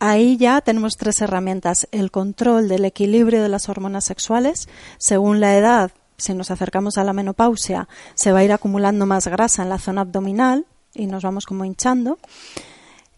Ahí 0.00 0.36
ya 0.36 0.60
tenemos 0.60 0.96
tres 0.96 1.20
herramientas. 1.20 1.88
El 1.90 2.10
control 2.10 2.68
del 2.68 2.84
equilibrio 2.84 3.42
de 3.42 3.48
las 3.48 3.68
hormonas 3.68 4.04
sexuales. 4.04 4.68
Según 4.98 5.40
la 5.40 5.56
edad, 5.56 5.90
si 6.16 6.34
nos 6.34 6.50
acercamos 6.50 6.98
a 6.98 7.04
la 7.04 7.12
menopausia, 7.12 7.88
se 8.14 8.32
va 8.32 8.40
a 8.40 8.44
ir 8.44 8.52
acumulando 8.52 9.06
más 9.06 9.26
grasa 9.26 9.62
en 9.62 9.70
la 9.70 9.78
zona 9.78 10.02
abdominal 10.02 10.66
y 10.94 11.06
nos 11.06 11.24
vamos 11.24 11.46
como 11.46 11.64
hinchando. 11.64 12.18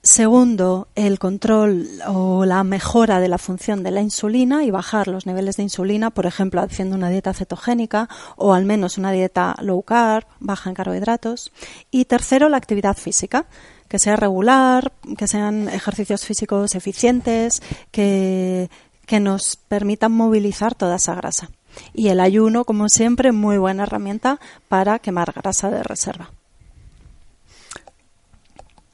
Segundo, 0.03 0.89
el 0.95 1.19
control 1.19 1.87
o 2.07 2.47
la 2.47 2.65
mejora 2.65 3.21
de 3.21 3.29
la 3.29 3.37
función 3.37 3.83
de 3.83 3.91
la 3.91 4.01
insulina 4.01 4.65
y 4.65 4.71
bajar 4.71 5.09
los 5.09 5.27
niveles 5.27 5.59
de 5.59 5.65
insulina, 5.65 6.09
por 6.09 6.25
ejemplo, 6.25 6.63
haciendo 6.63 6.97
una 6.97 7.11
dieta 7.11 7.35
cetogénica 7.35 8.09
o 8.37 8.55
al 8.55 8.65
menos 8.65 8.97
una 8.97 9.13
dieta 9.13 9.57
low 9.61 9.83
carb, 9.83 10.27
baja 10.39 10.71
en 10.71 10.75
carbohidratos. 10.75 11.53
Y 11.91 12.07
tercero, 12.07 12.49
la 12.49 12.57
actividad 12.57 12.97
física, 12.97 13.47
que 13.91 13.99
sea 13.99 14.15
regular, 14.15 14.93
que 15.19 15.27
sean 15.27 15.69
ejercicios 15.69 16.25
físicos 16.25 16.77
eficientes, 16.77 17.61
que, 17.91 18.71
que 19.05 19.19
nos 19.19 19.57
permitan 19.67 20.13
movilizar 20.13 20.77
toda 20.77 20.95
esa 20.95 21.17
grasa. 21.17 21.51
Y 21.93 22.07
el 22.07 22.21
ayuno, 22.21 22.65
como 22.65 22.89
siempre, 22.89 23.33
muy 23.33 23.59
buena 23.59 23.83
herramienta 23.83 24.39
para 24.69 25.01
quemar 25.01 25.33
grasa 25.33 25.71
de 25.71 25.83
reserva. 25.83 26.31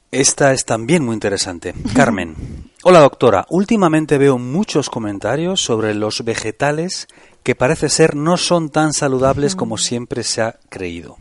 Esta 0.09 0.51
es 0.51 0.65
también 0.65 1.05
muy 1.05 1.13
interesante. 1.13 1.75
Carmen. 1.93 2.71
Hola 2.81 3.01
doctora, 3.01 3.45
últimamente 3.49 4.17
veo 4.17 4.39
muchos 4.39 4.89
comentarios 4.89 5.61
sobre 5.61 5.93
los 5.93 6.25
vegetales 6.25 7.07
que 7.43 7.53
parece 7.53 7.89
ser 7.89 8.15
no 8.15 8.37
son 8.37 8.71
tan 8.71 8.93
saludables 8.93 9.55
como 9.55 9.77
siempre 9.77 10.23
se 10.23 10.41
ha 10.41 10.55
creído. 10.69 11.17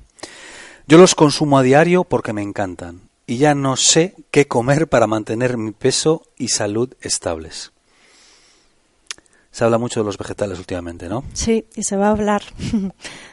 Yo 0.88 0.96
los 0.96 1.14
consumo 1.14 1.58
a 1.58 1.62
diario 1.62 2.04
porque 2.04 2.32
me 2.32 2.42
encantan 2.42 3.05
y 3.26 3.38
ya 3.38 3.54
no 3.54 3.76
sé 3.76 4.14
qué 4.30 4.46
comer 4.46 4.88
para 4.88 5.06
mantener 5.06 5.56
mi 5.56 5.72
peso 5.72 6.22
y 6.38 6.48
salud 6.48 6.94
estables. 7.00 7.72
Se 9.50 9.64
habla 9.64 9.78
mucho 9.78 10.00
de 10.00 10.06
los 10.06 10.18
vegetales 10.18 10.58
últimamente, 10.58 11.08
¿no? 11.08 11.24
Sí, 11.32 11.66
y 11.74 11.82
se 11.82 11.96
va 11.96 12.08
a 12.08 12.10
hablar. 12.10 12.42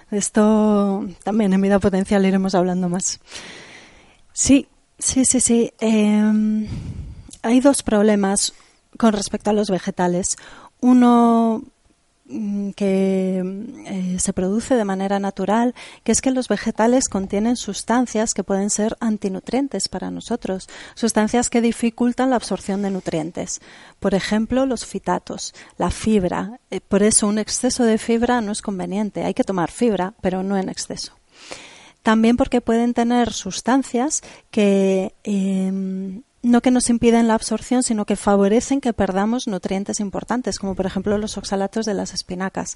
De 0.10 0.18
esto 0.18 1.06
también 1.24 1.54
en 1.54 1.62
vida 1.62 1.80
potencial 1.80 2.26
iremos 2.26 2.56
hablando 2.56 2.90
más. 2.90 3.20
Sí, 4.32 4.68
sí, 4.98 5.26
sí, 5.26 5.42
sí. 5.42 5.74
Em, 5.80 6.68
hay 7.42 7.60
dos 7.60 7.84
problemas 7.84 8.54
con 8.98 9.14
respecto 9.14 9.50
a 9.50 9.54
los 9.54 9.70
vegetales. 9.70 10.38
Uno 10.80 11.62
Mm, 12.26 12.72
que 12.72 13.44
eh, 14.14 14.20
se 14.20 14.34
produce 14.34 14.76
de 14.76 14.86
manera 14.86 15.20
natural, 15.20 15.74
que 16.04 16.12
es 16.12 16.22
que 16.22 16.32
los 16.32 16.48
vegetales 16.48 17.10
contienen 17.10 17.56
sustancias 17.56 18.34
que 18.34 18.44
pueden 18.44 18.70
ser 18.70 18.98
antinutrientes 19.00 19.90
para 19.90 20.12
nosotros, 20.12 20.70
sustancias 20.96 21.50
que 21.50 21.62
dificultan 21.62 22.30
la 22.30 22.36
absorción 22.36 22.82
de 22.82 22.92
nutrientes. 22.92 23.62
Por 24.00 24.16
ejemplo, 24.16 24.66
los 24.66 24.86
fitatos, 24.86 25.54
la 25.78 25.92
fibra. 25.92 26.60
Eh, 26.72 26.82
por 26.82 27.04
eso 27.04 27.28
un 27.28 27.40
exceso 27.40 27.84
de 27.84 27.98
fibra 27.98 28.42
no 28.42 28.52
es 28.52 28.62
conveniente. 28.62 29.24
Hay 29.24 29.34
que 29.34 29.44
tomar 29.44 29.72
fibra, 29.72 30.14
pero 30.22 30.44
no 30.44 30.58
en 30.58 30.70
exceso. 30.70 31.14
También 32.04 32.36
porque 32.36 32.60
pueden 32.60 32.94
tener 32.94 33.32
sustancias 33.32 34.22
que 34.52 35.14
em, 35.24 36.22
no 36.44 36.62
que 36.62 36.72
nos 36.72 36.90
impiden 36.90 37.28
la 37.28 37.36
absorción, 37.36 37.82
sino 37.82 38.06
que 38.06 38.18
favorecen 38.18 38.82
que 38.82 38.94
perdamos 38.94 39.48
nutrientes 39.48 40.02
importantes, 40.02 40.60
como 40.60 40.76
por 40.76 40.86
ejemplo 40.86 41.18
los 41.18 41.38
oxalatos 41.38 41.86
de 41.86 41.94
las 41.94 42.14
espinacas. 42.14 42.76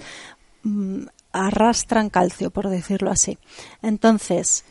Mm, 0.67 1.07
arrastran 1.31 2.09
calcio, 2.09 2.49
por 2.49 2.67
decirlo 2.67 3.09
así. 3.11 3.37
Entonces, 3.81 4.65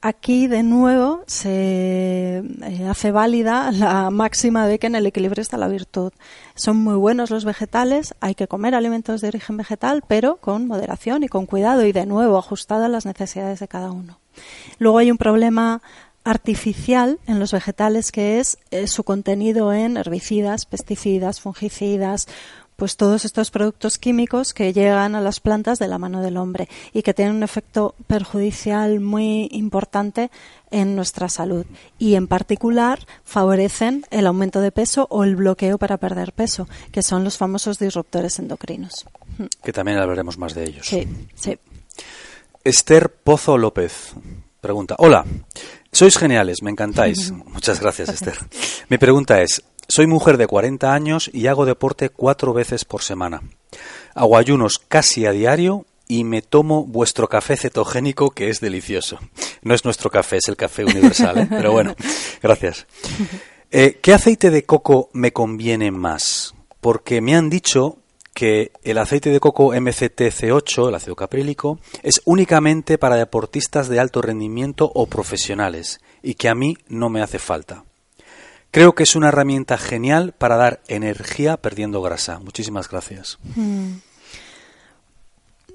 aquí 0.00 0.46
de 0.46 0.62
nuevo 0.62 1.24
se 1.26 2.38
eh, 2.38 2.86
hace 2.88 3.10
válida 3.10 3.72
la 3.72 4.10
máxima 4.10 4.66
de 4.66 4.78
que 4.78 4.86
en 4.86 4.94
el 4.94 5.06
equilibrio 5.06 5.42
está 5.42 5.56
la 5.56 5.66
virtud. 5.66 6.12
Son 6.54 6.76
muy 6.76 6.94
buenos 6.94 7.30
los 7.30 7.44
vegetales, 7.44 8.14
hay 8.20 8.34
que 8.36 8.46
comer 8.46 8.74
alimentos 8.76 9.22
de 9.22 9.28
origen 9.28 9.56
vegetal, 9.56 10.04
pero 10.06 10.36
con 10.36 10.68
moderación 10.68 11.24
y 11.24 11.28
con 11.28 11.46
cuidado 11.46 11.84
y 11.84 11.92
de 11.92 12.06
nuevo 12.06 12.38
ajustado 12.38 12.84
a 12.84 12.88
las 12.88 13.06
necesidades 13.06 13.58
de 13.58 13.68
cada 13.68 13.90
uno. 13.90 14.20
Luego 14.78 14.98
hay 14.98 15.10
un 15.10 15.18
problema 15.18 15.82
artificial 16.22 17.18
en 17.26 17.40
los 17.40 17.52
vegetales 17.52 18.12
que 18.12 18.40
es 18.40 18.58
eh, 18.70 18.86
su 18.86 19.04
contenido 19.04 19.72
en 19.72 19.96
herbicidas, 19.96 20.66
pesticidas, 20.66 21.40
fungicidas, 21.40 22.28
pues 22.80 22.96
todos 22.96 23.26
estos 23.26 23.50
productos 23.50 23.98
químicos 23.98 24.54
que 24.54 24.72
llegan 24.72 25.14
a 25.14 25.20
las 25.20 25.38
plantas 25.38 25.78
de 25.78 25.86
la 25.86 25.98
mano 25.98 26.22
del 26.22 26.38
hombre 26.38 26.66
y 26.94 27.02
que 27.02 27.12
tienen 27.12 27.36
un 27.36 27.42
efecto 27.42 27.94
perjudicial 28.06 29.00
muy 29.00 29.50
importante 29.52 30.30
en 30.70 30.96
nuestra 30.96 31.28
salud 31.28 31.66
y 31.98 32.14
en 32.14 32.26
particular 32.26 33.06
favorecen 33.22 34.06
el 34.10 34.26
aumento 34.26 34.62
de 34.62 34.72
peso 34.72 35.06
o 35.10 35.24
el 35.24 35.36
bloqueo 35.36 35.76
para 35.76 35.98
perder 35.98 36.32
peso, 36.32 36.70
que 36.90 37.02
son 37.02 37.22
los 37.22 37.36
famosos 37.36 37.78
disruptores 37.78 38.38
endocrinos. 38.38 39.04
Que 39.62 39.74
también 39.74 39.98
hablaremos 39.98 40.38
más 40.38 40.54
de 40.54 40.64
ellos. 40.64 40.86
Sí, 40.86 41.06
sí. 41.34 41.58
Esther 42.64 43.12
Pozo 43.12 43.58
López 43.58 44.14
pregunta, 44.62 44.94
hola, 44.98 45.26
Sois 45.92 46.16
geniales, 46.16 46.62
me 46.62 46.70
encantáis. 46.70 47.32
Muchas 47.46 47.80
gracias, 47.80 48.08
Esther. 48.08 48.38
Mi 48.88 48.98
pregunta 48.98 49.42
es, 49.42 49.62
soy 49.90 50.06
mujer 50.06 50.36
de 50.36 50.46
40 50.46 50.94
años 50.94 51.30
y 51.32 51.48
hago 51.48 51.66
deporte 51.66 52.08
cuatro 52.08 52.52
veces 52.52 52.84
por 52.84 53.02
semana. 53.02 53.42
Hago 54.14 54.36
ayunos 54.36 54.78
casi 54.78 55.26
a 55.26 55.32
diario 55.32 55.84
y 56.06 56.24
me 56.24 56.42
tomo 56.42 56.84
vuestro 56.84 57.28
café 57.28 57.56
cetogénico 57.56 58.30
que 58.30 58.50
es 58.50 58.60
delicioso. 58.60 59.18
No 59.62 59.74
es 59.74 59.84
nuestro 59.84 60.10
café, 60.10 60.36
es 60.38 60.48
el 60.48 60.56
café 60.56 60.84
universal, 60.84 61.38
¿eh? 61.38 61.46
pero 61.50 61.72
bueno, 61.72 61.94
gracias. 62.42 62.86
Eh, 63.70 63.98
¿Qué 64.00 64.12
aceite 64.12 64.50
de 64.50 64.64
coco 64.64 65.10
me 65.12 65.32
conviene 65.32 65.90
más? 65.90 66.54
Porque 66.80 67.20
me 67.20 67.36
han 67.36 67.50
dicho 67.50 67.98
que 68.32 68.72
el 68.84 68.98
aceite 68.98 69.30
de 69.30 69.40
coco 69.40 69.74
MCTC8, 69.74 70.88
el 70.88 70.94
ácido 70.94 71.16
caprílico, 71.16 71.78
es 72.02 72.22
únicamente 72.24 72.96
para 72.96 73.16
deportistas 73.16 73.88
de 73.88 74.00
alto 74.00 74.22
rendimiento 74.22 74.90
o 74.94 75.06
profesionales 75.06 76.00
y 76.22 76.34
que 76.34 76.48
a 76.48 76.54
mí 76.54 76.76
no 76.88 77.10
me 77.10 77.22
hace 77.22 77.38
falta. 77.38 77.84
Creo 78.70 78.94
que 78.94 79.02
es 79.02 79.16
una 79.16 79.28
herramienta 79.28 79.78
genial 79.78 80.32
para 80.36 80.56
dar 80.56 80.80
energía 80.86 81.56
perdiendo 81.56 82.00
grasa. 82.02 82.38
Muchísimas 82.38 82.88
gracias. 82.88 83.38
Mm. 83.56 83.94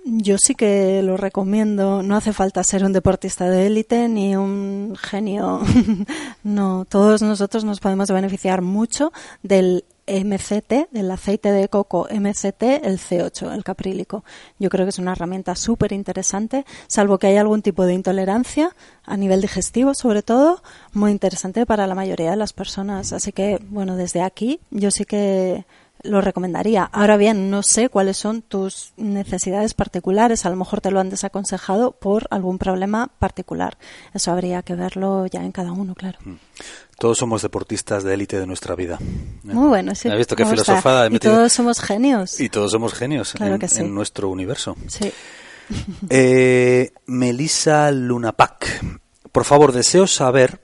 Yo 0.06 0.38
sí 0.38 0.54
que 0.56 1.02
lo 1.02 1.18
recomiendo. 1.18 2.04
No 2.04 2.16
hace 2.16 2.32
falta 2.32 2.64
ser 2.64 2.86
un 2.86 2.94
deportista 2.94 3.50
de 3.50 3.66
élite 3.66 4.08
ni 4.08 4.36
un 4.36 4.96
genio. 4.98 5.62
no, 6.44 6.86
todos 6.88 7.22
nosotros 7.22 7.64
nos 7.64 7.80
podemos 7.80 8.12
beneficiar 8.12 8.62
mucho 8.62 9.12
del 9.42 9.84
MCT, 10.08 10.92
del 10.92 11.12
aceite 11.12 11.52
de 11.52 11.68
coco 11.70 12.08
MCT, 12.12 12.64
el 12.84 13.00
C8, 13.00 13.54
el 13.54 13.64
caprílico. 13.64 14.24
Yo 14.60 14.70
creo 14.70 14.86
que 14.86 14.90
es 14.90 15.00
una 15.00 15.14
herramienta 15.14 15.56
súper 15.56 15.92
interesante, 15.92 16.66
salvo 16.88 17.18
que 17.18 17.28
haya 17.28 17.42
algún 17.42 17.62
tipo 17.62 17.86
de 17.86 17.94
intolerancia 17.94 18.76
a 19.04 19.18
nivel 19.18 19.42
digestivo, 19.42 19.94
sobre 19.94 20.22
todo, 20.22 20.62
muy 20.94 21.12
interesante 21.12 21.66
para 21.66 21.88
la 21.88 21.96
mayoría 21.96 22.32
de 22.32 22.38
las 22.38 22.54
personas. 22.54 23.14
Así 23.14 23.32
que, 23.32 23.60
bueno, 23.70 23.96
desde 23.96 24.22
aquí 24.22 24.60
yo 24.72 24.92
sí 24.92 25.06
que 25.06 25.66
lo 26.04 26.22
recomendaría. 26.22 26.84
Ahora 26.84 27.18
bien, 27.18 27.50
no 27.50 27.64
sé 27.64 27.90
cuáles 27.90 28.18
son 28.18 28.42
tus 28.42 28.94
necesidades 28.98 29.74
particulares. 29.74 30.46
A 30.46 30.50
lo 30.50 30.56
mejor 30.56 30.82
te 30.82 30.92
lo 30.92 31.00
han 31.00 31.10
desaconsejado 31.10 31.92
por 31.92 32.28
algún 32.30 32.58
problema 32.58 33.12
particular. 33.20 33.78
Eso 34.14 34.32
habría 34.32 34.62
que 34.62 34.76
verlo 34.76 35.26
ya 35.28 35.44
en 35.44 35.52
cada 35.52 35.72
uno, 35.72 35.96
claro. 35.96 36.20
Mm. 36.24 36.36
Todos 36.98 37.18
somos 37.18 37.42
deportistas 37.42 38.04
de 38.04 38.14
élite 38.14 38.40
de 38.40 38.48
nuestra 38.48 38.76
vida. 38.76 38.98
Muy 39.44 39.68
bueno, 39.68 39.94
sí. 39.96 40.08
¿Has 40.08 40.18
visto 40.18 40.36
qué 40.36 40.46
filosofada? 40.46 41.08
Y 41.08 41.20
todos 41.20 41.52
somos 41.52 41.82
genios. 41.82 42.40
Y 42.40 42.50
todos 42.50 42.72
somos 42.72 42.94
genios 42.94 43.36
en, 43.40 43.94
nuestro 43.94 44.30
universo. 44.30 44.78
Sí. 44.88 45.12
Eh, 46.10 46.94
Melissa 47.08 47.92
Lunapac. 47.92 48.86
Por 49.32 49.46
favor, 49.46 49.72
deseo 49.72 50.08
saber 50.08 50.62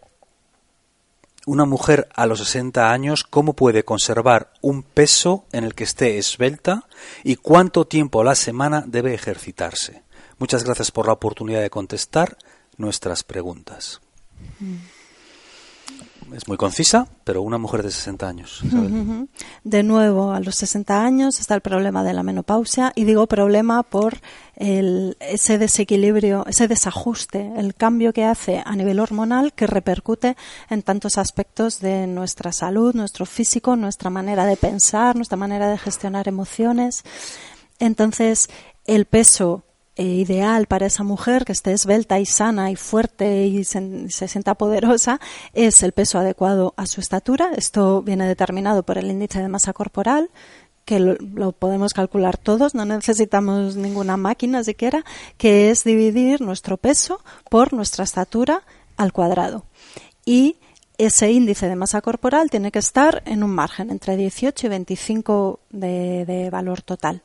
una 1.51 1.65
mujer 1.65 2.07
a 2.15 2.27
los 2.27 2.39
60 2.39 2.93
años 2.93 3.25
cómo 3.25 3.57
puede 3.57 3.83
conservar 3.83 4.53
un 4.61 4.83
peso 4.83 5.43
en 5.51 5.65
el 5.65 5.75
que 5.75 5.83
esté 5.83 6.17
esbelta 6.17 6.87
y 7.25 7.35
cuánto 7.35 7.85
tiempo 7.85 8.21
a 8.21 8.23
la 8.23 8.35
semana 8.35 8.85
debe 8.87 9.13
ejercitarse. 9.13 10.03
Muchas 10.39 10.63
gracias 10.63 10.91
por 10.91 11.07
la 11.07 11.13
oportunidad 11.13 11.61
de 11.61 11.69
contestar 11.69 12.37
nuestras 12.77 13.25
preguntas. 13.25 13.99
Mm 14.61 15.00
es 16.35 16.47
muy 16.47 16.57
concisa, 16.57 17.07
pero 17.23 17.41
una 17.41 17.57
mujer 17.57 17.83
de 17.83 17.91
60 17.91 18.27
años. 18.27 18.61
De 19.63 19.83
nuevo, 19.83 20.31
a 20.31 20.39
los 20.39 20.55
60 20.55 21.03
años 21.03 21.39
está 21.39 21.55
el 21.55 21.61
problema 21.61 22.03
de 22.03 22.13
la 22.13 22.23
menopausia 22.23 22.91
y 22.95 23.03
digo 23.03 23.27
problema 23.27 23.83
por 23.83 24.19
ese 24.55 25.57
desequilibrio, 25.57 26.45
ese 26.47 26.67
desajuste, 26.67 27.51
el 27.57 27.73
cambio 27.73 28.13
que 28.13 28.25
hace 28.25 28.61
a 28.63 28.75
nivel 28.75 28.99
hormonal 28.99 29.53
que 29.53 29.67
repercute 29.67 30.37
en 30.69 30.83
tantos 30.83 31.17
aspectos 31.17 31.79
de 31.79 32.07
nuestra 32.07 32.51
salud, 32.51 32.93
nuestro 32.93 33.25
físico, 33.25 33.75
nuestra 33.75 34.09
manera 34.09 34.45
de 34.45 34.57
pensar, 34.57 35.15
nuestra 35.15 35.37
manera 35.37 35.69
de 35.69 35.77
gestionar 35.77 36.27
emociones. 36.27 37.03
Entonces, 37.79 38.49
el 38.85 39.05
peso 39.05 39.63
eh, 40.01 40.03
ideal 40.03 40.65
para 40.65 40.87
esa 40.87 41.03
mujer 41.03 41.45
que 41.45 41.51
esté 41.51 41.73
esbelta 41.73 42.19
y 42.19 42.25
sana 42.25 42.71
y 42.71 42.75
fuerte 42.75 43.45
y 43.45 43.63
se, 43.63 44.09
sienta 44.09 44.55
poderosa 44.55 45.19
es 45.53 45.83
el 45.83 45.91
peso 45.91 46.17
adecuado 46.17 46.73
a 46.75 46.87
su 46.87 47.01
estatura. 47.01 47.51
Esto 47.55 48.01
viene 48.01 48.27
determinado 48.27 48.81
por 48.81 48.97
el 48.97 49.11
índice 49.11 49.39
de 49.39 49.47
masa 49.47 49.73
corporal 49.73 50.31
que 50.85 50.99
lo, 50.99 51.51
podemos 51.51 51.93
calcular 51.93 52.39
todos, 52.39 52.73
no 52.73 52.83
necesitamos 52.83 53.75
ninguna 53.75 54.17
máquina 54.17 54.63
siquiera, 54.63 55.05
que 55.37 55.69
es 55.69 55.83
dividir 55.83 56.41
nuestro 56.41 56.77
peso 56.77 57.21
por 57.47 57.71
nuestra 57.71 58.03
estatura 58.03 58.63
al 58.97 59.13
cuadrado. 59.13 59.65
Y 60.25 60.57
ese 61.05 61.31
índice 61.31 61.67
de 61.67 61.75
masa 61.75 62.01
corporal 62.01 62.49
tiene 62.49 62.71
que 62.71 62.79
estar 62.79 63.23
en 63.25 63.43
un 63.43 63.51
margen 63.51 63.89
entre 63.89 64.17
18 64.17 64.67
y 64.67 64.69
25 64.69 65.59
de, 65.71 66.49
valor 66.51 66.81
total. 66.81 67.23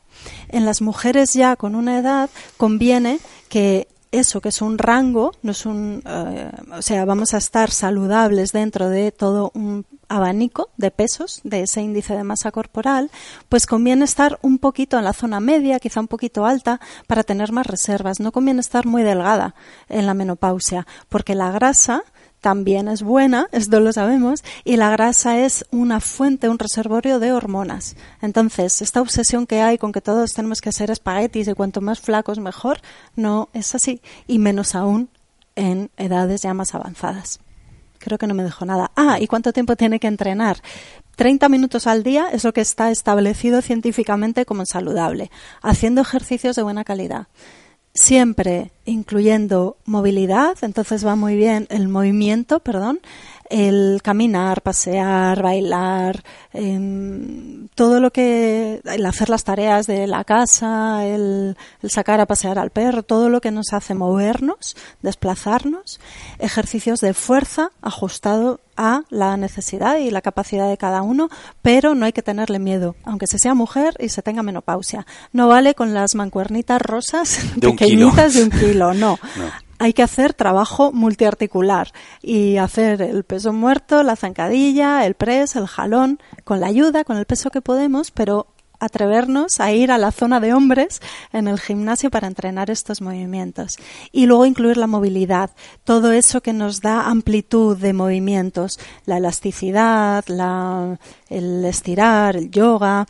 En 0.49 0.65
las 0.65 0.81
mujeres 0.81 1.33
ya 1.33 1.55
con 1.55 1.75
una 1.75 1.99
edad 1.99 2.29
conviene 2.57 3.19
que 3.49 3.87
eso 4.11 4.41
que 4.41 4.49
es 4.49 4.61
un 4.61 4.77
rango, 4.77 5.31
no 5.43 5.51
es 5.51 5.65
un, 5.65 6.01
eh, 6.05 6.49
o 6.71 6.81
sea, 6.81 7.05
vamos 7.05 7.33
a 7.33 7.37
estar 7.37 7.69
saludables 7.69 8.51
dentro 8.51 8.89
de 8.89 9.11
todo 9.11 9.51
un 9.53 9.85
abanico 10.09 10.69
de 10.77 10.89
pesos 10.89 11.41
de 11.43 11.61
ese 11.61 11.81
índice 11.81 12.15
de 12.15 12.23
masa 12.23 12.51
corporal, 12.51 13.11
pues 13.49 13.67
conviene 13.67 14.05
estar 14.05 14.39
un 14.41 14.57
poquito 14.57 14.97
en 14.97 15.03
la 15.03 15.13
zona 15.13 15.39
media, 15.39 15.79
quizá 15.79 15.99
un 15.99 16.07
poquito 16.07 16.45
alta, 16.45 16.79
para 17.05 17.23
tener 17.23 17.51
más 17.51 17.67
reservas. 17.67 18.19
No 18.19 18.31
conviene 18.31 18.61
estar 18.61 18.85
muy 18.87 19.03
delgada 19.03 19.53
en 19.89 20.05
la 20.05 20.13
menopausia, 20.13 20.87
porque 21.09 21.35
la 21.35 21.51
grasa 21.51 22.03
también 22.41 22.87
es 22.87 23.03
buena, 23.03 23.47
esto 23.51 23.79
lo 23.79 23.91
sabemos, 23.93 24.43
y 24.63 24.77
la 24.77 24.89
grasa 24.89 25.39
es 25.39 25.65
una 25.71 25.99
fuente, 25.99 26.49
un 26.49 26.59
reservorio 26.59 27.19
de 27.19 27.31
hormonas. 27.31 27.95
Entonces, 28.21 28.81
esta 28.81 29.01
obsesión 29.01 29.47
que 29.47 29.61
hay 29.61 29.77
con 29.77 29.91
que 29.91 30.01
todos 30.01 30.33
tenemos 30.33 30.61
que 30.61 30.71
ser 30.71 30.91
espaguetis 30.91 31.47
y 31.47 31.53
cuanto 31.53 31.81
más 31.81 31.99
flacos 31.99 32.39
mejor, 32.39 32.79
no 33.15 33.49
es 33.53 33.75
así, 33.75 34.01
y 34.27 34.39
menos 34.39 34.75
aún 34.75 35.09
en 35.55 35.89
edades 35.97 36.41
ya 36.41 36.53
más 36.53 36.75
avanzadas. 36.75 37.39
Creo 37.99 38.17
que 38.17 38.27
no 38.27 38.35
me 38.35 38.43
dejo 38.43 38.65
nada. 38.65 38.91
Ah, 38.95 39.17
¿y 39.19 39.27
cuánto 39.27 39.53
tiempo 39.53 39.75
tiene 39.75 39.99
que 39.99 40.07
entrenar? 40.07 40.61
30 41.15 41.49
minutos 41.49 41.87
al 41.87 42.03
día 42.03 42.27
es 42.31 42.43
lo 42.43 42.53
que 42.53 42.61
está 42.61 42.91
establecido 42.91 43.63
científicamente 43.63 44.45
como 44.45 44.67
saludable, 44.67 45.31
haciendo 45.63 46.01
ejercicios 46.01 46.55
de 46.55 46.61
buena 46.61 46.83
calidad 46.83 47.27
siempre 47.97 48.69
incluyendo 48.85 49.75
movilidad, 49.85 50.55
entonces 50.61 51.05
va 51.05 51.15
muy 51.15 51.35
bien 51.35 51.65
el 51.69 51.87
movimiento, 51.87 52.59
perdón, 52.59 52.99
el 53.49 54.01
caminar, 54.03 54.61
pasear, 54.61 55.41
bailar, 55.41 56.23
em, 56.53 57.67
todo 57.75 57.99
lo 57.99 58.11
que, 58.11 58.81
el 58.83 59.05
hacer 59.05 59.29
las 59.29 59.43
tareas 59.43 59.87
de 59.87 60.07
la 60.07 60.23
casa, 60.23 61.05
el, 61.05 61.57
sacar 61.87 62.19
a 62.19 62.25
pasear 62.25 62.59
al 62.59 62.71
perro, 62.71 63.03
todo 63.03 63.29
lo 63.29 63.41
que 63.41 63.51
nos 63.51 63.73
hace 63.73 63.93
movernos, 63.93 64.75
desplazarnos, 65.01 65.99
ejercicios 66.39 66.99
de 66.99 67.13
fuerza 67.13 67.71
ajustado 67.81 68.59
a 68.75 69.03
la 69.09 69.37
necesidad 69.37 69.97
y 69.97 70.11
la 70.11 70.21
capacidad 70.21 70.69
de 70.69 70.77
cada 70.77 71.01
uno, 71.01 71.29
pero 71.61 71.95
no 71.95 72.05
hay 72.05 72.13
que 72.13 72.21
tenerle 72.21 72.59
miedo, 72.59 72.95
aunque 73.03 73.27
se 73.27 73.39
sea 73.39 73.53
mujer 73.53 73.95
y 73.99 74.09
se 74.09 74.21
tenga 74.21 74.43
menopausia. 74.43 75.05
No 75.33 75.47
vale 75.47 75.73
con 75.73 75.93
las 75.93 76.15
mancuernitas 76.15 76.81
rosas 76.81 77.39
pequeñitas 77.61 78.35
de 78.35 78.43
un 78.43 78.49
kilo, 78.51 78.93
no 78.93 79.19
hay 79.79 79.93
que 79.93 80.03
hacer 80.03 80.33
trabajo 80.33 80.91
multiarticular 80.91 81.91
y 82.21 82.57
hacer 82.57 83.01
el 83.01 83.23
peso 83.23 83.53
muerto, 83.53 84.03
la 84.03 84.15
zancadilla, 84.15 85.05
el 85.05 85.13
press, 85.13 85.55
el 85.55 85.67
jalón, 85.67 86.19
con 86.43 86.59
la 86.59 86.67
ayuda, 86.67 87.03
con 87.03 87.17
el 87.17 87.25
peso 87.25 87.49
que 87.49 87.61
podemos, 87.61 88.11
pero 88.11 88.47
atrevernos 88.79 89.59
a 89.59 89.71
ir 89.71 89.91
a 89.91 89.97
la 89.97 90.11
zona 90.11 90.39
de 90.39 90.53
hombres 90.53 91.01
en 91.33 91.47
el 91.47 91.59
gimnasio 91.59 92.11
para 92.11 92.27
entrenar 92.27 92.69
estos 92.69 93.01
movimientos. 93.01 93.77
Y 94.11 94.25
luego 94.25 94.45
incluir 94.45 94.77
la 94.77 94.87
movilidad, 94.87 95.51
todo 95.83 96.11
eso 96.11 96.41
que 96.41 96.53
nos 96.53 96.81
da 96.81 97.07
amplitud 97.07 97.77
de 97.77 97.93
movimientos, 97.93 98.79
la 99.05 99.17
elasticidad, 99.17 100.23
el 101.29 101.65
estirar, 101.65 102.35
el 102.35 102.51
yoga, 102.51 103.07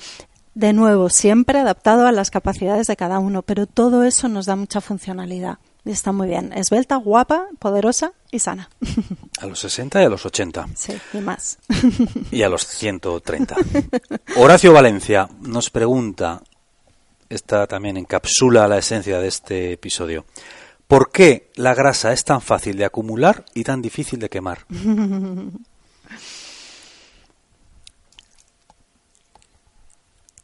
de 0.54 0.74
nuevo, 0.74 1.10
siempre 1.10 1.60
adaptado 1.60 2.08
a 2.08 2.12
las 2.12 2.32
capacidades 2.32 2.88
de 2.88 2.96
cada 2.96 3.20
uno, 3.20 3.44
pero 3.44 3.68
todo 3.68 4.04
eso 4.04 4.28
nos 4.28 4.48
da 4.48 4.56
mucha 4.56 4.82
funcionalidad. 4.82 5.60
Está 5.92 6.12
muy 6.12 6.28
bien. 6.28 6.54
Esbelta, 6.54 6.98
guapa, 6.98 7.48
poderosa 7.60 8.14
y 8.32 8.40
sana. 8.40 8.70
A 9.40 9.46
los 9.46 9.60
60 9.60 10.02
y 10.02 10.06
a 10.06 10.10
los 10.10 10.26
80. 10.26 10.68
Sí, 10.76 10.94
y 11.14 11.18
más. 11.20 11.60
Y 12.32 12.44
a 12.44 12.50
los 12.50 12.66
130. 12.66 13.56
Horacio 14.36 14.74
Valencia 14.74 15.30
nos 15.42 15.70
pregunta, 15.70 16.42
esta 17.30 17.68
también 17.68 17.98
encapsula 17.98 18.68
la 18.68 18.78
esencia 18.78 19.20
de 19.20 19.28
este 19.28 19.74
episodio. 19.74 20.26
¿Por 20.88 21.12
qué 21.12 21.52
la 21.56 21.74
grasa 21.74 22.14
es 22.14 22.24
tan 22.24 22.42
fácil 22.42 22.78
de 22.78 22.86
acumular 22.86 23.44
y 23.54 23.64
tan 23.64 23.82
difícil 23.82 24.20
de 24.20 24.30
quemar? 24.30 24.66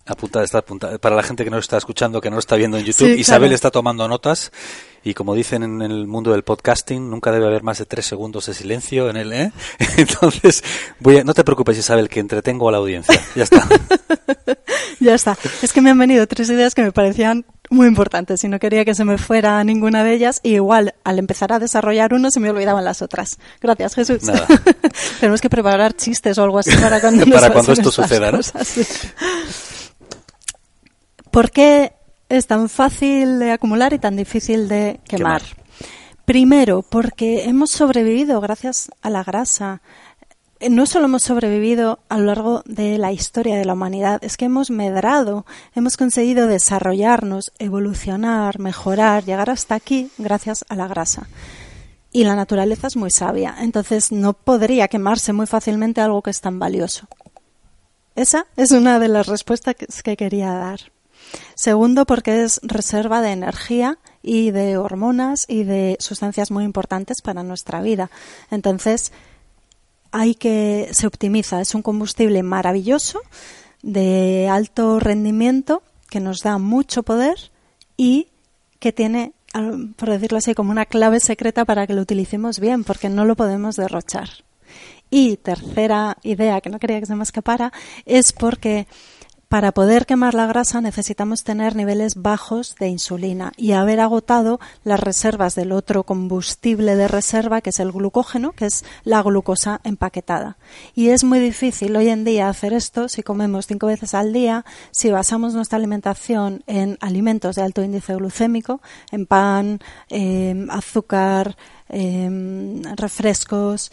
Apunta, 0.06 0.44
está 0.44 0.58
apunta. 0.58 0.98
Para 0.98 1.16
la 1.16 1.24
gente 1.24 1.46
que 1.46 1.50
no 1.50 1.58
está 1.58 1.78
escuchando, 1.78 2.20
que 2.20 2.30
no 2.30 2.38
está 2.38 2.58
viendo 2.58 2.78
en 2.78 2.84
YouTube, 2.84 3.18
Isabel 3.18 3.54
está 3.54 3.72
tomando 3.72 4.06
notas 4.08 4.52
y 5.06 5.14
como 5.14 5.34
dicen 5.34 5.64
en 5.64 5.82
el 5.82 6.08
mundo 6.08 6.32
del 6.32 6.44
podcasting, 6.44 7.10
nunca 7.10 7.32
debe 7.32 7.48
haber 7.48 7.64
más 7.64 7.78
de 7.78 7.86
tres 7.86 8.06
segundos 8.06 8.46
de 8.46 8.54
silencio 8.54 9.10
en 9.10 9.18
el, 9.18 9.34
¿eh? 9.34 9.52
Entonces, 9.98 10.64
voy 11.00 11.18
a, 11.18 11.24
no 11.24 11.34
te 11.34 11.44
preocupes 11.44 11.78
Isabel, 11.78 12.10
que 12.10 12.20
entretengo 12.20 12.68
a 12.68 12.74
la 12.74 12.78
audiencia. 12.80 13.20
Ya 13.36 13.44
está. 13.44 13.68
ya 15.00 15.14
está. 15.14 15.38
Es 15.62 15.74
que 15.74 15.82
me 15.82 15.90
han 15.90 16.00
venido 16.00 16.26
tres 16.28 16.50
ideas 16.50 16.76
que 16.76 16.84
me 16.84 16.92
parecían 16.92 17.46
muy 17.70 17.88
importantes 17.88 18.44
y 18.44 18.50
no 18.50 18.60
quería 18.60 18.86
que 18.86 18.96
se 18.96 19.06
me 19.06 19.18
fuera 19.18 19.64
ninguna 19.64 20.04
de 20.04 20.14
ellas 20.14 20.40
y 20.44 20.56
igual 20.56 20.96
al 21.04 21.18
empezar 21.18 21.52
a 21.54 21.60
desarrollar 21.60 22.14
uno 22.14 22.30
se 22.30 22.40
me 22.40 22.50
olvidaban 22.50 22.86
las 22.86 23.02
otras. 23.02 23.40
Gracias 23.62 23.96
Jesús. 23.96 24.20
Tenemos 25.20 25.42
que 25.42 25.50
preparar 25.50 25.94
chistes 25.94 26.38
o 26.38 26.44
algo 26.44 26.60
así 26.60 26.72
para 26.76 27.02
cuando, 27.02 27.26
para 27.26 27.52
cuando 27.52 27.74
esto 27.74 27.92
suceda. 27.92 28.32
¿no? 28.32 28.40
¿Por 31.34 31.50
qué 31.50 31.94
es 32.30 32.46
tan 32.46 32.70
fácil 32.70 33.40
de 33.40 33.54
acumular 33.54 33.92
y 33.92 33.98
tan 33.98 34.16
difícil 34.16 34.68
de 34.68 35.00
quemar? 35.08 35.42
Primero, 36.26 36.84
porque 36.84 37.46
hemos 37.46 37.72
sobrevivido 37.72 38.40
gracias 38.40 38.92
a 39.02 39.10
la 39.10 39.24
grasa. 39.24 39.82
Eh, 40.60 40.70
no 40.70 40.86
solo 40.86 41.06
hemos 41.06 41.24
sobrevivido 41.24 41.98
a 42.08 42.20
lo 42.20 42.26
largo 42.26 42.62
de 42.68 43.00
la 43.00 43.12
historia 43.12 43.58
de 43.58 43.66
la 43.66 43.74
humanidad, 43.74 44.24
es 44.24 44.38
que 44.38 44.46
hemos 44.46 44.70
medrado, 44.70 45.48
hemos 45.74 45.98
conseguido 45.98 46.46
desarrollarnos, 46.46 47.52
evolucionar, 47.58 48.60
mejorar, 48.60 49.26
llegar 49.26 49.50
hasta 49.50 49.74
aquí 49.74 50.12
gracias 50.20 50.64
a 50.70 50.76
la 50.76 50.88
grasa. 50.88 51.30
Y 52.12 52.26
la 52.26 52.36
naturaleza 52.36 52.86
es 52.86 52.96
muy 52.96 53.10
sabia, 53.10 53.56
entonces 53.60 54.12
no 54.12 54.34
podría 54.34 54.88
quemarse 54.88 55.34
muy 55.34 55.48
fácilmente 55.48 56.00
algo 56.00 56.22
que 56.22 56.30
es 56.30 56.42
tan 56.42 56.60
valioso. 56.60 57.08
Esa 58.16 58.46
es 58.56 58.70
una 58.70 59.00
de 59.00 59.08
las 59.08 59.26
respuestas 59.26 59.74
que 60.04 60.16
quería 60.16 60.52
dar. 60.52 60.93
Segundo, 61.56 62.06
porque 62.06 62.44
es 62.44 62.60
reserva 62.64 63.22
de 63.22 63.32
energía 63.32 63.98
y 64.22 64.52
de 64.52 64.78
hormonas 64.78 65.46
y 65.48 65.64
de 65.64 65.98
sustancias 66.00 66.52
muy 66.52 66.64
importantes 66.64 67.22
para 67.22 67.44
nuestra 67.44 67.82
vida. 67.82 68.10
Entonces, 68.52 69.12
hay 70.12 70.36
que 70.36 70.90
se 70.92 71.08
optimiza, 71.08 71.60
es 71.60 71.74
un 71.74 71.82
combustible 71.82 72.44
maravilloso 72.44 73.20
de 73.82 74.48
alto 74.50 75.00
rendimiento 75.00 75.82
que 76.10 76.20
nos 76.20 76.42
da 76.42 76.58
mucho 76.60 77.04
poder 77.04 77.52
y 77.98 78.28
que 78.80 78.92
tiene, 78.92 79.34
por 79.96 80.10
decirlo 80.10 80.38
así, 80.38 80.54
como 80.54 80.72
una 80.72 80.86
clave 80.86 81.20
secreta 81.20 81.66
para 81.66 81.88
que 81.88 81.94
lo 81.94 82.02
utilicemos 82.02 82.60
bien, 82.60 82.84
porque 82.84 83.10
no 83.10 83.26
lo 83.26 83.36
podemos 83.36 83.76
derrochar. 83.76 84.30
Y 85.10 85.38
tercera 85.38 86.18
idea 86.24 86.62
que 86.62 86.70
no 86.70 86.80
quería 86.80 87.00
que 87.00 87.06
se 87.06 87.16
me 87.16 87.24
escapara 87.24 87.72
es 88.06 88.34
porque 88.34 88.88
para 89.54 89.72
poder 89.72 90.08
quemar 90.08 90.34
la 90.34 90.48
grasa 90.48 90.82
necesitamos 90.82 91.44
tener 91.44 91.76
niveles 91.76 92.16
bajos 92.16 92.74
de 92.80 92.88
insulina 92.88 93.52
y 93.56 93.74
haber 93.74 94.00
agotado 94.00 94.60
las 94.84 95.00
reservas 95.00 95.54
del 95.54 95.74
otro 95.74 96.06
combustible 96.06 96.96
de 96.96 97.08
reserva, 97.08 97.62
que 97.62 97.70
es 97.70 97.80
el 97.80 97.92
glucógeno, 97.92 98.54
que 98.54 98.66
es 98.66 98.84
la 99.04 99.22
glucosa 99.22 99.80
empaquetada. 99.84 100.58
Y 100.96 101.10
es 101.10 101.24
muy 101.24 101.38
difícil 101.38 101.96
hoy 101.96 102.10
en 102.10 102.24
día 102.24 102.50
hacer 102.50 102.74
esto 102.74 103.08
si 103.08 103.22
comemos 103.22 103.68
cinco 103.68 103.86
veces 103.86 104.16
al 104.16 104.34
día, 104.34 104.66
si 104.90 105.12
basamos 105.12 105.54
nuestra 105.54 105.78
alimentación 105.78 106.64
en 106.66 106.98
alimentos 107.00 107.56
de 107.56 107.62
alto 107.62 107.84
índice 107.84 108.16
glucémico, 108.16 108.82
en 109.12 109.28
pan, 109.28 109.80
em, 110.10 110.68
azúcar, 110.72 111.56
em, 111.90 112.82
refrescos. 112.96 113.92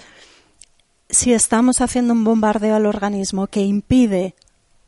Si 1.11 1.34
estamos 1.34 1.82
haciendo 1.82 2.14
un 2.14 2.24
bombardeo 2.24 2.76
al 2.76 2.86
organismo 2.86 3.46
que 3.46 3.61
impide 3.61 4.34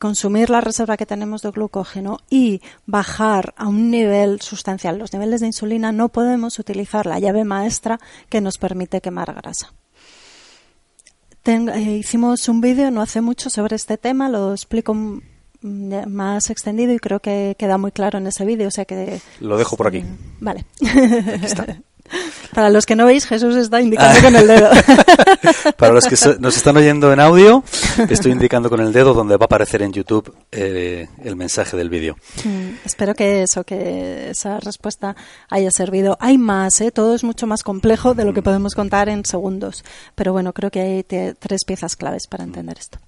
consumir 0.02 0.50
la 0.50 0.60
reserva 0.60 0.96
que 0.96 1.06
tenemos 1.06 1.42
de 1.42 1.52
glucógeno 1.52 2.18
y 2.28 2.60
bajar 2.86 3.54
a 3.56 3.68
un 3.68 3.88
nivel 3.88 4.40
sustancial 4.40 4.98
los 4.98 5.12
niveles 5.12 5.42
de 5.42 5.46
insulina, 5.46 5.92
no 5.92 6.08
podemos 6.08 6.58
utilizar 6.58 7.06
la 7.06 7.20
llave 7.20 7.44
maestra 7.44 8.00
que 8.28 8.40
nos 8.40 8.58
permite 8.58 9.00
quemar 9.00 9.32
grasa. 9.32 9.72
Eh, 11.44 11.98
hicimos 12.00 12.48
un 12.48 12.60
vídeo 12.60 12.90
no 12.90 13.00
hace 13.00 13.20
mucho 13.20 13.48
sobre 13.48 13.76
este 13.76 13.96
tema, 13.96 14.28
lo 14.28 14.50
explico 14.50 14.92
más 15.62 16.50
extendido 16.50 16.92
y 16.92 16.98
creo 16.98 17.20
que 17.20 17.54
queda 17.56 17.78
muy 17.78 17.92
claro 17.92 18.18
en 18.18 18.26
ese 18.26 18.44
vídeo, 18.44 18.66
o 18.66 18.72
sea 18.72 18.84
que 18.84 19.20
lo 19.38 19.56
dejo 19.56 19.76
por 19.76 19.86
aquí. 19.86 20.04
Vale. 20.40 20.66
Para 22.52 22.68
los 22.68 22.84
que 22.84 22.96
no 22.96 23.06
veis, 23.06 23.26
Jesús 23.26 23.56
está 23.56 23.80
indicando 23.80 24.20
con 24.20 24.36
el 24.36 24.46
dedo. 24.46 24.70
Para 25.78 25.94
los 25.94 26.04
que 26.04 26.16
nos 26.38 26.56
están 26.56 26.76
oyendo 26.76 27.12
en 27.12 27.20
audio, 27.20 27.64
estoy 28.10 28.32
indicando 28.32 28.68
con 28.68 28.80
el 28.80 28.92
dedo 28.92 29.14
donde 29.14 29.36
va 29.36 29.44
a 29.44 29.46
aparecer 29.46 29.82
en 29.82 29.92
YouTube 29.92 30.34
eh, 30.50 31.08
el 31.24 31.36
mensaje 31.36 31.76
del 31.76 31.88
vídeo. 31.88 32.16
Mm, 32.44 32.84
espero 32.84 33.14
que 33.14 33.42
eso, 33.42 33.64
que 33.64 34.30
esa 34.30 34.60
respuesta 34.60 35.16
haya 35.48 35.70
servido. 35.70 36.18
Hay 36.20 36.36
más, 36.36 36.80
¿eh? 36.82 36.90
todo 36.90 37.14
es 37.14 37.24
mucho 37.24 37.46
más 37.46 37.62
complejo 37.62 38.14
de 38.14 38.24
lo 38.24 38.34
que 38.34 38.40
mm. 38.40 38.44
podemos 38.44 38.74
contar 38.74 39.08
en 39.08 39.24
segundos. 39.24 39.82
Pero 40.14 40.32
bueno, 40.32 40.52
creo 40.52 40.70
que 40.70 40.80
hay 40.80 41.02
tres 41.04 41.64
piezas 41.64 41.96
claves 41.96 42.26
para 42.26 42.44
entender 42.44 42.76
esto. 42.78 42.98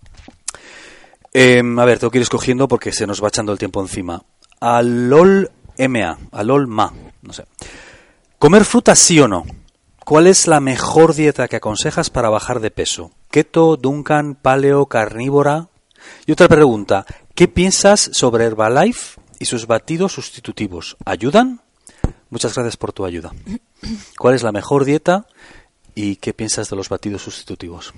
Em, 1.34 1.78
a 1.78 1.84
ver, 1.84 1.98
tengo 1.98 2.10
que 2.10 2.18
ir 2.18 2.22
escogiendo 2.22 2.66
porque 2.66 2.92
se 2.92 3.06
nos 3.06 3.22
va 3.22 3.28
echando 3.28 3.52
el 3.52 3.58
tiempo 3.58 3.82
encima. 3.82 4.22
Alol 4.60 5.50
MA, 5.76 6.18
Alol 6.32 6.66
MA, 6.66 6.92
no 7.22 7.32
sé. 7.32 7.44
¿Comer 8.44 8.66
fruta 8.66 8.94
sí 8.94 9.18
o 9.20 9.26
no? 9.26 9.46
¿Cuál 10.04 10.26
es 10.26 10.46
la 10.46 10.60
mejor 10.60 11.14
dieta 11.14 11.48
que 11.48 11.56
aconsejas 11.56 12.10
para 12.10 12.28
bajar 12.28 12.60
de 12.60 12.70
peso? 12.70 13.10
¿Keto, 13.30 13.78
Duncan, 13.78 14.34
paleo, 14.34 14.84
carnívora? 14.84 15.70
Y 16.26 16.32
otra 16.32 16.46
pregunta, 16.46 17.06
¿qué 17.34 17.48
piensas 17.48 18.10
sobre 18.12 18.44
Herbalife 18.44 19.18
y 19.38 19.46
sus 19.46 19.66
batidos 19.66 20.12
sustitutivos? 20.12 20.98
¿Ayudan? 21.06 21.62
Muchas 22.28 22.54
gracias 22.54 22.76
por 22.76 22.92
tu 22.92 23.06
ayuda. 23.06 23.32
¿Cuál 24.18 24.34
es 24.34 24.42
la 24.42 24.52
mejor 24.52 24.84
dieta 24.84 25.26
y 25.94 26.16
qué 26.16 26.34
piensas 26.34 26.68
de 26.68 26.76
los 26.76 26.90
batidos 26.90 27.22
sustitutivos? 27.22 27.94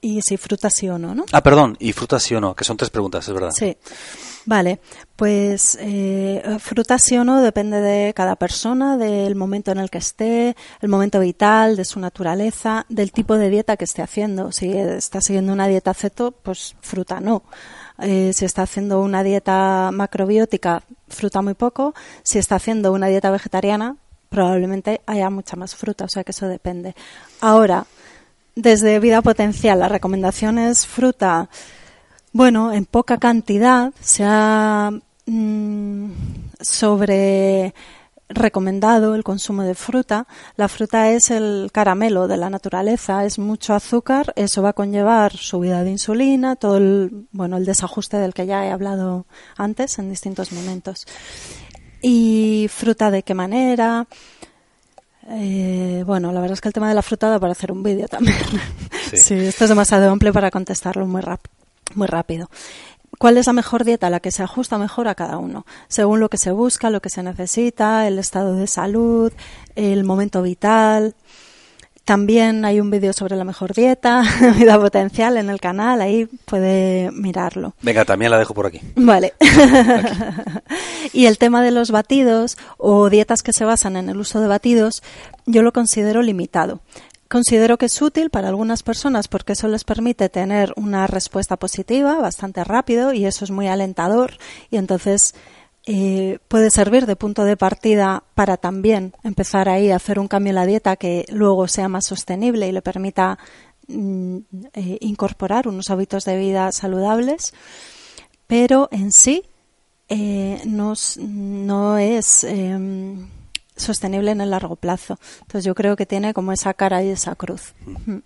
Y 0.00 0.22
si 0.22 0.38
fruta 0.38 0.70
sí 0.70 0.88
o 0.88 0.98
no, 0.98 1.14
¿no? 1.14 1.26
Ah, 1.30 1.42
perdón, 1.42 1.76
y 1.78 1.92
fruta 1.92 2.18
sí 2.18 2.34
o 2.34 2.40
no, 2.40 2.56
que 2.56 2.64
son 2.64 2.78
tres 2.78 2.88
preguntas, 2.88 3.28
es 3.28 3.34
verdad. 3.34 3.50
Sí. 3.50 3.76
Vale, 4.46 4.80
pues 5.16 5.76
eh, 5.80 6.42
fruta 6.60 6.98
sí 6.98 7.16
o 7.16 7.24
no 7.24 7.42
depende 7.42 7.80
de 7.80 8.14
cada 8.14 8.36
persona, 8.36 8.96
del 8.96 9.34
momento 9.34 9.70
en 9.70 9.78
el 9.78 9.90
que 9.90 9.98
esté, 9.98 10.56
el 10.80 10.88
momento 10.88 11.20
vital, 11.20 11.76
de 11.76 11.84
su 11.84 12.00
naturaleza, 12.00 12.86
del 12.88 13.12
tipo 13.12 13.36
de 13.36 13.50
dieta 13.50 13.76
que 13.76 13.84
esté 13.84 14.02
haciendo. 14.02 14.50
Si 14.50 14.70
está 14.72 15.20
siguiendo 15.20 15.52
una 15.52 15.68
dieta 15.68 15.92
ceto, 15.92 16.32
pues 16.32 16.74
fruta 16.80 17.20
no. 17.20 17.42
Eh, 17.98 18.32
si 18.34 18.46
está 18.46 18.62
haciendo 18.62 19.00
una 19.00 19.22
dieta 19.22 19.90
macrobiótica, 19.92 20.82
fruta 21.08 21.42
muy 21.42 21.54
poco. 21.54 21.94
Si 22.22 22.38
está 22.38 22.56
haciendo 22.56 22.92
una 22.92 23.08
dieta 23.08 23.30
vegetariana, 23.30 23.96
probablemente 24.30 25.02
haya 25.06 25.28
mucha 25.28 25.56
más 25.56 25.74
fruta, 25.74 26.06
o 26.06 26.08
sea 26.08 26.24
que 26.24 26.30
eso 26.30 26.48
depende. 26.48 26.94
Ahora, 27.40 27.84
desde 28.54 29.00
vida 29.00 29.20
potencial, 29.20 29.80
la 29.80 29.88
recomendación 29.88 30.58
es 30.58 30.86
fruta, 30.86 31.50
bueno, 32.32 32.72
en 32.72 32.84
poca 32.84 33.18
cantidad, 33.18 33.92
se 34.00 34.24
ha 34.26 34.90
mm, 35.26 36.10
sobre 36.60 37.74
recomendado 38.30 39.14
el 39.14 39.24
consumo 39.24 39.62
de 39.64 39.74
fruta. 39.74 40.26
La 40.56 40.68
fruta 40.68 41.10
es 41.10 41.30
el 41.30 41.70
caramelo 41.72 42.28
de 42.28 42.36
la 42.36 42.48
naturaleza, 42.48 43.24
es 43.24 43.38
mucho 43.38 43.74
azúcar, 43.74 44.32
eso 44.36 44.62
va 44.62 44.70
a 44.70 44.74
conllevar 44.74 45.36
subida 45.36 45.82
de 45.82 45.90
insulina, 45.90 46.56
todo 46.56 46.76
el, 46.76 47.26
bueno, 47.32 47.56
el 47.56 47.64
desajuste 47.64 48.16
del 48.16 48.32
que 48.32 48.46
ya 48.46 48.64
he 48.64 48.70
hablado 48.70 49.26
antes 49.56 49.98
en 49.98 50.08
distintos 50.08 50.52
momentos. 50.52 51.06
Y 52.02 52.68
fruta 52.70 53.10
de 53.10 53.22
qué 53.22 53.34
manera, 53.34 54.06
eh, 55.28 56.02
bueno, 56.06 56.32
la 56.32 56.40
verdad 56.40 56.54
es 56.54 56.60
que 56.60 56.68
el 56.68 56.74
tema 56.74 56.88
de 56.88 56.94
la 56.94 57.02
fruta 57.02 57.28
da 57.28 57.38
para 57.38 57.52
hacer 57.52 57.72
un 57.72 57.82
vídeo 57.82 58.08
también. 58.08 58.38
Sí. 59.12 59.34
esto 59.34 59.64
es 59.64 59.68
demasiado 59.70 60.10
amplio 60.10 60.32
para 60.32 60.50
contestarlo 60.50 61.06
muy, 61.06 61.22
muy 61.94 62.06
rápido. 62.06 62.48
¿Cuál 63.18 63.36
es 63.36 63.46
la 63.46 63.52
mejor 63.52 63.84
dieta? 63.84 64.08
La 64.08 64.20
que 64.20 64.30
se 64.30 64.42
ajusta 64.42 64.78
mejor 64.78 65.08
a 65.08 65.14
cada 65.14 65.36
uno, 65.36 65.66
según 65.88 66.20
lo 66.20 66.28
que 66.28 66.38
se 66.38 66.52
busca, 66.52 66.90
lo 66.90 67.00
que 67.00 67.10
se 67.10 67.22
necesita, 67.22 68.06
el 68.06 68.18
estado 68.18 68.54
de 68.54 68.66
salud, 68.66 69.32
el 69.74 70.04
momento 70.04 70.42
vital. 70.42 71.14
También 72.04 72.64
hay 72.64 72.80
un 72.80 72.90
vídeo 72.90 73.12
sobre 73.12 73.36
la 73.36 73.44
mejor 73.44 73.74
dieta, 73.74 74.22
vida 74.58 74.80
potencial 74.80 75.36
en 75.36 75.50
el 75.50 75.60
canal, 75.60 76.00
ahí 76.00 76.26
puede 76.44 77.10
mirarlo. 77.12 77.74
Venga, 77.82 78.04
también 78.04 78.30
la 78.30 78.38
dejo 78.38 78.54
por 78.54 78.66
aquí. 78.66 78.80
Vale. 78.96 79.34
y 81.12 81.26
el 81.26 81.38
tema 81.38 81.62
de 81.62 81.70
los 81.70 81.90
batidos 81.90 82.56
o 82.78 83.10
dietas 83.10 83.42
que 83.42 83.52
se 83.52 83.64
basan 83.64 83.96
en 83.96 84.08
el 84.08 84.16
uso 84.16 84.40
de 84.40 84.48
batidos, 84.48 85.02
yo 85.46 85.62
lo 85.62 85.72
considero 85.72 86.22
limitado. 86.22 86.80
Considero 87.30 87.78
que 87.78 87.86
es 87.86 88.02
útil 88.02 88.28
para 88.28 88.48
algunas 88.48 88.82
personas 88.82 89.28
porque 89.28 89.52
eso 89.52 89.68
les 89.68 89.84
permite 89.84 90.28
tener 90.28 90.72
una 90.74 91.06
respuesta 91.06 91.56
positiva 91.56 92.18
bastante 92.18 92.64
rápido 92.64 93.12
y 93.12 93.24
eso 93.24 93.44
es 93.44 93.52
muy 93.52 93.68
alentador 93.68 94.32
y 94.68 94.78
entonces 94.78 95.36
eh, 95.86 96.40
puede 96.48 96.72
servir 96.72 97.06
de 97.06 97.14
punto 97.14 97.44
de 97.44 97.56
partida 97.56 98.24
para 98.34 98.56
también 98.56 99.14
empezar 99.22 99.68
ahí 99.68 99.92
a 99.92 99.96
hacer 99.96 100.18
un 100.18 100.26
cambio 100.26 100.50
en 100.50 100.56
la 100.56 100.66
dieta 100.66 100.96
que 100.96 101.24
luego 101.28 101.68
sea 101.68 101.88
más 101.88 102.04
sostenible 102.04 102.66
y 102.66 102.72
le 102.72 102.82
permita 102.82 103.38
mm, 103.86 104.38
eh, 104.72 104.98
incorporar 104.98 105.68
unos 105.68 105.88
hábitos 105.90 106.24
de 106.24 106.36
vida 106.36 106.72
saludables. 106.72 107.54
Pero 108.48 108.88
en 108.90 109.12
sí 109.12 109.44
eh, 110.08 110.60
no, 110.64 110.94
no, 111.20 111.96
es 111.96 112.42
em, 112.42 113.28
sostenible 113.80 114.30
en 114.30 114.40
el 114.40 114.50
largo 114.50 114.76
plazo. 114.76 115.18
Entonces 115.40 115.64
yo 115.64 115.74
creo 115.74 115.96
que 115.96 116.06
tiene 116.06 116.34
como 116.34 116.52
esa 116.52 116.74
cara 116.74 117.02
y 117.02 117.10
esa 117.10 117.34
cruz. 117.34 117.74
Mm. 118.06 118.18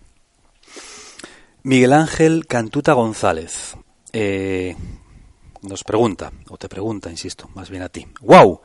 Miguel 1.63 1.93
Ángel 1.95 2.47
Cantuta 2.47 2.93
González 2.93 3.77
eh, 4.13 4.77
nos 5.63 5.83
pregunta, 5.83 6.31
o 6.51 6.59
te 6.59 6.69
pregunta, 6.69 7.11
insisto, 7.11 7.49
más 7.55 7.71
bien 7.71 7.83
a 7.83 7.89
ti. 7.89 8.07
¡Wow! 8.21 8.61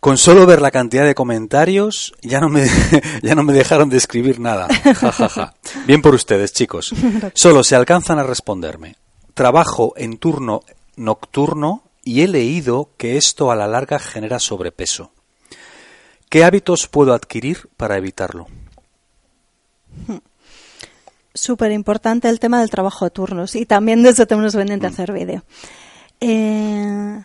Con 0.00 0.18
solo 0.18 0.46
ver 0.46 0.60
la 0.60 0.70
cantidad 0.70 1.04
de 1.04 1.14
comentarios 1.14 2.12
ya 2.20 2.40
no 2.40 2.48
me, 2.48 2.66
ya 3.22 3.34
no 3.34 3.42
me 3.42 3.52
dejaron 3.52 3.88
de 3.88 3.96
escribir 3.96 4.38
nada. 4.38 4.68
Ja, 4.94 5.54
Bien 5.86 6.02
por 6.02 6.14
ustedes, 6.14 6.52
chicos. 6.52 6.92
Solo 7.34 7.64
se 7.64 7.76
alcanzan 7.76 8.18
a 8.18 8.22
responderme. 8.22 8.96
Trabajo 9.34 9.94
en 9.96 10.18
turno 10.18 10.62
nocturno 10.96 11.84
y 12.04 12.22
he 12.22 12.28
leído 12.28 12.90
que 12.96 13.16
esto 13.16 13.50
a 13.50 13.56
la 13.56 13.66
larga 13.66 13.98
genera 13.98 14.38
sobrepeso. 14.38 15.12
¿Qué 16.30 16.44
hábitos 16.44 16.86
puedo 16.86 17.12
adquirir 17.12 17.68
para 17.76 17.96
evitarlo? 17.96 18.46
Súper 21.34 21.72
importante 21.72 22.28
el 22.28 22.38
tema 22.38 22.60
del 22.60 22.70
trabajo 22.70 23.04
de 23.04 23.10
turnos 23.10 23.56
y 23.56 23.66
también 23.66 24.04
de 24.04 24.10
eso 24.10 24.26
tenemos 24.26 24.54
pendiente 24.54 24.88
mm. 24.88 24.92
hacer 24.92 25.12
vídeo. 25.12 25.42
Eh, 26.20 27.24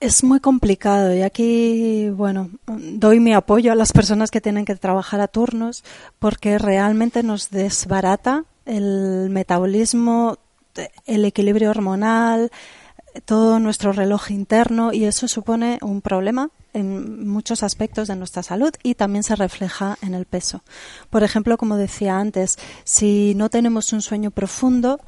es 0.00 0.24
muy 0.24 0.40
complicado 0.40 1.14
y 1.14 1.22
aquí, 1.22 2.10
bueno, 2.10 2.50
doy 2.66 3.20
mi 3.20 3.32
apoyo 3.32 3.70
a 3.70 3.76
las 3.76 3.92
personas 3.92 4.32
que 4.32 4.40
tienen 4.40 4.64
que 4.64 4.74
trabajar 4.74 5.20
a 5.20 5.28
turnos 5.28 5.84
porque 6.18 6.58
realmente 6.58 7.22
nos 7.22 7.50
desbarata 7.50 8.44
el 8.66 9.30
metabolismo, 9.30 10.38
el 11.06 11.24
equilibrio 11.24 11.70
hormonal, 11.70 12.50
todo 13.24 13.58
nuestro 13.58 13.92
reloj 13.92 14.30
interno 14.30 14.92
y 14.92 15.04
eso 15.04 15.28
supone 15.28 15.78
un 15.82 16.00
problema 16.00 16.50
en 16.72 17.28
muchos 17.28 17.62
aspectos 17.62 18.08
de 18.08 18.16
nuestra 18.16 18.42
salud 18.42 18.72
y 18.82 18.94
también 18.94 19.22
se 19.22 19.36
refleja 19.36 19.98
en 20.02 20.14
el 20.14 20.26
peso. 20.26 20.62
Por 21.10 21.22
ejemplo, 21.22 21.56
como 21.56 21.76
decía 21.76 22.18
antes, 22.18 22.58
si 22.84 23.34
no 23.34 23.48
tenemos 23.48 23.92
un 23.92 24.02
sueño 24.02 24.30
profundo, 24.30 25.00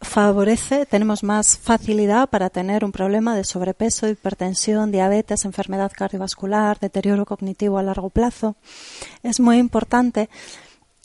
favorece, 0.00 0.84
tenemos 0.86 1.22
más 1.22 1.56
facilidad 1.56 2.28
para 2.28 2.50
tener 2.50 2.84
un 2.84 2.92
problema 2.92 3.36
de 3.36 3.44
sobrepeso, 3.44 4.08
hipertensión, 4.08 4.90
diabetes, 4.90 5.44
enfermedad 5.44 5.92
cardiovascular, 5.94 6.78
deterioro 6.80 7.24
cognitivo 7.24 7.78
a 7.78 7.82
largo 7.82 8.10
plazo. 8.10 8.56
Es 9.22 9.40
muy 9.40 9.58
importante 9.58 10.28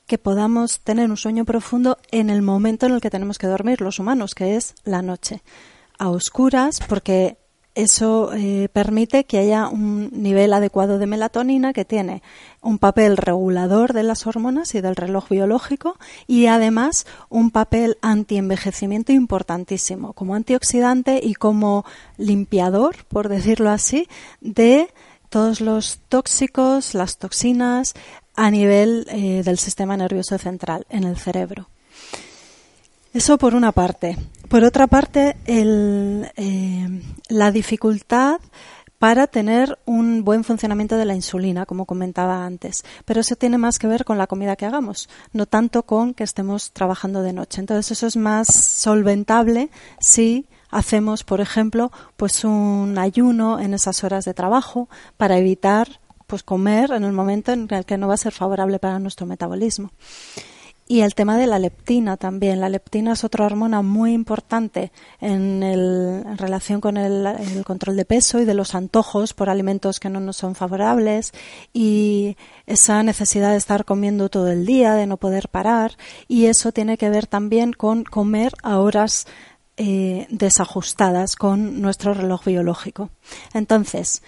que 0.07 0.17
podamos 0.17 0.79
tener 0.79 1.09
un 1.09 1.17
sueño 1.17 1.45
profundo 1.45 1.97
en 2.11 2.29
el 2.29 2.41
momento 2.41 2.85
en 2.85 2.93
el 2.93 3.01
que 3.01 3.09
tenemos 3.09 3.37
que 3.37 3.47
dormir 3.47 3.81
los 3.81 3.99
humanos, 3.99 4.35
que 4.35 4.55
es 4.55 4.73
la 4.85 5.01
noche, 5.01 5.43
a 5.97 6.09
oscuras, 6.09 6.79
porque 6.87 7.37
eso 7.77 8.33
eh, 8.33 8.69
permite 8.73 9.25
que 9.25 9.37
haya 9.37 9.67
un 9.67 10.09
nivel 10.11 10.51
adecuado 10.53 10.97
de 10.97 11.05
melatonina 11.05 11.73
que 11.73 11.85
tiene 11.85 12.23
un 12.59 12.79
papel 12.79 13.17
regulador 13.17 13.93
de 13.93 14.01
las 14.01 14.25
hormonas 14.25 14.73
y 14.73 14.81
del 14.81 14.95
reloj 14.95 15.29
biológico 15.29 15.95
y 16.25 16.47
además 16.47 17.05
un 17.29 17.51
papel 17.51 17.99
antienvejecimiento 18.01 19.11
importantísimo 19.11 20.13
como 20.13 20.33
antioxidante 20.33 21.19
y 21.21 21.35
como 21.35 21.85
limpiador, 22.17 23.05
por 23.09 23.29
decirlo 23.29 23.69
así, 23.69 24.07
de 24.41 24.89
todos 25.29 25.61
los 25.61 25.99
tóxicos, 26.09 26.95
las 26.95 27.19
toxinas 27.19 27.93
a 28.35 28.49
nivel 28.49 29.05
eh, 29.11 29.43
del 29.45 29.59
sistema 29.59 29.95
nervioso 29.97 30.39
central 30.39 30.87
en 30.89 31.03
el 31.03 31.17
cerebro. 31.17 31.69
Eso 33.13 33.37
por 33.37 33.53
una 33.53 33.71
parte. 33.71 34.17
Por 34.49 34.63
otra 34.63 34.87
parte, 34.87 35.35
eh, 35.45 37.01
la 37.27 37.51
dificultad 37.51 38.39
para 38.97 39.27
tener 39.27 39.77
un 39.85 40.23
buen 40.23 40.43
funcionamiento 40.43 40.95
de 40.97 41.05
la 41.05 41.15
insulina, 41.15 41.65
como 41.65 41.85
comentaba 41.85 42.45
antes. 42.45 42.83
Pero 43.05 43.21
eso 43.21 43.35
tiene 43.35 43.57
más 43.57 43.77
que 43.77 43.87
ver 43.87 44.05
con 44.05 44.17
la 44.17 44.27
comida 44.27 44.55
que 44.55 44.65
hagamos, 44.65 45.09
no 45.33 45.45
tanto 45.45 45.83
con 45.83 46.13
que 46.13 46.23
estemos 46.23 46.71
trabajando 46.71 47.21
de 47.21 47.33
noche. 47.33 47.59
Entonces 47.59 47.91
eso 47.91 48.07
es 48.07 48.15
más 48.15 48.47
solventable 48.47 49.69
si 49.99 50.47
hacemos, 50.71 51.23
por 51.23 51.41
ejemplo, 51.41 51.91
pues 52.15 52.43
un 52.43 52.97
ayuno 52.97 53.59
en 53.59 53.73
esas 53.73 54.03
horas 54.03 54.25
de 54.25 54.33
trabajo 54.33 54.89
para 55.17 55.37
evitar 55.37 55.99
pues 56.25 56.43
comer 56.43 56.91
en 56.91 57.03
el 57.03 57.13
momento 57.13 57.51
en 57.51 57.67
el 57.69 57.85
que 57.85 57.97
no 57.97 58.07
va 58.07 58.15
a 58.15 58.17
ser 58.17 58.33
favorable 58.33 58.79
para 58.79 58.99
nuestro 58.99 59.25
metabolismo. 59.25 59.91
Y 60.89 61.01
el 61.01 61.15
tema 61.15 61.37
de 61.37 61.47
la 61.47 61.59
leptina 61.59 62.15
también. 62.15 62.61
La 62.61 62.69
leptina 62.69 63.13
es 63.13 63.25
otra 63.25 63.45
hormona 63.45 63.81
muy 63.81 64.13
importante 64.13 64.93
en, 65.19 66.37
relación 66.37 66.79
con 66.79 66.95
el, 66.95 67.63
control 67.65 67.97
de 67.97 68.05
peso 68.05 68.39
y 68.39 68.45
de 68.45 68.53
los 68.53 68.73
antojos 68.73 69.33
por 69.33 69.49
alimentos 69.49 69.99
que 69.99 70.09
no 70.09 70.21
nos 70.21 70.37
son 70.37 70.55
favorables 70.55 71.33
y 71.73 72.37
esa 72.67 73.03
necesidad 73.03 73.51
de 73.51 73.57
estar 73.57 73.83
comiendo 73.83 74.29
todo 74.29 74.49
el 74.49 74.65
día, 74.65 74.93
de 74.93 75.07
no 75.07 75.17
poder 75.17 75.49
parar. 75.49 75.97
Y 76.29 76.45
eso 76.45 76.71
tiene 76.71 76.97
que 76.97 77.09
ver 77.09 77.27
también 77.27 77.73
con 77.73 78.05
comer 78.05 78.53
a 78.63 78.79
horas 78.79 79.27
eh, 79.75 80.25
desajustadas 80.29 81.35
con 81.35 81.81
nuestro 81.81 82.13
reloj 82.13 82.45
biológico. 82.45 83.09
Entonces, 83.53 84.23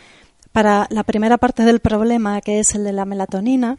para 0.52 0.88
la 0.90 1.04
primera 1.04 1.38
parte 1.38 1.64
del 1.64 1.80
problema, 1.80 2.42
que 2.42 2.60
es 2.60 2.76
el 2.76 2.84
de 2.84 2.92
la 2.92 3.06
melatonina, 3.06 3.78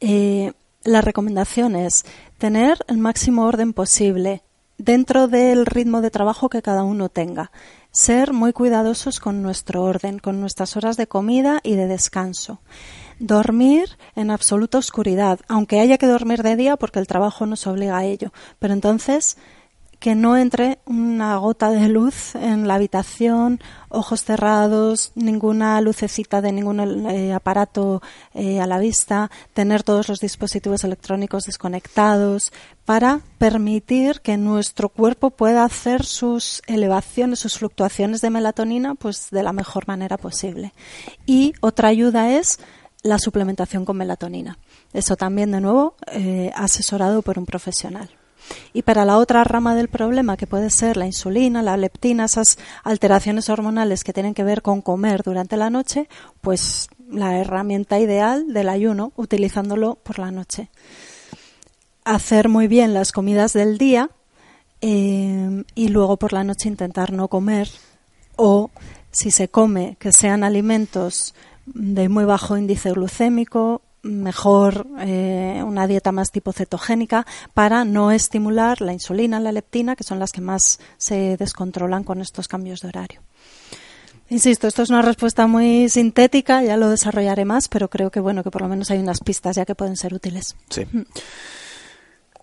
eh, 0.00 0.52
la 0.84 1.00
recomendación 1.00 1.76
es 1.76 2.04
tener 2.38 2.78
el 2.88 2.98
máximo 2.98 3.46
orden 3.46 3.72
posible 3.72 4.42
dentro 4.78 5.28
del 5.28 5.66
ritmo 5.66 6.00
de 6.00 6.10
trabajo 6.10 6.48
que 6.48 6.62
cada 6.62 6.82
uno 6.82 7.08
tenga. 7.08 7.52
Ser 7.90 8.32
muy 8.32 8.52
cuidadosos 8.52 9.20
con 9.20 9.42
nuestro 9.42 9.82
orden, 9.82 10.18
con 10.18 10.40
nuestras 10.40 10.76
horas 10.76 10.96
de 10.96 11.06
comida 11.06 11.60
y 11.62 11.76
de 11.76 11.86
descanso. 11.86 12.60
Dormir 13.18 13.96
en 14.16 14.30
absoluta 14.30 14.78
oscuridad, 14.78 15.38
aunque 15.46 15.78
haya 15.78 15.98
que 15.98 16.06
dormir 16.06 16.42
de 16.42 16.56
día 16.56 16.76
porque 16.76 16.98
el 16.98 17.06
trabajo 17.06 17.46
nos 17.46 17.66
obliga 17.66 17.98
a 17.98 18.04
ello. 18.04 18.32
Pero 18.58 18.74
entonces 18.74 19.36
que 20.02 20.16
no 20.16 20.36
entre 20.36 20.80
una 20.84 21.36
gota 21.36 21.70
de 21.70 21.88
luz 21.88 22.34
en 22.34 22.66
la 22.66 22.74
habitación, 22.74 23.60
ojos 23.88 24.24
cerrados, 24.24 25.12
ninguna 25.14 25.80
lucecita 25.80 26.40
de 26.40 26.50
ningún 26.50 27.06
eh, 27.08 27.32
aparato 27.32 28.02
eh, 28.34 28.60
a 28.60 28.66
la 28.66 28.80
vista, 28.80 29.30
tener 29.54 29.84
todos 29.84 30.08
los 30.08 30.18
dispositivos 30.18 30.82
electrónicos 30.82 31.44
desconectados, 31.44 32.52
para 32.84 33.20
permitir 33.38 34.22
que 34.22 34.36
nuestro 34.36 34.88
cuerpo 34.88 35.30
pueda 35.30 35.62
hacer 35.62 36.04
sus 36.04 36.62
elevaciones, 36.66 37.38
sus 37.38 37.58
fluctuaciones 37.58 38.20
de 38.22 38.30
melatonina, 38.30 38.96
pues 38.96 39.30
de 39.30 39.44
la 39.44 39.52
mejor 39.52 39.86
manera 39.86 40.16
posible. 40.16 40.72
Y 41.26 41.54
otra 41.60 41.86
ayuda 41.86 42.32
es 42.32 42.58
la 43.04 43.20
suplementación 43.20 43.84
con 43.84 43.98
melatonina. 43.98 44.58
Eso 44.92 45.14
también, 45.14 45.52
de 45.52 45.60
nuevo, 45.60 45.94
eh, 46.08 46.50
asesorado 46.56 47.22
por 47.22 47.38
un 47.38 47.46
profesional. 47.46 48.10
Y 48.72 48.82
para 48.82 49.04
la 49.04 49.18
otra 49.18 49.44
rama 49.44 49.74
del 49.74 49.88
problema, 49.88 50.36
que 50.36 50.46
puede 50.46 50.70
ser 50.70 50.96
la 50.96 51.06
insulina, 51.06 51.62
la 51.62 51.76
leptina, 51.76 52.24
esas 52.24 52.58
alteraciones 52.84 53.48
hormonales 53.48 54.04
que 54.04 54.12
tienen 54.12 54.34
que 54.34 54.44
ver 54.44 54.62
con 54.62 54.82
comer 54.82 55.22
durante 55.22 55.56
la 55.56 55.70
noche, 55.70 56.08
pues 56.40 56.88
la 57.10 57.38
herramienta 57.38 58.00
ideal 58.00 58.52
del 58.52 58.68
ayuno, 58.68 59.12
utilizándolo 59.16 59.96
por 60.02 60.18
la 60.18 60.30
noche. 60.30 60.70
Hacer 62.04 62.48
muy 62.48 62.68
bien 62.68 62.94
las 62.94 63.12
comidas 63.12 63.52
del 63.52 63.78
día 63.78 64.10
eh, 64.80 65.64
y 65.74 65.88
luego 65.88 66.16
por 66.16 66.32
la 66.32 66.42
noche 66.42 66.68
intentar 66.68 67.12
no 67.12 67.28
comer 67.28 67.68
o 68.36 68.70
si 69.12 69.30
se 69.30 69.48
come 69.48 69.96
que 70.00 70.10
sean 70.10 70.42
alimentos 70.42 71.34
de 71.66 72.08
muy 72.08 72.24
bajo 72.24 72.56
índice 72.56 72.90
glucémico, 72.90 73.82
mejor 74.02 74.86
eh, 75.00 75.62
una 75.64 75.86
dieta 75.86 76.12
más 76.12 76.30
tipo 76.30 76.52
cetogénica 76.52 77.26
para 77.54 77.84
no 77.84 78.10
estimular 78.10 78.80
la 78.80 78.92
insulina, 78.92 79.40
la 79.40 79.52
leptina, 79.52 79.96
que 79.96 80.04
son 80.04 80.18
las 80.18 80.32
que 80.32 80.40
más 80.40 80.80
se 80.96 81.36
descontrolan 81.36 82.04
con 82.04 82.20
estos 82.20 82.48
cambios 82.48 82.80
de 82.80 82.88
horario. 82.88 83.22
Insisto, 84.28 84.66
esto 84.66 84.82
es 84.82 84.90
una 84.90 85.02
respuesta 85.02 85.46
muy 85.46 85.88
sintética, 85.88 86.62
ya 86.62 86.76
lo 86.76 86.88
desarrollaré 86.88 87.44
más, 87.44 87.68
pero 87.68 87.88
creo 87.88 88.10
que 88.10 88.20
bueno 88.20 88.42
que 88.42 88.50
por 88.50 88.62
lo 88.62 88.68
menos 88.68 88.90
hay 88.90 88.98
unas 88.98 89.20
pistas 89.20 89.56
ya 89.56 89.66
que 89.66 89.74
pueden 89.74 89.96
ser 89.96 90.14
útiles. 90.14 90.56
Sí. 90.70 90.86
Mm. 90.90 91.02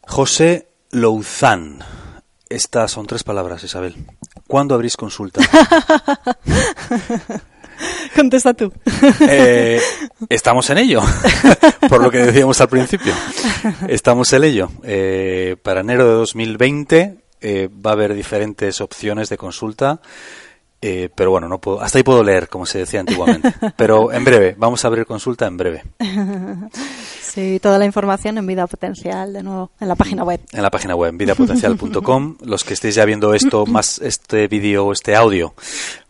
José 0.04 0.70
Louzán. 0.92 1.80
Estas 2.48 2.92
son 2.92 3.06
tres 3.06 3.24
palabras, 3.24 3.64
Isabel. 3.64 3.96
¿Cuándo 4.48 4.76
abrís 4.76 4.98
consulta? 4.98 5.42
Contesta 8.16 8.54
tú. 8.54 8.72
Eh, 9.22 9.80
estamos 10.30 10.70
en 10.70 10.80
ello, 10.80 11.02
por 11.90 12.02
lo 12.02 12.12
que 12.12 12.20
decíamos 12.20 12.60
al 12.62 12.70
principio. 12.70 13.14
Estamos 13.88 14.32
en 14.34 14.44
ello. 14.44 14.70
Eh, 14.84 15.56
para 15.62 15.82
enero 15.82 16.06
de 16.06 16.14
2020 16.14 17.18
eh, 17.42 17.70
va 17.86 17.92
a 17.92 17.94
haber 17.94 18.14
diferentes 18.14 18.82
opciones 18.82 19.30
de 19.30 19.38
consulta 19.38 20.02
Eh, 20.82 21.10
pero 21.14 21.30
bueno, 21.32 21.50
no 21.50 21.60
puedo, 21.60 21.82
hasta 21.82 21.98
ahí 21.98 22.04
puedo 22.04 22.24
leer, 22.24 22.48
como 22.48 22.66
se 22.66 22.80
decía 22.80 23.02
antiguamente. 23.02 23.54
Pero 23.76 24.14
en 24.14 24.24
breve, 24.24 24.56
vamos 24.58 24.84
a 24.84 24.88
abrir 24.88 25.06
consulta 25.06 25.46
en 25.46 25.58
breve. 25.58 25.84
Sí, 27.30 27.60
toda 27.62 27.78
la 27.78 27.86
información 27.86 28.40
en 28.40 28.48
Vida 28.48 28.66
Potencial, 28.66 29.34
de 29.34 29.44
nuevo, 29.44 29.70
en 29.80 29.88
la 29.88 29.96
página 29.96 30.24
web. 30.24 30.42
En 30.52 30.64
la 30.64 30.72
página 30.72 30.96
web, 30.96 31.14
vidapotencial.com. 31.16 32.38
Los 32.44 32.64
que 32.64 32.74
estéis 32.74 32.96
ya 32.96 33.06
viendo 33.06 33.36
esto, 33.36 33.66
más 33.68 34.00
este 34.00 34.48
vídeo, 34.48 34.92
este 34.92 35.16
audio, 35.16 35.54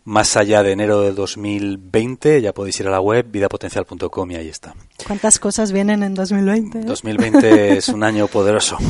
más 0.04 0.36
allá 0.38 0.62
de 0.62 0.72
enero 0.72 1.02
de 1.02 1.12
2020, 1.12 2.40
ya 2.40 2.54
podéis 2.54 2.80
ir 2.80 2.88
a 2.88 2.90
la 2.90 3.00
web, 3.00 3.26
vidapotencial.com 3.30 4.30
y 4.30 4.36
ahí 4.36 4.48
está. 4.48 4.74
¿Cuántas 5.06 5.38
cosas 5.38 5.72
vienen 5.72 6.02
en 6.02 6.14
2020? 6.14 6.80
2020 6.80 7.76
es 7.76 7.88
un 7.88 8.02
año 8.02 8.26
poderoso. 8.26 8.78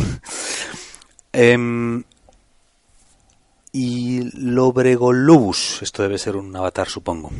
Eh, 1.32 1.56
y 3.72 4.30
Lobregolubus. 4.34 5.80
Esto 5.82 6.02
debe 6.02 6.18
ser 6.18 6.36
un 6.36 6.54
avatar, 6.56 6.88
supongo. 6.88 7.30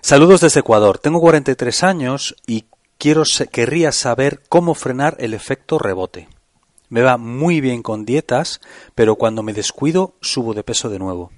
Saludos 0.00 0.40
desde 0.40 0.60
Ecuador. 0.60 0.98
Tengo 0.98 1.20
43 1.20 1.82
años 1.82 2.34
y 2.46 2.64
quiero 3.04 3.24
querría 3.50 3.92
saber 3.92 4.40
cómo 4.48 4.72
frenar 4.74 5.16
el 5.18 5.34
efecto 5.34 5.78
rebote. 5.78 6.26
Me 6.88 7.02
va 7.02 7.18
muy 7.18 7.60
bien 7.60 7.82
con 7.82 8.06
dietas, 8.06 8.62
pero 8.94 9.16
cuando 9.16 9.42
me 9.42 9.52
descuido 9.52 10.14
subo 10.22 10.54
de 10.54 10.64
peso 10.64 10.88
de 10.88 10.98
nuevo. 10.98 11.30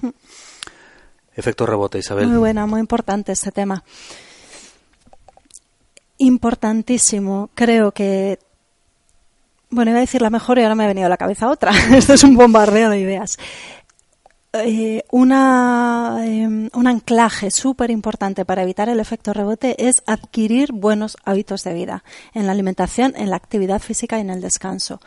Efecto 1.34 1.66
rebote, 1.66 1.98
Isabel. 1.98 2.28
Muy 2.28 2.36
buena, 2.36 2.66
muy 2.66 2.78
importante 2.78 3.32
este 3.32 3.50
tema. 3.50 3.82
Importantísimo. 6.18 7.50
Creo 7.56 7.90
que 7.90 8.38
bueno, 9.70 9.90
iba 9.90 9.98
a 9.98 10.02
decir 10.02 10.22
la 10.22 10.30
mejor 10.30 10.60
y 10.60 10.62
ahora 10.62 10.76
me 10.76 10.84
ha 10.84 10.86
venido 10.86 11.06
a 11.06 11.10
la 11.10 11.16
cabeza 11.16 11.48
otra. 11.50 11.72
Esto 11.96 12.14
es 12.14 12.22
un 12.22 12.36
bombardeo 12.36 12.90
de 12.90 13.00
ideas. 13.00 13.38
Eh, 14.56 15.02
una, 15.10 16.18
eh, 16.20 16.46
un 16.46 16.86
anclaje 16.86 17.50
súper 17.50 17.90
importante 17.90 18.44
para 18.44 18.62
evitar 18.62 18.88
el 18.88 19.00
efecto 19.00 19.32
rebote 19.32 19.88
es 19.88 20.04
adquirir 20.06 20.72
buenos 20.72 21.16
hábitos 21.24 21.64
de 21.64 21.74
vida 21.74 22.04
en 22.34 22.46
la 22.46 22.52
alimentación, 22.52 23.14
en 23.16 23.30
la 23.30 23.36
actividad 23.36 23.80
física 23.80 24.16
y 24.18 24.20
en 24.20 24.30
el 24.30 24.40
descanso 24.40 25.00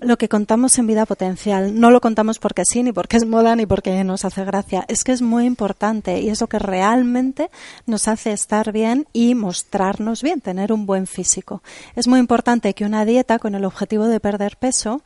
lo 0.00 0.16
que 0.16 0.28
contamos 0.28 0.78
en 0.78 0.86
vida 0.86 1.04
potencial. 1.06 1.78
No 1.78 1.90
lo 1.90 2.00
contamos 2.00 2.38
porque 2.38 2.64
sí, 2.64 2.82
ni 2.82 2.90
porque 2.90 3.18
es 3.18 3.26
moda, 3.26 3.54
ni 3.54 3.66
porque 3.66 4.02
nos 4.02 4.24
hace 4.24 4.44
gracia. 4.44 4.84
Es 4.88 5.04
que 5.04 5.12
es 5.12 5.20
muy 5.20 5.44
importante 5.44 6.20
y 6.20 6.30
es 6.30 6.40
lo 6.40 6.46
que 6.46 6.58
realmente 6.58 7.50
nos 7.86 8.08
hace 8.08 8.32
estar 8.32 8.72
bien 8.72 9.06
y 9.12 9.34
mostrarnos 9.34 10.22
bien, 10.22 10.40
tener 10.40 10.72
un 10.72 10.86
buen 10.86 11.06
físico. 11.06 11.62
Es 11.96 12.08
muy 12.08 12.18
importante 12.18 12.72
que 12.72 12.86
una 12.86 13.04
dieta 13.04 13.38
con 13.38 13.54
el 13.54 13.64
objetivo 13.64 14.06
de 14.06 14.20
perder 14.20 14.56
peso 14.56 15.02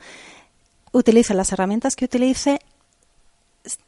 utilice 0.92 1.34
las 1.34 1.50
herramientas 1.50 1.96
que 1.96 2.04
utilice, 2.04 2.60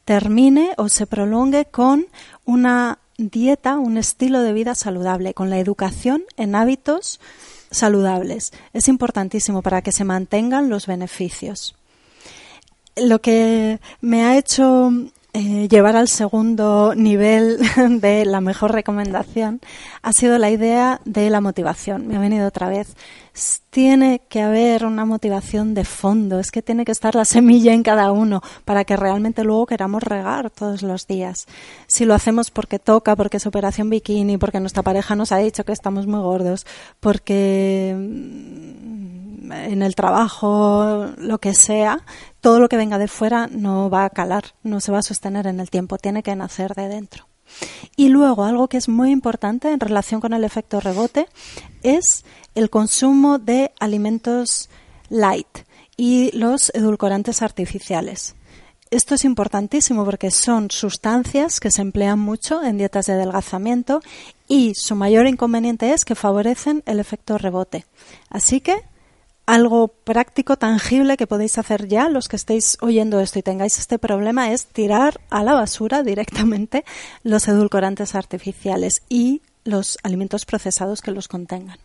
termine 0.05 0.73
o 0.77 0.89
se 0.89 1.07
prolongue 1.07 1.65
con 1.65 2.07
una 2.45 2.99
dieta, 3.17 3.77
un 3.77 3.97
estilo 3.97 4.41
de 4.41 4.53
vida 4.53 4.75
saludable, 4.75 5.33
con 5.33 5.49
la 5.49 5.59
educación 5.59 6.23
en 6.37 6.55
hábitos 6.55 7.19
saludables. 7.71 8.53
Es 8.73 8.87
importantísimo 8.87 9.61
para 9.61 9.81
que 9.81 9.91
se 9.91 10.03
mantengan 10.03 10.69
los 10.69 10.87
beneficios. 10.87 11.75
Lo 12.95 13.19
que 13.19 13.79
me 14.01 14.23
ha 14.23 14.37
hecho 14.37 14.91
eh, 15.39 15.67
llevar 15.67 15.95
al 15.95 16.07
segundo 16.07 16.95
nivel 16.95 17.59
de 18.01 18.25
la 18.25 18.41
mejor 18.41 18.71
recomendación 18.71 19.61
ha 20.01 20.11
sido 20.11 20.39
la 20.39 20.49
idea 20.49 20.99
de 21.05 21.29
la 21.29 21.41
motivación. 21.41 22.07
Me 22.07 22.15
ha 22.15 22.19
venido 22.19 22.47
otra 22.47 22.69
vez. 22.69 22.95
Tiene 23.69 24.23
que 24.29 24.41
haber 24.41 24.83
una 24.83 25.05
motivación 25.05 25.75
de 25.75 25.85
fondo, 25.85 26.39
es 26.39 26.49
que 26.49 26.63
tiene 26.63 26.85
que 26.85 26.91
estar 26.91 27.13
la 27.13 27.23
semilla 27.23 27.71
en 27.73 27.83
cada 27.83 28.11
uno 28.11 28.41
para 28.65 28.83
que 28.83 28.97
realmente 28.97 29.43
luego 29.43 29.67
queramos 29.67 30.01
regar 30.01 30.49
todos 30.49 30.81
los 30.81 31.05
días. 31.05 31.45
Si 31.85 32.05
lo 32.05 32.15
hacemos 32.15 32.49
porque 32.49 32.79
toca, 32.79 33.15
porque 33.15 33.37
es 33.37 33.45
operación 33.45 33.91
bikini, 33.91 34.39
porque 34.39 34.59
nuestra 34.59 34.81
pareja 34.81 35.15
nos 35.15 35.31
ha 35.31 35.37
dicho 35.37 35.65
que 35.65 35.71
estamos 35.71 36.07
muy 36.07 36.19
gordos, 36.19 36.65
porque 36.99 37.95
mm, 37.95 39.16
en 39.51 39.81
el 39.81 39.95
trabajo, 39.95 41.07
lo 41.17 41.39
que 41.39 41.53
sea, 41.53 42.03
todo 42.41 42.59
lo 42.59 42.69
que 42.69 42.77
venga 42.77 42.97
de 42.97 43.07
fuera 43.07 43.47
no 43.47 43.89
va 43.89 44.05
a 44.05 44.09
calar, 44.09 44.55
no 44.63 44.79
se 44.79 44.91
va 44.91 44.99
a 44.99 45.03
sostener 45.03 45.47
en 45.47 45.59
el 45.59 45.69
tiempo, 45.69 45.97
tiene 45.97 46.23
que 46.23 46.35
nacer 46.35 46.73
de 46.75 46.87
dentro. 46.87 47.27
Y 47.95 48.09
luego, 48.09 48.43
algo 48.43 48.67
que 48.67 48.77
es 48.77 48.89
muy 48.89 49.11
importante 49.11 49.71
en 49.71 49.79
relación 49.79 50.21
con 50.21 50.33
el 50.33 50.43
efecto 50.43 50.79
rebote 50.79 51.27
es 51.81 52.25
el 52.55 52.69
consumo 52.69 53.39
de 53.39 53.71
alimentos 53.79 54.69
light 55.09 55.47
y 55.95 56.35
los 56.37 56.71
edulcorantes 56.73 57.41
artificiales. 57.41 58.35
Esto 58.89 59.15
es 59.15 59.25
importantísimo 59.25 60.05
porque 60.05 60.31
son 60.31 60.71
sustancias 60.71 61.59
que 61.59 61.71
se 61.71 61.81
emplean 61.81 62.19
mucho 62.19 62.63
en 62.63 62.77
dietas 62.77 63.07
de 63.07 63.13
adelgazamiento 63.13 64.01
y 64.47 64.73
su 64.75 64.95
mayor 64.95 65.27
inconveniente 65.27 65.91
es 65.91 66.05
que 66.05 66.15
favorecen 66.15 66.83
el 66.85 67.01
efecto 67.01 67.37
rebote. 67.37 67.85
Así 68.29 68.61
que 68.61 68.83
algo 69.47 69.87
práctico, 69.87 70.57
tangible 70.57 71.17
que 71.17 71.25
podéis 71.25 71.57
hacer 71.57 71.87
ya, 71.87 72.09
los 72.09 72.27
que 72.27 72.35
estéis 72.35 72.77
oyendo 72.81 73.19
esto 73.21 73.39
y 73.39 73.41
tengáis 73.41 73.79
este 73.79 73.97
problema, 73.97 74.51
es 74.51 74.67
tirar 74.67 75.19
a 75.29 75.41
la 75.41 75.53
basura 75.53 76.03
directamente 76.03 76.85
los 77.23 77.47
edulcorantes 77.47 78.13
artificiales 78.13 79.01
y 79.09 79.41
los 79.63 79.97
alimentos 80.03 80.45
procesados 80.45 81.01
que 81.01 81.11
los 81.11 81.27
contengan. 81.27 81.79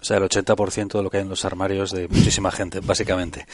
O 0.00 0.06
sea, 0.06 0.18
el 0.18 0.22
80% 0.24 0.92
de 0.92 1.02
lo 1.02 1.10
que 1.10 1.16
hay 1.16 1.22
en 1.22 1.30
los 1.30 1.44
armarios 1.44 1.90
de 1.90 2.08
muchísima 2.08 2.52
gente, 2.52 2.80
básicamente. 2.80 3.46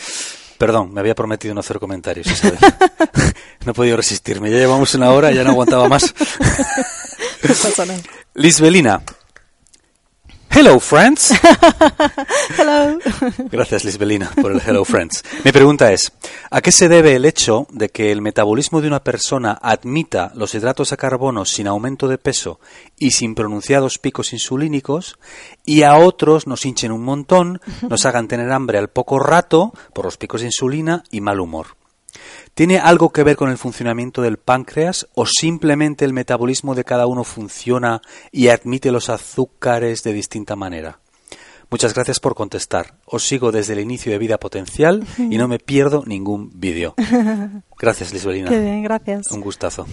Perdón, 0.59 0.93
me 0.93 1.01
había 1.01 1.15
prometido 1.15 1.55
no 1.55 1.61
hacer 1.61 1.79
comentarios. 1.79 2.27
no 3.65 3.71
he 3.71 3.75
podido 3.75 3.97
resistirme. 3.97 4.51
Ya 4.51 4.59
llevamos 4.59 4.95
una 4.95 5.11
hora 5.13 5.33
y 5.33 5.37
ya 5.37 5.45
no 5.45 5.51
aguantaba 5.51 5.89
más. 5.89 6.13
Lisbelina, 8.35 9.03
Hello, 10.53 10.81
friends. 10.81 11.33
Hello. 12.59 12.99
Gracias, 13.51 13.85
Lisbelina, 13.85 14.31
por 14.41 14.51
el 14.53 14.61
Hello, 14.61 14.85
friends. 14.85 15.23
Mi 15.45 15.53
pregunta 15.53 15.93
es, 15.93 16.13
¿a 16.51 16.61
qué 16.61 16.73
se 16.73 16.89
debe 16.89 17.15
el 17.15 17.25
hecho 17.25 17.69
de 17.71 17.89
que 17.89 18.11
el 18.11 18.21
metabolismo 18.21 18.81
de 18.81 18.89
una 18.89 19.05
persona 19.05 19.59
admita 19.63 20.33
los 20.35 20.55
hidratos 20.55 20.91
de 20.91 20.97
carbono 20.97 21.45
sin 21.45 21.69
aumento 21.69 22.09
de 22.09 22.19
peso 22.19 22.59
y 22.99 23.13
sin 23.13 23.35
pronunciados 23.35 23.99
picos 23.99 24.33
insulínicos 24.33 25.19
y 25.65 25.83
a 25.83 25.97
otros 25.97 26.47
nos 26.47 26.67
hinchen 26.67 26.93
un 26.93 27.05
montón, 27.05 27.61
nos 27.89 28.05
hagan 28.05 28.27
tener 28.27 28.51
hambre 28.51 28.79
al 28.79 28.91
poco 28.91 29.21
rato 29.21 29.73
por 29.95 30.05
los 30.05 30.17
picos 30.17 30.41
de 30.41 30.49
insulina 30.49 31.05
y 31.11 31.21
mal 31.21 31.41
humor? 31.41 31.80
¿Tiene 32.55 32.79
algo 32.79 33.11
que 33.11 33.23
ver 33.23 33.37
con 33.37 33.51
el 33.51 33.59
funcionamiento 33.59 34.23
del 34.23 34.37
páncreas 34.37 35.09
o 35.15 35.27
simplemente 35.27 36.05
el 36.05 36.13
metabolismo 36.13 36.75
de 36.75 36.85
cada 36.85 37.07
uno 37.07 37.25
funciona 37.25 38.03
y 38.33 38.49
admite 38.49 38.93
los 38.93 39.09
azúcares 39.09 40.03
de 40.03 40.13
distinta 40.13 40.57
manera? 40.57 41.01
Muchas 41.71 41.95
gracias 41.95 42.19
por 42.19 42.35
contestar. 42.35 42.95
Os 43.07 43.23
sigo 43.23 43.53
desde 43.53 43.75
el 43.75 43.81
inicio 43.81 44.11
de 44.11 44.19
Vida 44.19 44.39
Potencial 44.39 45.07
y 45.17 45.39
no 45.39 45.47
me 45.47 45.61
pierdo 45.61 46.03
ningún 46.05 46.51
vídeo. 46.53 46.95
Gracias, 47.79 48.13
Lisbelina. 48.13 48.51
Qué 48.51 48.61
bien, 48.61 48.83
gracias. 48.83 49.31
Un 49.31 49.41
gustazo. 49.41 49.87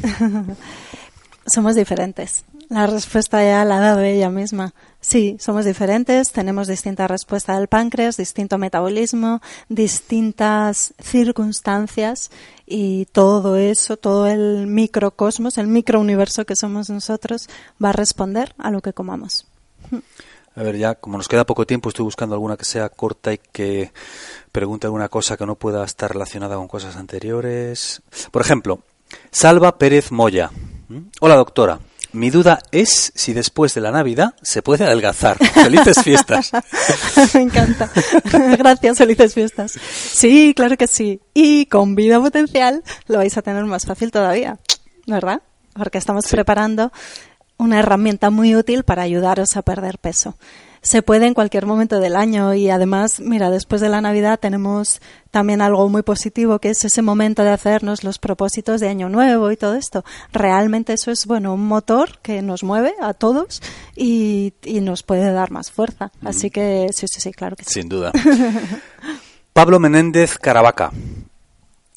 Somos 1.45 1.75
diferentes. 1.75 2.43
La 2.69 2.85
respuesta 2.85 3.41
ya 3.43 3.63
la 3.63 3.77
ha 3.77 3.79
dado 3.79 4.01
ella 4.01 4.29
misma. 4.29 4.73
Sí, 4.99 5.37
somos 5.39 5.63
diferentes, 5.63 6.31
tenemos 6.31 6.67
distinta 6.67 7.07
respuesta 7.07 7.57
del 7.57 7.69
páncreas, 7.69 8.17
distinto 8.17 8.57
metabolismo, 8.57 9.41
distintas 9.69 10.93
circunstancias 11.01 12.29
y 12.65 13.05
todo 13.05 13.55
eso, 13.55 13.95
todo 13.95 14.27
el 14.27 14.67
microcosmos, 14.67 15.57
el 15.57 15.67
microuniverso 15.67 16.45
que 16.45 16.57
somos 16.57 16.89
nosotros, 16.89 17.47
va 17.83 17.89
a 17.89 17.93
responder 17.93 18.53
a 18.57 18.69
lo 18.69 18.81
que 18.81 18.91
comamos. 18.91 19.47
A 20.57 20.63
ver, 20.63 20.75
ya 20.75 20.95
como 20.95 21.17
nos 21.17 21.29
queda 21.29 21.45
poco 21.45 21.65
tiempo, 21.65 21.87
estoy 21.87 22.03
buscando 22.03 22.35
alguna 22.35 22.57
que 22.57 22.65
sea 22.65 22.89
corta 22.89 23.31
y 23.31 23.37
que 23.37 23.93
pregunte 24.51 24.87
alguna 24.87 25.07
cosa 25.07 25.37
que 25.37 25.45
no 25.45 25.55
pueda 25.55 25.85
estar 25.85 26.11
relacionada 26.11 26.55
con 26.55 26.67
cosas 26.67 26.97
anteriores. 26.97 28.01
Por 28.31 28.41
ejemplo, 28.41 28.79
Salva 29.31 29.77
Pérez 29.77 30.11
Moya. 30.11 30.49
¿Mm? 30.89 31.09
Hola 31.21 31.35
doctora. 31.35 31.79
Mi 32.13 32.29
duda 32.29 32.59
es 32.71 33.11
si 33.15 33.33
después 33.33 33.73
de 33.73 33.81
la 33.81 33.91
Navidad 33.91 34.35
se 34.41 34.61
puede 34.61 34.85
adelgazar. 34.85 35.37
Felices 35.53 36.01
fiestas. 36.03 36.51
Me 37.33 37.41
encanta. 37.41 37.89
Gracias, 38.57 38.97
felices 38.97 39.33
fiestas. 39.33 39.73
Sí, 39.73 40.53
claro 40.55 40.77
que 40.77 40.87
sí. 40.87 41.21
Y 41.33 41.65
con 41.67 41.95
vida 41.95 42.19
potencial 42.19 42.83
lo 43.07 43.17
vais 43.17 43.37
a 43.37 43.41
tener 43.41 43.63
más 43.65 43.85
fácil 43.85 44.11
todavía, 44.11 44.59
¿verdad? 45.05 45.41
Porque 45.73 45.97
estamos 45.97 46.27
preparando 46.27 46.91
una 47.57 47.79
herramienta 47.79 48.29
muy 48.29 48.55
útil 48.55 48.83
para 48.83 49.03
ayudaros 49.03 49.57
a 49.57 49.61
perder 49.61 49.97
peso 49.99 50.37
se 50.87 51.01
puede 51.01 51.27
en 51.27 51.33
cualquier 51.33 51.65
momento 51.65 51.99
del 51.99 52.15
año 52.15 52.53
y 52.53 52.69
además, 52.69 53.19
mira, 53.19 53.49
después 53.49 53.81
de 53.81 53.89
la 53.89 53.99
Navidad 53.99 54.39
tenemos 54.39 55.01
también 55.31 55.59
algo 55.59 55.89
muy 55.89 56.01
positivo 56.01 56.59
que 56.59 56.69
es 56.69 56.85
ese 56.85 57.01
momento 57.01 57.43
de 57.43 57.49
hacernos 57.49 58.05
los 58.05 58.19
propósitos 58.19 58.79
de 58.79 58.87
año 58.87 59.09
nuevo 59.09 59.51
y 59.51 59.57
todo 59.57 59.75
esto. 59.75 60.05
Realmente 60.31 60.93
eso 60.93 61.11
es, 61.11 61.25
bueno, 61.25 61.53
un 61.53 61.67
motor 61.67 62.19
que 62.19 62.41
nos 62.41 62.63
mueve 62.63 62.93
a 63.01 63.13
todos 63.13 63.61
y, 63.97 64.53
nos 64.81 65.03
puede 65.03 65.29
dar 65.33 65.51
más 65.51 65.71
fuerza. 65.71 66.13
Así 66.23 66.49
que 66.49 66.87
sí, 66.93 67.05
sí, 67.09 67.19
sí, 67.19 67.33
claro 67.33 67.57
que 67.57 67.65
sí. 67.65 67.81
Sin 67.81 67.89
duda. 67.89 68.13
Pablo 69.51 69.81
Menéndez 69.81 70.37
Caravaca. 70.37 70.93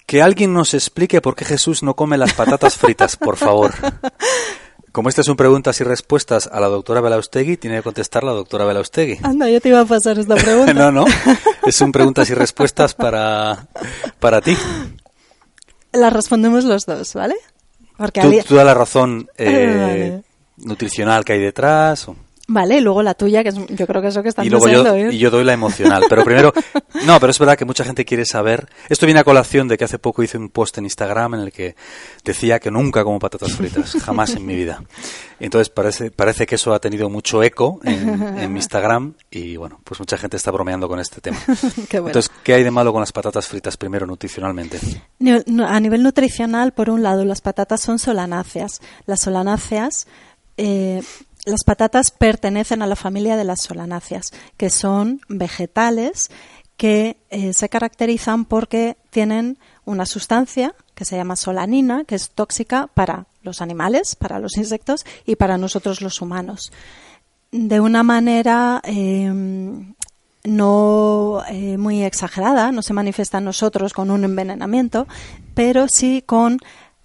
que 0.04 0.20
alguien 0.20 0.52
nos 0.52 0.74
explique 0.74 1.20
por 1.20 1.36
qué 1.36 1.44
Jesús 1.44 1.84
no 1.84 1.94
come 1.94 2.18
las 2.18 2.32
patatas 2.32 2.76
fritas, 2.76 3.16
por 3.16 3.36
favor. 3.36 3.72
Como 4.92 5.08
estas 5.08 5.26
son 5.26 5.36
preguntas 5.36 5.80
y 5.80 5.84
respuestas 5.84 6.48
a 6.50 6.58
la 6.58 6.66
doctora 6.68 7.00
Belaustegui, 7.00 7.56
tiene 7.56 7.76
que 7.76 7.82
contestar 7.82 8.24
la 8.24 8.32
doctora 8.32 8.64
Belaustegui. 8.64 9.18
Anda, 9.22 9.48
yo 9.48 9.60
te 9.60 9.68
iba 9.68 9.80
a 9.80 9.84
pasar 9.84 10.18
esta 10.18 10.34
pregunta. 10.36 10.74
no, 10.74 10.90
no. 10.90 11.04
Es 11.64 11.80
un 11.80 11.92
preguntas 11.92 12.28
y 12.30 12.34
respuestas 12.34 12.94
para, 12.94 13.68
para 14.18 14.40
ti. 14.40 14.56
Las 15.92 16.12
respondemos 16.12 16.64
los 16.64 16.86
dos, 16.86 17.14
¿vale? 17.14 17.36
Porque 17.96 18.20
tú, 18.20 18.48
tú 18.48 18.54
da 18.56 18.64
la 18.64 18.74
razón 18.74 19.28
eh, 19.36 20.22
nutricional 20.56 21.24
que 21.24 21.34
hay 21.34 21.40
detrás. 21.40 22.08
O... 22.08 22.16
Vale, 22.52 22.78
y 22.78 22.80
luego 22.80 23.00
la 23.04 23.14
tuya, 23.14 23.44
que 23.44 23.52
yo 23.52 23.86
creo 23.86 24.02
que 24.02 24.08
es 24.08 24.16
lo 24.16 24.24
que 24.24 24.30
estás 24.30 24.44
y 24.44 24.50
luego 24.50 24.68
yo, 24.68 25.10
Y 25.12 25.18
yo 25.18 25.30
doy 25.30 25.44
la 25.44 25.52
emocional. 25.52 26.02
Pero 26.08 26.24
primero, 26.24 26.52
no, 27.06 27.20
pero 27.20 27.30
es 27.30 27.38
verdad 27.38 27.56
que 27.56 27.64
mucha 27.64 27.84
gente 27.84 28.04
quiere 28.04 28.24
saber. 28.24 28.68
Esto 28.88 29.06
viene 29.06 29.20
a 29.20 29.24
colación 29.24 29.68
de 29.68 29.78
que 29.78 29.84
hace 29.84 30.00
poco 30.00 30.24
hice 30.24 30.36
un 30.36 30.48
post 30.48 30.76
en 30.78 30.84
Instagram 30.84 31.34
en 31.34 31.40
el 31.42 31.52
que 31.52 31.76
decía 32.24 32.58
que 32.58 32.72
nunca 32.72 33.04
como 33.04 33.20
patatas 33.20 33.52
fritas, 33.52 33.92
jamás 34.02 34.34
en 34.34 34.44
mi 34.46 34.56
vida. 34.56 34.82
Entonces 35.38 35.70
parece, 35.70 36.10
parece 36.10 36.44
que 36.44 36.56
eso 36.56 36.74
ha 36.74 36.80
tenido 36.80 37.08
mucho 37.08 37.40
eco 37.44 37.78
en, 37.84 38.52
mi 38.52 38.58
Instagram 38.58 39.14
y 39.30 39.56
bueno, 39.56 39.80
pues 39.84 40.00
mucha 40.00 40.18
gente 40.18 40.36
está 40.36 40.50
bromeando 40.50 40.88
con 40.88 40.98
este 40.98 41.20
tema. 41.20 41.38
Entonces, 41.92 42.32
¿qué 42.42 42.54
hay 42.54 42.64
de 42.64 42.72
malo 42.72 42.92
con 42.92 42.98
las 43.00 43.12
patatas 43.12 43.46
fritas 43.46 43.76
primero 43.76 44.06
nutricionalmente? 44.06 44.80
A 45.68 45.78
nivel 45.78 46.02
nutricional, 46.02 46.72
por 46.72 46.90
un 46.90 47.04
lado, 47.04 47.24
las 47.24 47.42
patatas 47.42 47.80
son 47.80 48.00
solanáceas. 48.00 48.80
Las 49.06 49.20
solanáceas 49.20 50.08
eh, 50.56 51.00
las 51.44 51.64
patatas 51.64 52.10
pertenecen 52.10 52.82
a 52.82 52.86
la 52.86 52.96
familia 52.96 53.36
de 53.36 53.44
las 53.44 53.60
solanáceas, 53.60 54.30
que 54.56 54.70
son 54.70 55.20
vegetales 55.28 56.30
que 56.76 57.18
eh, 57.28 57.52
se 57.52 57.68
caracterizan 57.68 58.46
porque 58.46 58.96
tienen 59.10 59.58
una 59.84 60.06
sustancia 60.06 60.74
que 60.94 61.04
se 61.04 61.16
llama 61.16 61.36
solanina, 61.36 62.04
que 62.04 62.14
es 62.14 62.30
tóxica 62.30 62.88
para 62.94 63.26
los 63.42 63.60
animales, 63.60 64.16
para 64.16 64.38
los 64.38 64.56
insectos 64.56 65.04
y 65.26 65.36
para 65.36 65.58
nosotros 65.58 66.00
los 66.00 66.22
humanos. 66.22 66.72
De 67.52 67.80
una 67.80 68.02
manera 68.02 68.80
em, 68.84 69.94
no 70.44 71.42
eh, 71.50 71.76
muy 71.76 72.02
exagerada, 72.02 72.72
no 72.72 72.82
se 72.82 72.94
manifiesta 72.94 73.38
en 73.38 73.44
nosotros 73.44 73.92
con 73.92 74.10
un 74.10 74.24
envenenamiento, 74.24 75.06
pero 75.54 75.88
sí 75.88 76.22
con 76.24 76.58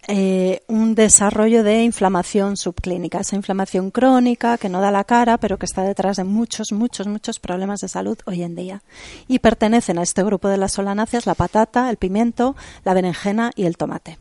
eh, 0.07 0.61
un 0.67 0.93
desarrollo 0.93 1.63
de 1.63 1.83
inflamación 1.83 2.57
subclínica, 2.57 3.19
esa 3.19 3.35
inflamación 3.35 3.89
crónica 3.89 4.57
que 4.57 4.69
no 4.69 4.81
da 4.81 4.91
la 4.91 5.03
cara, 5.03 5.37
pero 5.37 5.57
que 5.57 5.65
está 5.65 5.81
detrás 5.81 6.17
de 6.17 6.23
muchos, 6.23 6.71
muchos, 6.71 7.07
muchos 7.07 7.39
problemas 7.39 7.81
de 7.81 7.87
salud 7.87 8.17
hoy 8.25 8.43
en 8.43 8.55
día. 8.55 8.83
Y 9.27 9.39
pertenecen 9.39 9.97
a 9.97 10.03
este 10.03 10.23
grupo 10.23 10.47
de 10.47 10.57
las 10.57 10.73
solanáceas 10.73 11.25
la 11.25 11.35
patata, 11.35 11.89
el 11.89 11.97
pimiento, 11.97 12.55
la 12.83 12.93
berenjena 12.93 13.51
y 13.55 13.65
el 13.65 13.77
tomate. 13.77 14.19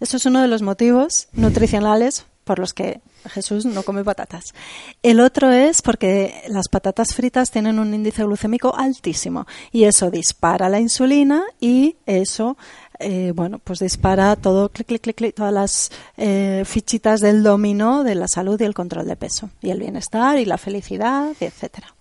Eso 0.00 0.16
es 0.16 0.26
uno 0.26 0.42
de 0.42 0.48
los 0.48 0.62
motivos 0.62 1.28
nutricionales 1.32 2.26
por 2.44 2.58
los 2.58 2.74
que 2.74 3.00
Jesús 3.26 3.64
no 3.64 3.84
come 3.84 4.02
patatas. 4.02 4.54
El 5.02 5.20
otro 5.20 5.52
es 5.52 5.82
porque 5.82 6.42
las 6.48 6.68
patatas 6.68 7.14
fritas 7.14 7.50
tienen 7.50 7.78
un 7.78 7.94
índice 7.94 8.24
glucémico 8.24 8.74
altísimo 8.74 9.46
y 9.70 9.84
eso 9.84 10.10
dispara 10.10 10.68
la 10.68 10.80
insulina 10.80 11.44
y 11.60 11.96
eso 12.06 12.56
eh, 13.00 13.32
bueno, 13.34 13.58
pues 13.58 13.78
dispara 13.78 14.36
todo, 14.36 14.68
clic, 14.68 14.86
clic, 14.86 15.02
clic, 15.02 15.16
clic 15.16 15.34
todas 15.34 15.52
las 15.52 15.90
eh, 16.16 16.62
fichitas 16.66 17.20
del 17.20 17.42
dominó 17.42 18.04
de 18.04 18.14
la 18.14 18.28
salud 18.28 18.60
y 18.60 18.64
el 18.64 18.74
control 18.74 19.06
de 19.06 19.16
peso, 19.16 19.50
y 19.62 19.70
el 19.70 19.80
bienestar 19.80 20.38
y 20.38 20.44
la 20.44 20.58
felicidad, 20.58 21.32
etcétera. 21.40 21.94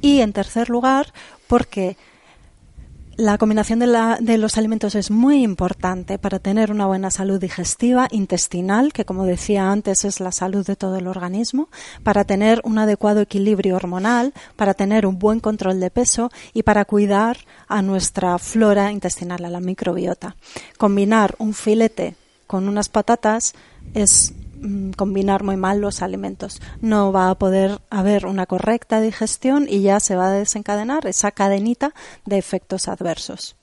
Y 0.00 0.20
en 0.20 0.32
tercer 0.32 0.70
lugar, 0.70 1.12
porque 1.46 1.96
la 3.16 3.38
combinación 3.38 3.78
de, 3.78 3.86
la, 3.86 4.18
de, 4.20 4.36
los 4.36 4.58
alimentos 4.58 4.94
es 4.94 5.10
muy 5.10 5.42
importante 5.42 6.18
para 6.18 6.38
tener 6.38 6.70
una 6.70 6.86
buena 6.86 7.10
salud 7.10 7.40
digestiva, 7.40 8.08
intestinal, 8.10 8.92
que 8.92 9.06
como 9.06 9.24
decía 9.24 9.70
antes 9.70 10.04
es 10.04 10.20
la 10.20 10.32
salud 10.32 10.66
de 10.66 10.76
todo 10.76 10.96
el 10.96 11.06
organismo, 11.06 11.68
para 12.02 12.24
tener 12.24 12.60
un 12.64 12.78
adecuado 12.78 13.20
equilibrio 13.20 13.76
hormonal, 13.76 14.34
para 14.56 14.74
tener 14.74 15.06
un 15.06 15.18
buen 15.18 15.40
control 15.40 15.80
de 15.80 15.90
peso 15.90 16.30
y 16.52 16.62
para 16.62 16.84
cuidar 16.84 17.38
a 17.68 17.80
nuestra 17.80 18.38
flora 18.38 18.92
intestinal, 18.92 19.44
a 19.44 19.50
la 19.50 19.60
microbiota. 19.60 20.36
Combinar 20.76 21.34
un 21.38 21.54
filete 21.54 22.16
con 22.46 22.68
unas 22.68 22.88
patatas 22.88 23.54
es 23.94 24.34
combinar 24.96 25.42
muy 25.42 25.56
mal 25.56 25.80
los 25.80 26.02
alimentos. 26.02 26.60
No 26.80 27.12
va 27.12 27.30
a 27.30 27.34
poder 27.36 27.80
haber 27.90 28.26
una 28.26 28.46
correcta 28.46 29.00
digestión 29.00 29.66
y 29.68 29.82
ya 29.82 30.00
se 30.00 30.16
va 30.16 30.28
a 30.28 30.32
desencadenar 30.32 31.06
esa 31.06 31.30
cadenita 31.30 31.94
de 32.24 32.38
efectos 32.38 32.88
adversos. 32.88 33.56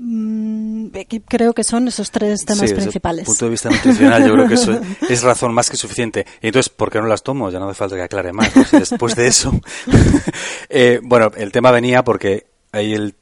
Mm, 0.00 0.88
creo 1.26 1.52
que 1.54 1.64
son 1.64 1.88
esos 1.88 2.12
tres 2.12 2.44
temas 2.44 2.72
principales. 2.72 3.26
Desde 3.26 3.32
el 3.32 3.34
punto 3.34 3.44
de 3.46 3.50
vista 3.50 3.68
nutricional, 3.68 4.26
yo 4.26 4.32
creo 4.32 4.48
que 4.48 4.54
eso 4.54 4.80
es 5.08 5.22
razón 5.22 5.52
más 5.52 5.68
que 5.68 5.76
suficiente. 5.76 6.24
Y 6.40 6.48
entonces, 6.48 6.68
¿por 6.68 6.90
qué 6.90 7.00
no 7.00 7.08
las 7.08 7.24
tomo? 7.24 7.50
Ya 7.50 7.58
no 7.58 7.68
hace 7.68 7.78
falta 7.78 7.96
que 7.96 8.02
aclare 8.02 8.32
más. 8.32 8.52
después 8.72 9.14
de 9.16 9.26
eso. 9.26 9.52
Eh, 10.70 11.00
bueno, 11.02 11.30
el 11.36 11.50
tema 11.50 11.70
venía 11.70 12.04
porque 12.04 12.46
hay 12.72 12.92
el 12.92 13.14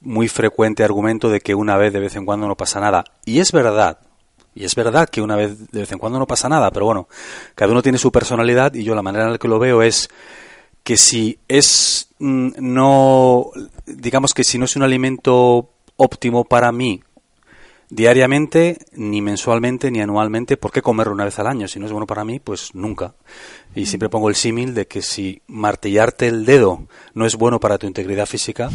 muy 0.00 0.28
frecuente 0.28 0.84
argumento 0.84 1.30
de 1.30 1.40
que 1.40 1.54
una 1.54 1.76
vez 1.76 1.92
de 1.92 2.00
vez 2.00 2.14
en 2.16 2.26
cuando 2.26 2.46
no 2.46 2.56
pasa 2.56 2.80
nada. 2.80 3.04
Y 3.24 3.40
es 3.40 3.50
verdad, 3.50 3.98
y 4.54 4.64
es 4.64 4.74
verdad 4.74 5.08
que 5.08 5.22
una 5.22 5.36
vez 5.36 5.70
de 5.70 5.80
vez 5.80 5.92
en 5.92 5.98
cuando 5.98 6.18
no 6.18 6.26
pasa 6.26 6.48
nada, 6.48 6.70
pero 6.70 6.86
bueno, 6.86 7.08
cada 7.54 7.72
uno 7.72 7.82
tiene 7.82 7.98
su 7.98 8.12
personalidad 8.12 8.74
y 8.74 8.84
yo 8.84 8.94
la 8.94 9.02
manera 9.02 9.24
en 9.24 9.32
la 9.32 9.38
que 9.38 9.48
lo 9.48 9.58
veo 9.58 9.82
es 9.82 10.08
que 10.82 10.96
si 10.96 11.38
es 11.48 12.08
mm, 12.18 12.50
no, 12.58 13.50
digamos 13.86 14.34
que 14.34 14.44
si 14.44 14.58
no 14.58 14.64
es 14.64 14.76
un 14.76 14.82
alimento 14.82 15.70
óptimo 15.96 16.44
para 16.44 16.72
mí 16.72 17.02
diariamente, 17.92 18.78
ni 18.94 19.20
mensualmente, 19.20 19.90
ni 19.90 20.00
anualmente, 20.00 20.56
¿por 20.56 20.72
qué 20.72 20.80
comerlo 20.80 21.12
una 21.12 21.26
vez 21.26 21.38
al 21.38 21.46
año? 21.46 21.68
Si 21.68 21.78
no 21.78 21.84
es 21.84 21.92
bueno 21.92 22.06
para 22.06 22.24
mí, 22.24 22.40
pues 22.40 22.74
nunca. 22.74 23.14
Y 23.74 23.84
siempre 23.84 24.08
pongo 24.08 24.30
el 24.30 24.34
símil 24.34 24.72
de 24.72 24.86
que 24.86 25.02
si 25.02 25.42
martillarte 25.46 26.26
el 26.26 26.46
dedo 26.46 26.86
no 27.12 27.26
es 27.26 27.36
bueno 27.36 27.60
para 27.60 27.76
tu 27.76 27.86
integridad 27.86 28.24
física, 28.24 28.70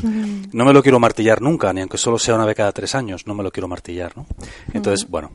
no 0.53 0.65
me 0.65 0.71
lo 0.73 0.83
quiero 0.83 0.99
martillar 0.99 1.41
nunca, 1.41 1.73
ni 1.73 1.81
aunque 1.81 1.97
solo 1.97 2.19
sea 2.19 2.35
una 2.35 2.45
vez 2.45 2.55
cada 2.55 2.71
tres 2.71 2.93
años, 2.93 3.25
no 3.25 3.33
me 3.33 3.41
lo 3.41 3.51
quiero 3.51 3.67
martillar, 3.67 4.15
¿no? 4.15 4.27
Entonces, 4.71 5.09
bueno, 5.09 5.31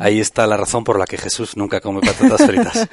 Ahí 0.00 0.20
está 0.20 0.46
la 0.46 0.56
razón 0.56 0.84
por 0.84 0.98
la 0.98 1.06
que 1.06 1.16
Jesús 1.16 1.56
nunca 1.56 1.80
come 1.80 2.00
patatas 2.00 2.46
fritas. 2.46 2.88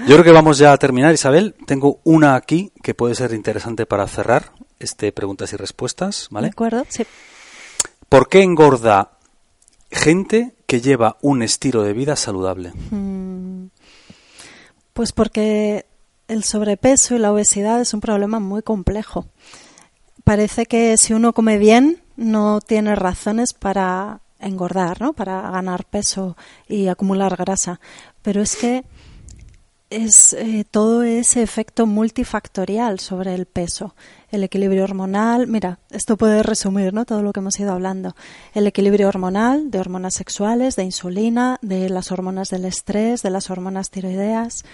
Yo 0.00 0.14
creo 0.14 0.24
que 0.24 0.32
vamos 0.32 0.58
ya 0.58 0.72
a 0.72 0.76
terminar, 0.78 1.14
Isabel. 1.14 1.54
Tengo 1.66 2.00
una 2.04 2.34
aquí 2.34 2.72
que 2.82 2.94
puede 2.94 3.14
ser 3.14 3.32
interesante 3.32 3.86
para 3.86 4.06
cerrar 4.08 4.52
este 4.78 5.12
preguntas 5.12 5.52
y 5.52 5.56
respuestas, 5.56 6.28
¿vale? 6.30 6.48
De 6.48 6.52
acuerdo, 6.52 6.84
sí. 6.88 7.04
¿Por 8.08 8.28
qué 8.28 8.42
engorda 8.42 9.12
gente 9.90 10.54
que 10.66 10.80
lleva 10.80 11.16
un 11.22 11.42
estilo 11.42 11.82
de 11.82 11.92
vida 11.92 12.16
saludable? 12.16 12.72
Mm. 12.90 13.66
Pues 14.92 15.12
porque 15.12 15.86
el 16.28 16.44
sobrepeso 16.44 17.14
y 17.14 17.18
la 17.18 17.32
obesidad 17.32 17.80
es 17.80 17.94
un 17.94 18.00
problema 18.00 18.40
muy 18.40 18.62
complejo. 18.62 19.26
Parece 20.24 20.66
que 20.66 20.96
si 20.96 21.14
uno 21.14 21.32
come 21.32 21.58
bien 21.58 22.02
no 22.16 22.60
tiene 22.60 22.94
razones 22.94 23.54
para 23.54 24.20
engordar, 24.42 25.00
¿no? 25.00 25.12
Para 25.12 25.40
ganar 25.50 25.84
peso 25.84 26.36
y 26.68 26.88
acumular 26.88 27.36
grasa. 27.36 27.80
Pero 28.22 28.42
es 28.42 28.56
que 28.56 28.84
es 29.92 30.32
eh, 30.32 30.64
todo 30.70 31.02
ese 31.02 31.42
efecto 31.42 31.86
multifactorial 31.86 32.98
sobre 32.98 33.34
el 33.34 33.46
peso. 33.46 33.94
El 34.30 34.42
equilibrio 34.42 34.84
hormonal, 34.84 35.46
mira, 35.46 35.78
esto 35.90 36.16
puede 36.16 36.42
resumir 36.42 36.94
¿no? 36.94 37.04
todo 37.04 37.22
lo 37.22 37.32
que 37.32 37.40
hemos 37.40 37.60
ido 37.60 37.72
hablando. 37.72 38.16
El 38.54 38.66
equilibrio 38.66 39.08
hormonal, 39.08 39.70
de 39.70 39.78
hormonas 39.78 40.14
sexuales, 40.14 40.76
de 40.76 40.84
insulina, 40.84 41.58
de 41.60 41.90
las 41.90 42.10
hormonas 42.10 42.48
del 42.48 42.64
estrés, 42.64 43.22
de 43.22 43.30
las 43.30 43.50
hormonas 43.50 43.90
tiroideas. 43.90 44.64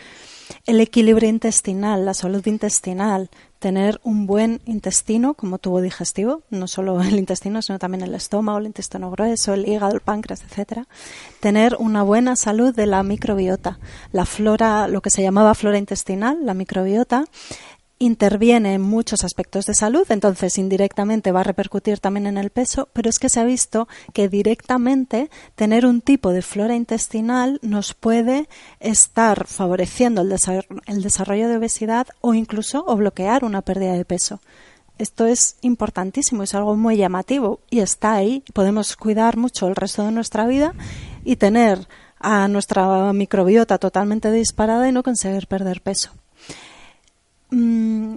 El 0.66 0.80
equilibrio 0.80 1.28
intestinal, 1.28 2.06
la 2.06 2.14
salud 2.14 2.46
intestinal, 2.46 3.28
tener 3.58 4.00
un 4.04 4.26
buen 4.26 4.60
intestino 4.66 5.34
como 5.34 5.58
tubo 5.58 5.80
digestivo, 5.80 6.42
no 6.50 6.68
solo 6.68 7.00
el 7.02 7.18
intestino, 7.18 7.62
sino 7.62 7.78
también 7.78 8.02
el 8.02 8.14
estómago, 8.14 8.58
el 8.58 8.66
intestino 8.66 9.10
grueso, 9.10 9.54
el 9.54 9.68
hígado, 9.68 9.94
el 9.94 10.00
páncreas, 10.00 10.42
etcétera. 10.42 10.86
Tener 11.40 11.76
una 11.78 12.02
buena 12.02 12.36
salud 12.36 12.74
de 12.74 12.86
la 12.86 13.02
microbiota, 13.02 13.78
la 14.12 14.24
flora, 14.26 14.88
lo 14.88 15.00
que 15.00 15.10
se 15.10 15.22
llamaba 15.22 15.54
flora 15.54 15.78
intestinal, 15.78 16.38
la 16.44 16.54
microbiota, 16.54 17.24
interviene 17.98 18.74
en 18.74 18.82
muchos 18.82 19.24
aspectos 19.24 19.66
de 19.66 19.74
salud, 19.74 20.06
entonces 20.10 20.58
indirectamente 20.58 21.32
va 21.32 21.40
a 21.40 21.44
repercutir 21.44 21.98
también 21.98 22.26
en 22.26 22.38
el 22.38 22.50
peso, 22.50 22.88
pero 22.92 23.10
es 23.10 23.18
que 23.18 23.28
se 23.28 23.40
ha 23.40 23.44
visto 23.44 23.88
que 24.12 24.28
directamente 24.28 25.30
tener 25.54 25.86
un 25.86 26.00
tipo 26.00 26.32
de 26.32 26.42
flora 26.42 26.76
intestinal 26.76 27.58
nos 27.62 27.94
puede 27.94 28.48
estar 28.80 29.46
favoreciendo 29.46 30.22
el, 30.22 31.02
desarrollo 31.02 31.48
de 31.48 31.56
obesidad 31.56 32.06
o 32.20 32.34
incluso 32.34 32.84
o 32.86 32.96
bloquear 32.96 33.44
una 33.44 33.62
pérdida 33.62 33.94
de 33.94 34.04
peso. 34.04 34.40
Esto 34.98 35.26
es 35.26 35.56
importantísimo, 35.60 36.42
es 36.42 36.54
algo 36.54 36.74
muy 36.74 36.96
llamativo 36.96 37.60
y 37.70 37.80
está 37.80 38.14
ahí. 38.14 38.42
Podemos 38.52 38.96
cuidar 38.96 39.36
mucho 39.36 39.68
el 39.68 39.76
resto 39.76 40.04
de 40.04 40.10
nuestra 40.10 40.46
vida 40.46 40.74
y 41.24 41.36
tener 41.36 41.86
a 42.18 42.48
nuestra 42.48 43.12
microbiota 43.12 43.78
totalmente 43.78 44.32
disparada 44.32 44.88
y 44.88 44.92
no 44.92 45.04
conseguir 45.04 45.46
perder 45.46 45.82
peso. 45.82 46.17
Mm, 47.50 48.14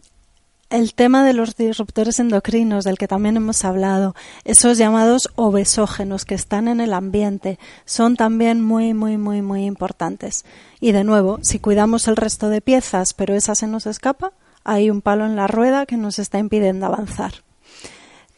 el 0.72 0.94
tema 0.94 1.26
de 1.26 1.34
los 1.34 1.58
disruptores 1.58 2.20
endocrinos, 2.20 2.86
del 2.86 2.98
que 2.98 3.08
también 3.08 3.36
hemos 3.36 3.66
hablado, 3.66 4.16
esos 4.46 4.78
llamados 4.78 5.30
obesógenos 5.36 6.24
que 6.24 6.34
están 6.34 6.70
en 6.70 6.80
el 6.80 6.94
ambiente, 6.94 7.60
son 7.86 8.16
también 8.16 8.62
muy, 8.62 8.94
muy, 8.94 9.18
muy, 9.18 9.42
muy 9.42 9.66
importantes. 9.66 10.46
Y 10.80 10.94
de 10.94 11.04
nuevo, 11.04 11.40
si 11.42 11.60
cuidamos 11.60 12.08
el 12.08 12.16
resto 12.16 12.50
de 12.50 12.62
piezas, 12.62 13.14
pero 13.14 13.36
esa 13.36 13.54
se 13.54 13.68
nos 13.68 13.86
escapa, 13.86 14.32
hay 14.64 14.90
un 14.90 15.02
palo 15.02 15.26
en 15.26 15.36
la 15.36 15.48
rueda 15.48 15.86
que 15.86 15.98
nos 15.98 16.20
está 16.20 16.40
impidiendo 16.40 16.86
avanzar. 16.86 17.34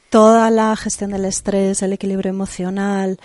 Toda 0.09 0.49
la 0.49 0.75
gestión 0.75 1.11
del 1.11 1.25
estrés, 1.25 1.83
el 1.83 1.93
equilibrio 1.93 2.31
emocional, 2.31 3.19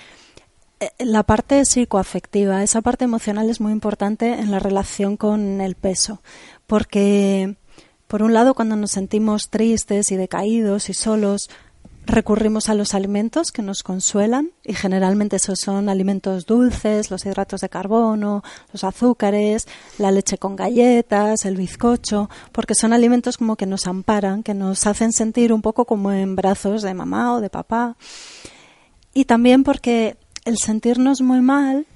eh, 0.80 0.90
la 0.98 1.22
parte 1.22 1.64
psicoafectiva, 1.64 2.62
esa 2.62 2.82
parte 2.82 3.04
emocional 3.04 3.50
es 3.50 3.60
muy 3.60 3.72
importante 3.72 4.34
en 4.34 4.50
la 4.50 4.58
relación 4.58 5.16
con 5.16 5.60
el 5.60 5.74
peso, 5.74 6.20
porque 6.68 7.56
por 8.06 8.22
un 8.22 8.32
lado 8.32 8.54
cuando 8.54 8.76
nos 8.76 8.92
sentimos 8.92 9.50
tristes 9.50 10.12
y 10.12 10.16
decaídos 10.16 10.88
y 10.88 10.94
solos, 10.94 11.50
recurrimos 12.06 12.68
a 12.68 12.74
los 12.74 12.94
alimentos 12.94 13.52
que 13.52 13.60
nos 13.60 13.82
consuelan 13.82 14.52
y 14.64 14.74
generalmente 14.74 15.36
esos 15.36 15.60
son 15.60 15.88
alimentos 15.88 16.46
dulces, 16.46 17.10
los 17.10 17.26
hidratos 17.26 17.60
de 17.60 17.68
carbono, 17.68 18.42
los 18.72 18.84
azúcares, 18.84 19.66
la 19.98 20.10
leche 20.10 20.38
con 20.38 20.56
galletas, 20.56 21.44
el 21.44 21.56
bizcocho, 21.56 22.30
porque 22.52 22.74
son 22.74 22.92
alimentos 22.92 23.36
como 23.36 23.56
que 23.56 23.66
nos 23.66 23.86
amparan, 23.86 24.42
que 24.42 24.54
nos 24.54 24.86
hacen 24.86 25.12
sentir 25.12 25.52
un 25.52 25.60
poco 25.60 25.84
como 25.84 26.12
en 26.12 26.34
brazos 26.36 26.82
de 26.82 26.94
mamá 26.94 27.34
o 27.34 27.40
de 27.40 27.50
papá. 27.50 27.96
Y 29.12 29.26
también 29.26 29.64
porque 29.64 30.16
el 30.44 30.56
sentirnos 30.56 31.20
muy 31.20 31.40
mal 31.40 31.86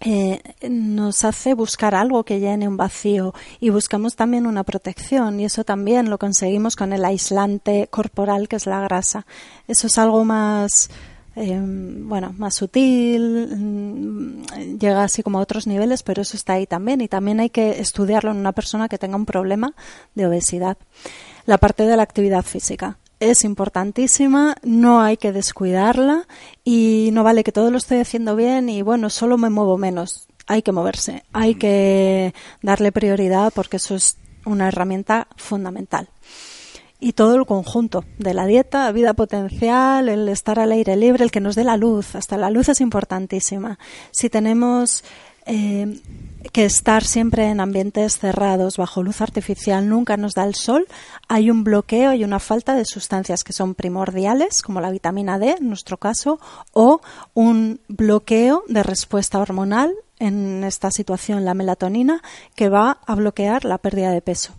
eh, 0.00 0.42
nos 0.68 1.24
hace 1.24 1.54
buscar 1.54 1.94
algo 1.94 2.24
que 2.24 2.38
llene 2.38 2.68
un 2.68 2.76
vacío 2.76 3.32
y 3.60 3.70
buscamos 3.70 4.14
también 4.14 4.46
una 4.46 4.62
protección 4.62 5.40
y 5.40 5.46
eso 5.46 5.64
también 5.64 6.10
lo 6.10 6.18
conseguimos 6.18 6.76
con 6.76 6.92
el 6.92 7.04
aislante 7.04 7.88
corporal 7.90 8.48
que 8.48 8.56
es 8.56 8.66
la 8.66 8.80
grasa. 8.80 9.26
Eso 9.66 9.86
es 9.86 9.96
algo 9.96 10.24
más, 10.24 10.90
eh, 11.34 11.58
bueno, 11.60 12.34
más 12.36 12.54
sutil, 12.56 13.56
mm, 13.56 14.78
llega 14.78 15.02
así 15.02 15.22
como 15.22 15.38
a 15.38 15.42
otros 15.42 15.66
niveles, 15.66 16.02
pero 16.02 16.22
eso 16.22 16.36
está 16.36 16.54
ahí 16.54 16.66
también 16.66 17.00
y 17.00 17.08
también 17.08 17.40
hay 17.40 17.50
que 17.50 17.80
estudiarlo 17.80 18.32
en 18.32 18.36
una 18.36 18.52
persona 18.52 18.88
que 18.88 18.98
tenga 18.98 19.16
un 19.16 19.26
problema 19.26 19.74
de 20.14 20.26
obesidad. 20.26 20.76
La 21.46 21.58
parte 21.58 21.86
de 21.86 21.96
la 21.96 22.02
actividad 22.02 22.42
física 22.42 22.98
es 23.20 23.44
importantísima, 23.44 24.56
no 24.62 25.00
hay 25.00 25.16
que 25.16 25.32
descuidarla 25.32 26.26
y 26.64 27.10
no 27.12 27.24
vale 27.24 27.44
que 27.44 27.52
todo 27.52 27.70
lo 27.70 27.78
estoy 27.78 27.98
haciendo 27.98 28.36
bien 28.36 28.68
y 28.68 28.82
bueno, 28.82 29.10
solo 29.10 29.38
me 29.38 29.50
muevo 29.50 29.78
menos. 29.78 30.28
Hay 30.46 30.62
que 30.62 30.72
moverse, 30.72 31.24
hay 31.32 31.56
que 31.56 32.34
darle 32.62 32.92
prioridad 32.92 33.52
porque 33.54 33.78
eso 33.78 33.94
es 33.96 34.18
una 34.44 34.68
herramienta 34.68 35.28
fundamental. 35.36 36.08
Y 36.98 37.12
todo 37.12 37.34
el 37.34 37.44
conjunto 37.44 38.04
de 38.18 38.32
la 38.32 38.46
dieta, 38.46 38.90
vida 38.92 39.12
potencial, 39.12 40.08
el 40.08 40.28
estar 40.28 40.58
al 40.58 40.72
aire 40.72 40.96
libre, 40.96 41.24
el 41.24 41.30
que 41.30 41.40
nos 41.40 41.54
dé 41.54 41.62
la 41.62 41.76
luz, 41.76 42.14
hasta 42.14 42.38
la 42.38 42.48
luz 42.48 42.70
es 42.70 42.80
importantísima. 42.80 43.78
Si 44.12 44.30
tenemos 44.30 45.04
eh, 45.46 46.00
que 46.52 46.64
estar 46.64 47.04
siempre 47.04 47.48
en 47.48 47.60
ambientes 47.60 48.18
cerrados, 48.18 48.76
bajo 48.76 49.02
luz 49.02 49.20
artificial, 49.20 49.88
nunca 49.88 50.16
nos 50.16 50.34
da 50.34 50.44
el 50.44 50.54
sol, 50.54 50.86
hay 51.28 51.50
un 51.50 51.64
bloqueo 51.64 52.14
y 52.14 52.24
una 52.24 52.38
falta 52.38 52.74
de 52.74 52.84
sustancias 52.84 53.44
que 53.44 53.52
son 53.52 53.74
primordiales, 53.74 54.62
como 54.62 54.80
la 54.80 54.90
vitamina 54.90 55.38
D 55.38 55.56
en 55.58 55.68
nuestro 55.68 55.96
caso, 55.96 56.40
o 56.72 57.00
un 57.34 57.80
bloqueo 57.88 58.64
de 58.68 58.82
respuesta 58.82 59.38
hormonal, 59.38 59.94
en 60.18 60.64
esta 60.64 60.90
situación 60.90 61.44
la 61.44 61.54
melatonina, 61.54 62.22
que 62.54 62.68
va 62.68 62.98
a 63.06 63.14
bloquear 63.14 63.64
la 63.64 63.78
pérdida 63.78 64.10
de 64.10 64.22
peso. 64.22 64.52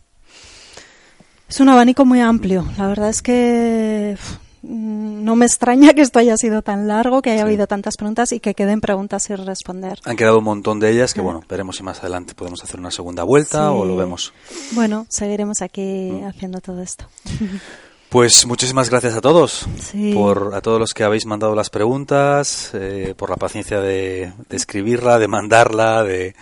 Es 1.49 1.59
un 1.59 1.69
abanico 1.69 2.05
muy 2.05 2.19
amplio. 2.19 2.65
La 2.77 2.87
verdad 2.87 3.09
es 3.09 3.21
que 3.21 4.17
no 4.63 5.35
me 5.35 5.45
extraña 5.45 5.93
que 5.93 6.01
esto 6.01 6.19
haya 6.19 6.37
sido 6.37 6.61
tan 6.61 6.87
largo, 6.87 7.21
que 7.21 7.31
haya 7.31 7.43
habido 7.43 7.67
tantas 7.67 7.95
preguntas 7.95 8.31
y 8.31 8.39
que 8.39 8.53
queden 8.53 8.81
preguntas 8.81 9.23
sin 9.23 9.37
responder. 9.45 9.99
Han 10.03 10.15
quedado 10.15 10.39
un 10.39 10.43
montón 10.43 10.79
de 10.79 10.91
ellas 10.91 11.13
que, 11.13 11.21
bueno, 11.21 11.41
veremos 11.47 11.77
si 11.77 11.83
más 11.83 11.99
adelante 11.99 12.33
podemos 12.33 12.63
hacer 12.63 12.79
una 12.79 12.91
segunda 12.91 13.23
vuelta 13.23 13.71
o 13.71 13.85
lo 13.85 13.95
vemos. 13.95 14.33
Bueno, 14.71 15.05
seguiremos 15.09 15.61
aquí 15.61 16.11
mm. 16.11 16.25
haciendo 16.25 16.61
todo 16.61 16.81
esto. 16.81 17.05
Pues 18.09 18.45
muchísimas 18.45 18.89
gracias 18.89 19.15
a 19.15 19.21
todos, 19.21 19.67
por 20.13 20.55
a 20.55 20.61
todos 20.61 20.79
los 20.79 20.93
que 20.93 21.03
habéis 21.03 21.25
mandado 21.25 21.55
las 21.55 21.69
preguntas, 21.69 22.71
eh, 22.73 23.13
por 23.17 23.29
la 23.29 23.35
paciencia 23.35 23.81
de, 23.81 24.31
de 24.47 24.55
escribirla, 24.55 25.19
de 25.19 25.27
mandarla, 25.27 26.03
de 26.03 26.33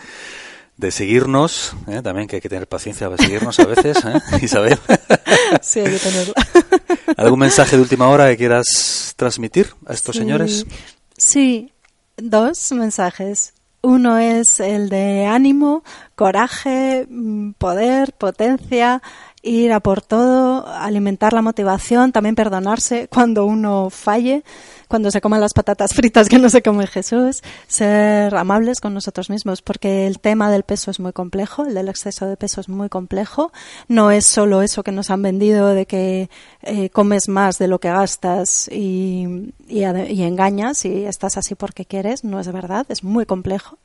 de 0.78 0.92
seguirnos, 0.92 1.76
¿eh? 1.88 2.02
también 2.02 2.28
que 2.28 2.38
hay 2.38 2.42
que 2.42 2.50
tener 2.50 2.68
paciencia 2.68 3.10
para 3.10 3.24
seguirnos 3.24 3.60
a 3.60 3.66
veces, 3.66 3.98
¿eh? 4.06 4.20
Isabel. 4.42 4.78
sí, 5.62 5.80
hay 5.80 5.92
que 5.92 6.00
tenerla. 6.00 6.34
¿Algún 7.18 7.40
mensaje 7.40 7.78
de 7.78 7.82
última 7.82 8.10
hora 8.10 8.30
que 8.30 8.38
quieras 8.38 9.14
transmitir 9.16 9.74
a 9.86 9.94
estos 9.94 10.16
señores? 10.16 10.66
Sí, 11.18 11.72
dos 12.18 12.72
mensajes. 12.74 13.54
Uno 13.82 14.18
es 14.18 14.60
el 14.60 14.90
de 14.90 15.28
ánimo, 15.28 15.84
coraje, 16.16 17.06
mm, 17.08 17.52
poder, 17.52 18.14
potencia, 18.14 19.02
ir 19.46 19.72
a 19.72 19.80
por 19.80 20.02
todo, 20.02 20.68
alimentar 20.68 21.34
la 21.34 21.42
motivación, 21.42 22.12
también 22.12 22.36
perdonarse 22.36 23.08
cuando 23.08 23.46
uno 23.46 23.90
falle 23.90 24.44
cuando 24.88 25.12
se 25.12 25.22
coman 25.22 25.42
las 25.42 25.54
patatas 25.54 25.94
fritas 25.94 26.30
que 26.30 26.40
no 26.40 26.50
se 26.50 26.62
come 26.62 26.88
Jesús, 26.88 27.42
ser 27.68 28.36
amables 28.36 28.80
con 28.80 28.94
nosotros 28.94 29.30
mismos, 29.30 29.62
porque 29.62 30.08
el 30.08 30.20
tema 30.20 30.52
del 30.52 30.64
peso 30.64 30.92
es 30.92 31.00
muy 31.00 31.12
complejo, 31.12 31.66
el 31.66 31.74
del 31.74 31.90
exceso 31.90 32.28
de 32.28 32.38
peso 32.38 32.62
es 32.62 32.70
muy 32.70 32.90
complejo. 32.90 33.52
No 33.88 34.12
es 34.12 34.26
solo 34.26 34.62
eso 34.62 34.84
que 34.84 34.92
nos 34.92 35.10
han 35.10 35.22
vendido 35.22 35.70
de 35.70 35.86
que 35.86 36.30
eh, 36.62 36.90
comes 36.90 37.28
más 37.28 37.58
de 37.58 37.68
lo 37.68 37.80
que 37.80 37.90
gastas 37.90 38.68
y, 38.72 39.54
y, 39.68 39.80
y 39.80 40.24
engañas 40.24 40.86
y 40.86 41.06
estás 41.06 41.38
así 41.38 41.56
porque 41.56 41.86
quieres, 41.86 42.24
no 42.24 42.40
es 42.40 42.52
verdad, 42.52 42.86
es 42.90 43.04
muy 43.04 43.26
complejo. 43.26 43.80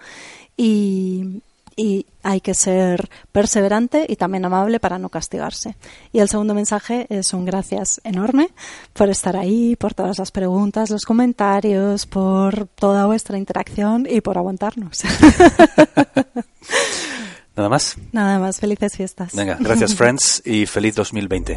Y, 0.56 1.42
y 1.80 2.04
hay 2.22 2.42
que 2.42 2.52
ser 2.52 3.08
perseverante 3.32 4.04
y 4.06 4.16
también 4.16 4.44
amable 4.44 4.78
para 4.80 4.98
no 4.98 5.08
castigarse. 5.08 5.76
Y 6.12 6.18
el 6.18 6.28
segundo 6.28 6.52
mensaje 6.54 7.06
es 7.08 7.32
un 7.32 7.46
gracias 7.46 8.02
enorme 8.04 8.50
por 8.92 9.08
estar 9.08 9.34
ahí, 9.34 9.76
por 9.76 9.94
todas 9.94 10.18
las 10.18 10.30
preguntas, 10.30 10.90
los 10.90 11.06
comentarios, 11.06 12.04
por 12.04 12.66
toda 12.66 13.06
vuestra 13.06 13.38
interacción 13.38 14.06
y 14.08 14.20
por 14.20 14.36
aguantarnos. 14.36 15.00
Nada 17.56 17.70
más. 17.70 17.96
Nada 18.12 18.38
más. 18.38 18.60
Felices 18.60 18.94
fiestas. 18.94 19.34
Venga, 19.34 19.56
gracias, 19.58 19.94
friends, 19.96 20.42
y 20.44 20.66
feliz 20.66 20.94
2020. 20.96 21.56